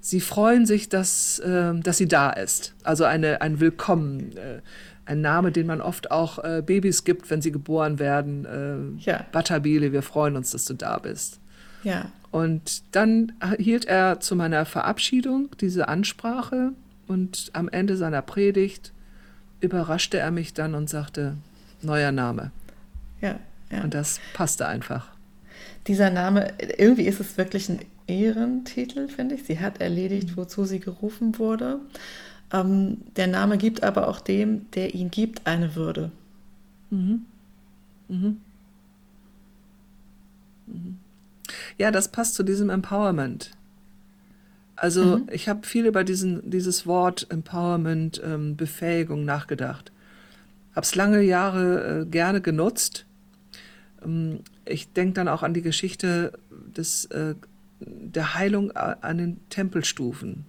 sie 0.00 0.20
freuen 0.20 0.66
sich, 0.66 0.88
dass, 0.88 1.38
äh, 1.40 1.74
dass 1.80 1.98
sie 1.98 2.08
da 2.08 2.30
ist. 2.30 2.74
Also 2.82 3.04
eine, 3.04 3.40
ein 3.40 3.60
Willkommen. 3.60 4.36
Äh, 4.36 4.60
ein 5.06 5.20
Name, 5.20 5.52
den 5.52 5.66
man 5.66 5.80
oft 5.80 6.10
auch 6.10 6.42
äh, 6.42 6.62
Babys 6.66 7.04
gibt, 7.04 7.30
wenn 7.30 7.40
sie 7.40 7.52
geboren 7.52 7.98
werden. 7.98 8.98
Äh, 8.98 9.08
ja. 9.08 9.24
Batabile, 9.32 9.92
wir 9.92 10.02
freuen 10.02 10.36
uns, 10.36 10.50
dass 10.50 10.64
du 10.64 10.74
da 10.74 10.98
bist. 10.98 11.38
Ja. 11.84 12.10
Und 12.32 12.82
dann 12.94 13.32
hielt 13.56 13.84
er 13.86 14.20
zu 14.20 14.34
meiner 14.34 14.66
Verabschiedung 14.66 15.48
diese 15.60 15.88
Ansprache 15.88 16.72
und 17.06 17.50
am 17.52 17.68
Ende 17.68 17.96
seiner 17.96 18.20
Predigt 18.20 18.92
überraschte 19.60 20.18
er 20.18 20.30
mich 20.30 20.54
dann 20.54 20.74
und 20.74 20.88
sagte, 20.88 21.36
neuer 21.82 22.12
Name. 22.12 22.50
Ja, 23.20 23.38
ja. 23.70 23.82
Und 23.82 23.94
das 23.94 24.20
passte 24.34 24.66
einfach. 24.66 25.08
Dieser 25.86 26.10
Name, 26.10 26.52
irgendwie 26.78 27.06
ist 27.06 27.20
es 27.20 27.38
wirklich 27.38 27.68
ein 27.68 27.80
Ehrentitel, 28.06 29.08
finde 29.08 29.36
ich. 29.36 29.44
Sie 29.44 29.60
hat 29.60 29.80
erledigt, 29.80 30.30
mhm. 30.30 30.36
wozu 30.36 30.64
sie 30.64 30.80
gerufen 30.80 31.38
wurde. 31.38 31.80
Ähm, 32.52 32.98
der 33.16 33.26
Name 33.26 33.58
gibt 33.58 33.82
aber 33.82 34.08
auch 34.08 34.20
dem, 34.20 34.70
der 34.72 34.94
ihn 34.94 35.10
gibt, 35.10 35.46
eine 35.46 35.74
Würde. 35.74 36.10
Mhm. 36.90 37.24
Mhm. 38.08 38.40
Mhm. 40.66 40.98
Ja, 41.78 41.90
das 41.90 42.08
passt 42.08 42.34
zu 42.34 42.42
diesem 42.42 42.70
Empowerment. 42.70 43.50
Also 44.76 45.18
mhm. 45.18 45.28
ich 45.32 45.48
habe 45.48 45.66
viel 45.66 45.86
über 45.86 46.04
diesen, 46.04 46.48
dieses 46.48 46.86
Wort 46.86 47.26
Empowerment, 47.30 48.20
ähm, 48.24 48.56
Befähigung 48.56 49.24
nachgedacht. 49.24 49.90
Habe 50.74 50.84
es 50.84 50.94
lange 50.94 51.22
Jahre 51.22 52.02
äh, 52.02 52.04
gerne 52.04 52.42
genutzt. 52.42 53.06
Ähm, 54.04 54.40
ich 54.66 54.92
denke 54.92 55.14
dann 55.14 55.28
auch 55.28 55.42
an 55.42 55.54
die 55.54 55.62
Geschichte 55.62 56.32
des, 56.50 57.06
äh, 57.06 57.34
der 57.80 58.34
Heilung 58.34 58.72
an 58.72 59.18
den 59.18 59.40
Tempelstufen, 59.48 60.44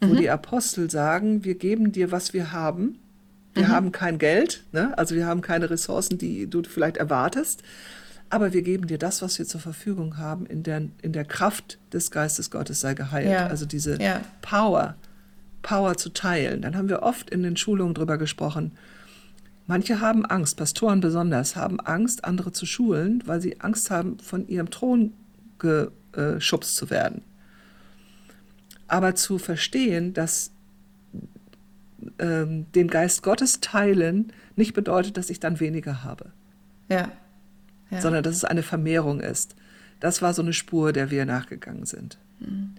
wo 0.00 0.08
mhm. 0.08 0.16
die 0.16 0.30
Apostel 0.30 0.90
sagen, 0.90 1.44
wir 1.44 1.54
geben 1.54 1.92
dir, 1.92 2.12
was 2.12 2.32
wir 2.32 2.52
haben. 2.52 2.98
Wir 3.54 3.64
mhm. 3.64 3.68
haben 3.68 3.92
kein 3.92 4.18
Geld, 4.18 4.64
ne? 4.72 4.96
also 4.96 5.14
wir 5.14 5.26
haben 5.26 5.42
keine 5.42 5.70
Ressourcen, 5.70 6.18
die 6.18 6.48
du 6.48 6.62
vielleicht 6.62 6.96
erwartest, 6.96 7.62
aber 8.32 8.54
wir 8.54 8.62
geben 8.62 8.86
dir 8.86 8.96
das, 8.96 9.20
was 9.20 9.38
wir 9.38 9.44
zur 9.44 9.60
Verfügung 9.60 10.16
haben, 10.16 10.46
in 10.46 10.62
der, 10.62 10.84
in 11.02 11.12
der 11.12 11.26
Kraft 11.26 11.78
des 11.92 12.10
Geistes 12.10 12.50
Gottes 12.50 12.80
sei 12.80 12.94
geheilt. 12.94 13.28
Ja. 13.28 13.46
Also 13.48 13.66
diese 13.66 14.00
ja. 14.00 14.22
Power, 14.40 14.96
Power 15.60 15.98
zu 15.98 16.08
teilen. 16.08 16.62
Dann 16.62 16.74
haben 16.74 16.88
wir 16.88 17.02
oft 17.02 17.28
in 17.28 17.42
den 17.42 17.58
Schulungen 17.58 17.92
darüber 17.92 18.16
gesprochen. 18.16 18.72
Manche 19.66 20.00
haben 20.00 20.24
Angst, 20.24 20.56
Pastoren 20.56 21.00
besonders, 21.00 21.56
haben 21.56 21.78
Angst, 21.80 22.24
andere 22.24 22.52
zu 22.52 22.64
schulen, 22.64 23.22
weil 23.26 23.42
sie 23.42 23.60
Angst 23.60 23.90
haben, 23.90 24.18
von 24.18 24.48
ihrem 24.48 24.70
Thron 24.70 25.12
geschubst 25.58 26.76
zu 26.76 26.88
werden. 26.88 27.20
Aber 28.86 29.14
zu 29.14 29.36
verstehen, 29.36 30.14
dass 30.14 30.52
ähm, 32.18 32.64
den 32.72 32.88
Geist 32.88 33.22
Gottes 33.22 33.60
teilen 33.60 34.32
nicht 34.56 34.72
bedeutet, 34.72 35.18
dass 35.18 35.28
ich 35.28 35.38
dann 35.38 35.60
weniger 35.60 36.02
habe. 36.02 36.32
Ja 36.88 37.12
ja. 37.92 38.00
sondern 38.00 38.22
dass 38.22 38.34
es 38.34 38.44
eine 38.44 38.62
Vermehrung 38.62 39.20
ist. 39.20 39.54
Das 40.00 40.22
war 40.22 40.34
so 40.34 40.42
eine 40.42 40.52
Spur, 40.52 40.92
der 40.92 41.10
wir 41.10 41.24
nachgegangen 41.26 41.86
sind. 41.86 42.18
Mhm. 42.40 42.74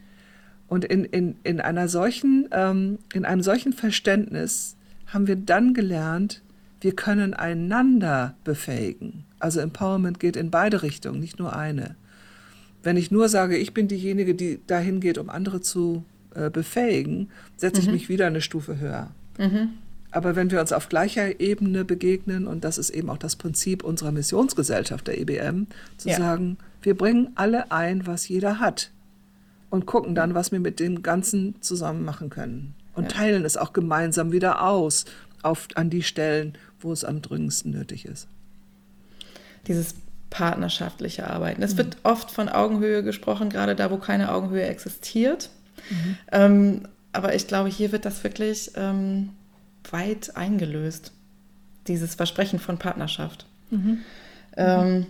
Und 0.67 0.85
in, 0.85 1.05
in, 1.05 1.35
in, 1.43 1.61
einer 1.61 1.87
solchen, 1.87 2.49
ähm, 2.51 2.97
in 3.13 3.25
einem 3.25 3.43
solchen 3.43 3.73
Verständnis 3.73 4.75
haben 5.07 5.27
wir 5.27 5.35
dann 5.35 5.73
gelernt, 5.73 6.41
wir 6.81 6.95
können 6.95 7.33
einander 7.33 8.35
befähigen. 8.43 9.25
Also 9.39 9.59
Empowerment 9.59 10.19
geht 10.19 10.35
in 10.35 10.51
beide 10.51 10.81
Richtungen, 10.81 11.19
nicht 11.19 11.39
nur 11.39 11.55
eine. 11.55 11.95
Wenn 12.81 12.97
ich 12.97 13.11
nur 13.11 13.29
sage, 13.29 13.57
ich 13.57 13.73
bin 13.73 13.87
diejenige, 13.87 14.35
die 14.35 14.59
dahin 14.67 14.99
geht, 14.99 15.17
um 15.17 15.29
andere 15.29 15.61
zu 15.61 16.03
äh, 16.35 16.49
befähigen, 16.49 17.29
setze 17.55 17.81
mhm. 17.81 17.87
ich 17.87 17.93
mich 17.93 18.09
wieder 18.09 18.27
eine 18.27 18.41
Stufe 18.41 18.79
höher. 18.79 19.11
Mhm. 19.37 19.69
Aber 20.13 20.35
wenn 20.35 20.51
wir 20.51 20.61
uns 20.61 20.71
auf 20.71 20.89
gleicher 20.89 21.39
Ebene 21.39 21.83
begegnen, 21.83 22.45
und 22.45 22.63
das 22.63 22.77
ist 22.77 22.91
eben 22.91 23.09
auch 23.09 23.17
das 23.17 23.35
Prinzip 23.35 23.83
unserer 23.83 24.11
Missionsgesellschaft 24.11 25.07
der 25.07 25.19
EBM, 25.19 25.65
zu 25.97 26.09
ja. 26.09 26.17
sagen, 26.17 26.57
wir 26.83 26.95
bringen 26.95 27.31
alle 27.35 27.71
ein, 27.71 28.05
was 28.05 28.27
jeder 28.27 28.59
hat 28.59 28.91
und 29.71 29.87
gucken 29.87 30.13
dann, 30.13 30.35
was 30.35 30.51
wir 30.51 30.59
mit 30.59 30.79
dem 30.79 31.01
Ganzen 31.01 31.55
zusammen 31.61 32.05
machen 32.05 32.29
können. 32.29 32.75
Und 32.93 33.11
ja. 33.11 33.17
teilen 33.17 33.43
es 33.43 33.57
auch 33.57 33.73
gemeinsam 33.73 34.31
wieder 34.31 34.61
aus, 34.61 35.05
auf, 35.41 35.67
an 35.73 35.89
die 35.89 36.03
Stellen, 36.03 36.53
wo 36.79 36.91
es 36.91 37.03
am 37.03 37.23
dringendsten 37.23 37.71
nötig 37.71 38.05
ist. 38.05 38.27
Dieses 39.65 39.95
partnerschaftliche 40.29 41.27
Arbeiten. 41.27 41.63
Es 41.63 41.73
mhm. 41.73 41.79
wird 41.79 41.97
oft 42.03 42.29
von 42.29 42.49
Augenhöhe 42.49 43.01
gesprochen, 43.01 43.49
gerade 43.49 43.75
da, 43.75 43.89
wo 43.89 43.97
keine 43.97 44.31
Augenhöhe 44.31 44.67
existiert. 44.67 45.49
Mhm. 45.89 46.17
Ähm, 46.31 46.81
aber 47.13 47.33
ich 47.33 47.47
glaube, 47.47 47.69
hier 47.69 47.91
wird 47.91 48.05
das 48.05 48.23
wirklich 48.23 48.71
ähm, 48.75 49.29
weit 49.91 50.35
eingelöst. 50.35 51.11
dieses 51.87 52.15
Versprechen 52.15 52.59
von 52.59 52.77
Partnerschaft. 52.77 53.45
Mhm. 53.69 53.99
Ähm, 54.55 55.05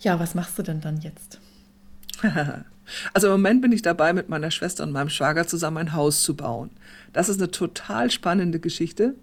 ja, 0.00 0.18
was 0.18 0.34
machst 0.34 0.58
du 0.58 0.62
denn 0.62 0.80
dann 0.80 1.00
jetzt? 1.00 1.40
Also 3.14 3.28
im 3.28 3.32
Moment 3.32 3.62
bin 3.62 3.72
ich 3.72 3.80
dabei, 3.82 4.12
mit 4.12 4.28
meiner 4.28 4.50
Schwester 4.50 4.84
und 4.84 4.92
meinem 4.92 5.08
Schwager 5.08 5.46
zusammen 5.46 5.78
ein 5.78 5.92
Haus 5.94 6.22
zu 6.22 6.36
bauen. 6.36 6.70
Das 7.14 7.30
ist 7.30 7.40
eine 7.40 7.50
total 7.50 8.10
spannende 8.10 8.60
Geschichte. 8.60 9.14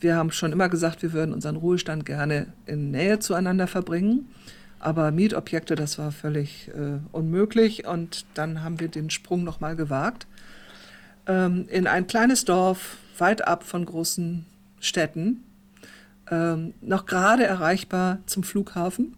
Wir 0.00 0.16
haben 0.16 0.32
schon 0.32 0.52
immer 0.52 0.68
gesagt, 0.68 1.02
wir 1.02 1.12
würden 1.12 1.34
unseren 1.34 1.56
Ruhestand 1.56 2.06
gerne 2.06 2.46
in 2.66 2.90
Nähe 2.90 3.18
zueinander 3.18 3.66
verbringen. 3.66 4.28
Aber 4.80 5.12
Mietobjekte, 5.12 5.76
das 5.76 5.98
war 5.98 6.10
völlig 6.10 6.68
äh, 6.68 6.98
unmöglich. 7.12 7.86
Und 7.86 8.24
dann 8.34 8.64
haben 8.64 8.80
wir 8.80 8.88
den 8.88 9.10
Sprung 9.10 9.44
nochmal 9.44 9.76
gewagt. 9.76 10.26
Ähm, 11.26 11.66
in 11.68 11.86
ein 11.86 12.06
kleines 12.06 12.44
Dorf, 12.44 12.96
weit 13.18 13.46
ab 13.46 13.64
von 13.64 13.84
großen 13.84 14.46
Städten, 14.80 15.44
ähm, 16.30 16.74
noch 16.80 17.06
gerade 17.06 17.44
erreichbar 17.44 18.18
zum 18.26 18.42
Flughafen. 18.42 19.16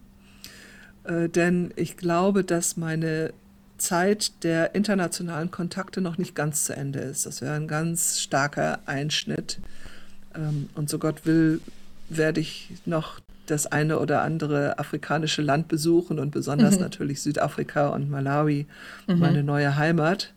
Äh, 1.03 1.29
denn 1.29 1.71
ich 1.75 1.97
glaube, 1.97 2.43
dass 2.43 2.77
meine 2.77 3.33
Zeit 3.77 4.43
der 4.43 4.75
internationalen 4.75 5.51
Kontakte 5.51 6.01
noch 6.01 6.17
nicht 6.17 6.35
ganz 6.35 6.65
zu 6.65 6.75
Ende 6.75 6.99
ist. 6.99 7.25
Das 7.25 7.41
wäre 7.41 7.55
ein 7.55 7.67
ganz 7.67 8.19
starker 8.19 8.79
Einschnitt. 8.85 9.59
Ähm, 10.33 10.69
und 10.75 10.89
so 10.89 10.99
Gott 10.99 11.25
will, 11.25 11.61
werde 12.09 12.39
ich 12.39 12.71
noch 12.85 13.19
das 13.45 13.67
eine 13.67 13.99
oder 13.99 14.21
andere 14.21 14.79
afrikanische 14.79 15.41
Land 15.41 15.67
besuchen 15.67 16.19
und 16.19 16.31
besonders 16.31 16.75
mhm. 16.75 16.81
natürlich 16.81 17.21
Südafrika 17.21 17.89
und 17.89 18.09
Malawi, 18.09 18.65
mhm. 19.07 19.19
meine 19.19 19.43
neue 19.43 19.75
Heimat. 19.75 20.33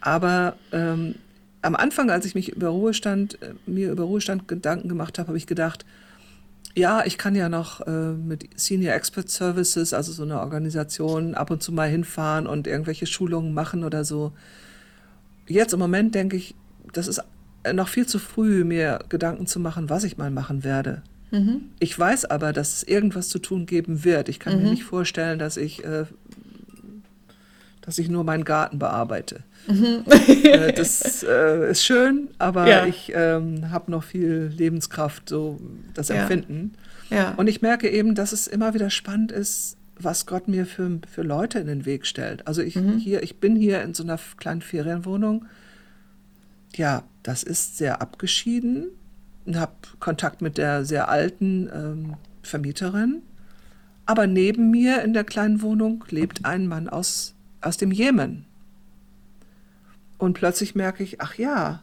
Aber 0.00 0.56
ähm, 0.70 1.16
am 1.64 1.74
Anfang, 1.74 2.10
als 2.10 2.26
ich 2.26 2.34
mich 2.34 2.50
über 2.50 2.68
Ruhestand, 2.68 3.40
äh, 3.42 3.54
mir 3.66 3.90
über 3.90 4.04
Ruhestand 4.04 4.48
Gedanken 4.48 4.88
gemacht 4.88 5.18
habe, 5.18 5.28
habe 5.28 5.38
ich 5.38 5.46
gedacht, 5.46 5.84
ja, 6.76 7.04
ich 7.04 7.18
kann 7.18 7.34
ja 7.34 7.48
noch 7.48 7.80
äh, 7.86 8.12
mit 8.12 8.48
Senior 8.56 8.94
Expert 8.94 9.30
Services, 9.30 9.94
also 9.94 10.12
so 10.12 10.24
eine 10.24 10.40
Organisation, 10.40 11.34
ab 11.34 11.50
und 11.50 11.62
zu 11.62 11.72
mal 11.72 11.88
hinfahren 11.88 12.46
und 12.46 12.66
irgendwelche 12.66 13.06
Schulungen 13.06 13.54
machen 13.54 13.84
oder 13.84 14.04
so. 14.04 14.32
Jetzt 15.46 15.72
im 15.72 15.78
Moment 15.78 16.14
denke 16.14 16.36
ich, 16.36 16.54
das 16.92 17.06
ist 17.06 17.22
noch 17.72 17.88
viel 17.88 18.06
zu 18.06 18.18
früh, 18.18 18.64
mir 18.64 18.98
Gedanken 19.08 19.46
zu 19.46 19.60
machen, 19.60 19.88
was 19.88 20.04
ich 20.04 20.18
mal 20.18 20.30
machen 20.30 20.64
werde. 20.64 21.02
Mhm. 21.30 21.70
Ich 21.80 21.98
weiß 21.98 22.26
aber, 22.26 22.52
dass 22.52 22.76
es 22.76 22.82
irgendwas 22.82 23.28
zu 23.28 23.38
tun 23.38 23.66
geben 23.66 24.04
wird. 24.04 24.28
Ich 24.28 24.38
kann 24.38 24.56
mhm. 24.56 24.62
mir 24.62 24.70
nicht 24.70 24.84
vorstellen, 24.84 25.38
dass 25.38 25.56
ich, 25.56 25.84
äh, 25.84 26.04
dass 27.84 27.98
ich 27.98 28.08
nur 28.08 28.24
meinen 28.24 28.44
Garten 28.44 28.78
bearbeite. 28.78 29.42
Mhm. 29.66 30.04
äh, 30.06 30.72
das 30.72 31.22
äh, 31.22 31.70
ist 31.70 31.84
schön, 31.84 32.28
aber 32.38 32.66
ja. 32.66 32.86
ich 32.86 33.12
ähm, 33.14 33.70
habe 33.70 33.90
noch 33.90 34.02
viel 34.02 34.52
Lebenskraft, 34.56 35.28
so 35.28 35.60
das 35.92 36.10
Empfinden. 36.10 36.72
Ja. 37.10 37.16
ja. 37.16 37.34
Und 37.36 37.46
ich 37.46 37.62
merke 37.62 37.90
eben, 37.90 38.14
dass 38.14 38.32
es 38.32 38.46
immer 38.46 38.74
wieder 38.74 38.90
spannend 38.90 39.32
ist, 39.32 39.76
was 39.98 40.26
Gott 40.26 40.48
mir 40.48 40.66
für, 40.66 40.98
für 41.10 41.22
Leute 41.22 41.58
in 41.58 41.66
den 41.66 41.84
Weg 41.84 42.06
stellt. 42.06 42.46
Also 42.46 42.62
ich 42.62 42.76
mhm. 42.76 42.98
hier, 42.98 43.22
ich 43.22 43.38
bin 43.38 43.54
hier 43.54 43.82
in 43.82 43.94
so 43.94 44.02
einer 44.02 44.18
kleinen 44.38 44.62
Ferienwohnung. 44.62 45.44
Ja, 46.74 47.04
das 47.22 47.42
ist 47.42 47.76
sehr 47.76 48.00
abgeschieden. 48.00 48.88
Ich 49.44 49.56
habe 49.56 49.72
Kontakt 50.00 50.42
mit 50.42 50.58
der 50.58 50.84
sehr 50.84 51.08
alten 51.08 51.68
ähm, 51.72 52.14
Vermieterin. 52.42 53.22
Aber 54.06 54.26
neben 54.26 54.70
mir 54.70 55.02
in 55.02 55.12
der 55.12 55.24
kleinen 55.24 55.62
Wohnung 55.62 56.04
lebt 56.10 56.44
ein 56.44 56.66
Mann 56.66 56.88
aus, 56.88 57.33
aus 57.64 57.76
dem 57.76 57.90
Jemen. 57.90 58.46
Und 60.18 60.34
plötzlich 60.34 60.74
merke 60.74 61.02
ich, 61.02 61.20
ach 61.20 61.34
ja, 61.36 61.82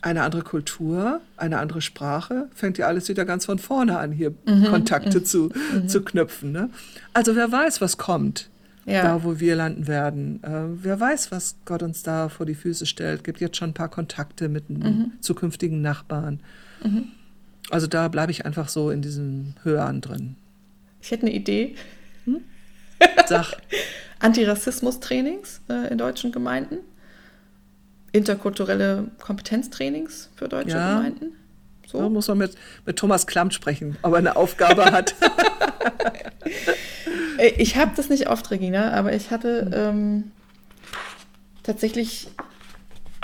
eine 0.00 0.22
andere 0.22 0.42
Kultur, 0.42 1.20
eine 1.36 1.58
andere 1.58 1.80
Sprache, 1.80 2.48
fängt 2.54 2.78
ja 2.78 2.86
alles 2.86 3.08
wieder 3.08 3.24
ganz 3.24 3.46
von 3.46 3.58
vorne 3.58 3.98
an, 3.98 4.12
hier 4.12 4.32
mhm, 4.46 4.64
Kontakte 4.66 5.18
mhm, 5.18 5.24
zu, 5.24 5.50
mhm. 5.74 5.88
zu 5.88 6.02
knüpfen. 6.02 6.52
Ne? 6.52 6.70
Also 7.12 7.34
wer 7.34 7.50
weiß, 7.50 7.80
was 7.80 7.98
kommt, 7.98 8.48
ja. 8.86 9.02
da 9.02 9.24
wo 9.24 9.40
wir 9.40 9.56
landen 9.56 9.88
werden. 9.88 10.42
Äh, 10.44 10.84
wer 10.84 11.00
weiß, 11.00 11.32
was 11.32 11.56
Gott 11.64 11.82
uns 11.82 12.02
da 12.04 12.28
vor 12.28 12.46
die 12.46 12.54
Füße 12.54 12.86
stellt. 12.86 13.24
Gibt 13.24 13.40
jetzt 13.40 13.56
schon 13.56 13.70
ein 13.70 13.74
paar 13.74 13.90
Kontakte 13.90 14.48
mit 14.48 14.70
mhm. 14.70 15.12
zukünftigen 15.20 15.82
Nachbarn. 15.82 16.40
Mhm. 16.84 17.08
Also 17.70 17.86
da 17.86 18.08
bleibe 18.08 18.30
ich 18.30 18.46
einfach 18.46 18.68
so 18.68 18.90
in 18.90 19.02
diesem 19.02 19.54
Hören 19.64 20.00
drin. 20.00 20.36
Ich 21.02 21.10
hätte 21.10 21.26
eine 21.26 21.34
Idee. 21.34 21.74
Hm? 22.24 22.40
Sag. 23.26 23.56
Antirassismus-Trainings 24.20 25.60
äh, 25.68 25.90
in 25.90 25.98
deutschen 25.98 26.32
Gemeinden 26.32 26.78
interkulturelle 28.12 29.08
Kompetenztrainings 29.20 30.30
für 30.36 30.48
deutsche 30.48 30.76
ja. 30.76 30.96
Gemeinden. 30.96 31.36
So. 31.86 32.00
Da 32.00 32.08
muss 32.08 32.28
man 32.28 32.38
mit, 32.38 32.54
mit 32.84 32.96
Thomas 32.96 33.26
Klamm 33.26 33.50
sprechen, 33.50 33.96
ob 34.02 34.12
er 34.12 34.18
eine 34.18 34.36
Aufgabe 34.36 34.84
hat. 34.92 35.14
ich 37.56 37.76
habe 37.76 37.92
das 37.96 38.08
nicht 38.08 38.28
oft, 38.28 38.50
Regina, 38.50 38.92
aber 38.92 39.14
ich 39.14 39.30
hatte 39.30 39.70
ähm, 39.72 40.32
tatsächlich 41.62 42.28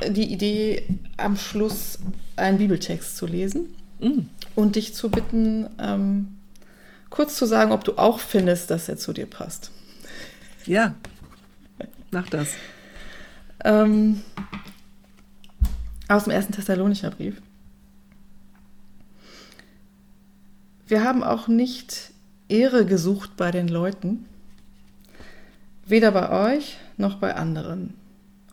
die 0.08 0.32
Idee, 0.32 0.86
am 1.16 1.36
Schluss 1.36 1.98
einen 2.36 2.58
Bibeltext 2.58 3.16
zu 3.16 3.26
lesen 3.26 3.74
mm. 4.00 4.20
und 4.54 4.76
dich 4.76 4.94
zu 4.94 5.10
bitten, 5.10 5.68
ähm, 5.78 6.38
kurz 7.10 7.36
zu 7.36 7.46
sagen, 7.46 7.70
ob 7.70 7.84
du 7.84 7.96
auch 7.96 8.18
findest, 8.18 8.70
dass 8.70 8.88
er 8.88 8.96
zu 8.96 9.12
dir 9.12 9.26
passt. 9.26 9.70
Ja, 10.66 10.94
mach 12.10 12.28
das. 12.30 12.54
Ähm, 13.64 14.22
aus 16.08 16.24
dem 16.24 16.32
ersten 16.32 16.52
Thessalonicher 16.52 17.10
Brief. 17.10 17.40
Wir 20.86 21.02
haben 21.02 21.22
auch 21.22 21.48
nicht 21.48 22.12
Ehre 22.48 22.86
gesucht 22.86 23.36
bei 23.36 23.50
den 23.50 23.68
Leuten, 23.68 24.26
weder 25.86 26.12
bei 26.12 26.56
euch 26.56 26.78
noch 26.96 27.16
bei 27.16 27.34
anderen, 27.34 27.94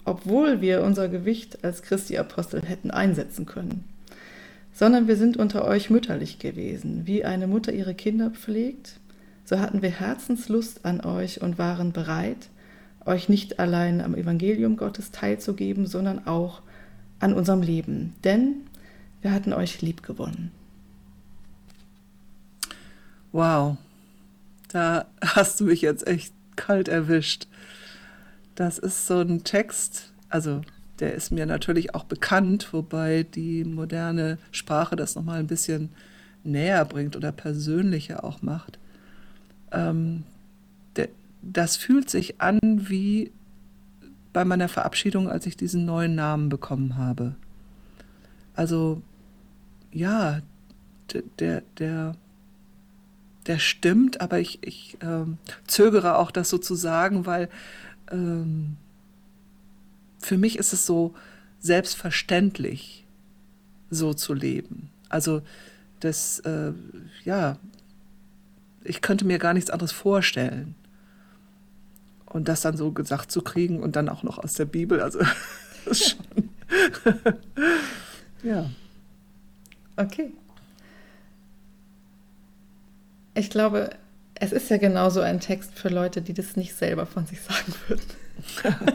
obwohl 0.05 0.61
wir 0.61 0.81
unser 0.83 1.07
Gewicht 1.07 1.63
als 1.63 1.81
Christi 1.81 2.17
Apostel 2.17 2.61
hätten 2.61 2.91
einsetzen 2.91 3.45
können, 3.45 3.85
sondern 4.73 5.07
wir 5.07 5.17
sind 5.17 5.37
unter 5.37 5.65
euch 5.65 5.89
mütterlich 5.89 6.39
gewesen, 6.39 7.05
wie 7.05 7.23
eine 7.25 7.47
Mutter 7.47 7.73
ihre 7.73 7.95
Kinder 7.95 8.31
pflegt, 8.31 9.00
so 9.45 9.59
hatten 9.59 9.81
wir 9.81 9.89
Herzenslust 9.89 10.85
an 10.85 11.01
euch 11.01 11.41
und 11.41 11.57
waren 11.57 11.91
bereit, 11.91 12.49
euch 13.05 13.29
nicht 13.29 13.59
allein 13.59 14.01
am 14.01 14.15
Evangelium 14.15 14.77
Gottes 14.77 15.11
teilzugeben, 15.11 15.85
sondern 15.85 16.27
auch 16.27 16.61
an 17.19 17.33
unserem 17.33 17.61
Leben, 17.61 18.15
denn 18.23 18.61
wir 19.21 19.31
hatten 19.31 19.53
euch 19.53 19.81
lieb 19.81 20.03
gewonnen. 20.03 20.51
Wow, 23.31 23.77
da 24.69 25.05
hast 25.23 25.59
du 25.59 25.65
mich 25.65 25.81
jetzt 25.81 26.05
echt 26.07 26.33
kalt 26.55 26.87
erwischt. 26.87 27.47
Das 28.55 28.77
ist 28.77 29.07
so 29.07 29.21
ein 29.21 29.43
Text, 29.43 30.11
also 30.29 30.61
der 30.99 31.13
ist 31.13 31.31
mir 31.31 31.45
natürlich 31.45 31.95
auch 31.95 32.03
bekannt, 32.03 32.73
wobei 32.73 33.23
die 33.23 33.63
moderne 33.63 34.37
Sprache 34.51 34.95
das 34.95 35.15
nochmal 35.15 35.39
ein 35.39 35.47
bisschen 35.47 35.89
näher 36.43 36.85
bringt 36.85 37.15
oder 37.15 37.31
persönlicher 37.31 38.23
auch 38.23 38.41
macht. 38.41 38.77
Ähm, 39.71 40.23
das 41.41 41.75
fühlt 41.75 42.09
sich 42.09 42.39
an 42.39 42.59
wie 42.61 43.31
bei 44.33 44.45
meiner 44.45 44.69
Verabschiedung, 44.69 45.29
als 45.29 45.45
ich 45.45 45.57
diesen 45.57 45.85
neuen 45.85 46.15
Namen 46.15 46.49
bekommen 46.49 46.97
habe. 46.97 47.35
Also 48.53 49.01
ja, 49.91 50.41
der, 51.39 51.63
der, 51.77 52.15
der 53.47 53.59
stimmt, 53.59 54.21
aber 54.21 54.39
ich, 54.39 54.59
ich 54.61 54.97
ähm, 55.01 55.37
zögere 55.67 56.17
auch, 56.17 56.31
das 56.31 56.49
so 56.49 56.57
zu 56.57 56.75
sagen, 56.75 57.25
weil 57.25 57.49
ähm, 58.09 58.77
für 60.19 60.37
mich 60.37 60.57
ist 60.57 60.73
es 60.73 60.85
so 60.85 61.13
selbstverständlich, 61.59 63.05
so 63.89 64.13
zu 64.13 64.33
leben. 64.33 64.89
Also 65.09 65.41
das, 65.99 66.39
äh, 66.39 66.71
ja, 67.25 67.57
ich 68.83 69.01
könnte 69.01 69.25
mir 69.25 69.39
gar 69.39 69.53
nichts 69.53 69.69
anderes 69.69 69.91
vorstellen. 69.91 70.75
Und 72.25 72.47
das 72.47 72.61
dann 72.61 72.77
so 72.77 72.91
gesagt 72.91 73.31
zu 73.31 73.41
kriegen 73.41 73.81
und 73.81 73.95
dann 73.95 74.07
auch 74.07 74.23
noch 74.23 74.39
aus 74.39 74.53
der 74.53 74.65
Bibel, 74.65 75.01
also 75.01 75.19
ist 75.85 76.11
schon. 76.11 76.49
ja. 78.43 78.69
Okay. 79.97 80.31
Ich 83.33 83.49
glaube, 83.49 83.89
es 84.35 84.51
ist 84.51 84.69
ja 84.69 84.77
genauso 84.77 85.21
ein 85.21 85.39
Text 85.39 85.77
für 85.77 85.89
Leute, 85.89 86.21
die 86.21 86.33
das 86.33 86.55
nicht 86.55 86.75
selber 86.75 87.05
von 87.05 87.25
sich 87.25 87.41
sagen 87.41 87.73
würden. 87.87 88.91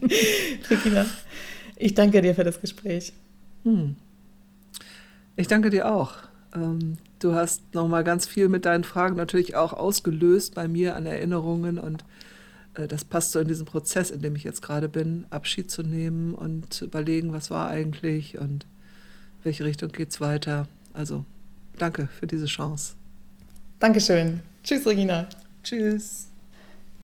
Regina, 0.70 1.06
ich 1.76 1.94
danke 1.94 2.20
dir 2.20 2.34
für 2.34 2.44
das 2.44 2.60
Gespräch. 2.60 3.12
Hm. 3.64 3.96
Ich 5.36 5.46
danke 5.46 5.70
dir 5.70 5.90
auch. 5.90 6.29
Ähm, 6.54 6.96
du 7.18 7.34
hast 7.34 7.74
nochmal 7.74 8.04
ganz 8.04 8.26
viel 8.26 8.48
mit 8.48 8.64
deinen 8.64 8.84
Fragen 8.84 9.16
natürlich 9.16 9.56
auch 9.56 9.72
ausgelöst 9.72 10.54
bei 10.54 10.68
mir 10.68 10.96
an 10.96 11.06
Erinnerungen 11.06 11.78
und 11.78 12.04
äh, 12.74 12.88
das 12.88 13.04
passt 13.04 13.32
so 13.32 13.40
in 13.40 13.48
diesen 13.48 13.66
Prozess, 13.66 14.10
in 14.10 14.22
dem 14.22 14.36
ich 14.36 14.44
jetzt 14.44 14.62
gerade 14.62 14.88
bin, 14.88 15.26
Abschied 15.30 15.70
zu 15.70 15.82
nehmen 15.82 16.34
und 16.34 16.72
zu 16.72 16.86
überlegen, 16.86 17.32
was 17.32 17.50
war 17.50 17.68
eigentlich 17.68 18.38
und 18.38 18.66
welche 19.42 19.64
Richtung 19.64 19.90
geht 19.92 20.10
es 20.10 20.20
weiter. 20.20 20.68
Also 20.92 21.24
danke 21.78 22.08
für 22.08 22.26
diese 22.26 22.46
Chance. 22.46 22.94
Dankeschön. 23.78 24.40
Tschüss, 24.62 24.86
Regina. 24.86 25.26
Tschüss. 25.62 26.29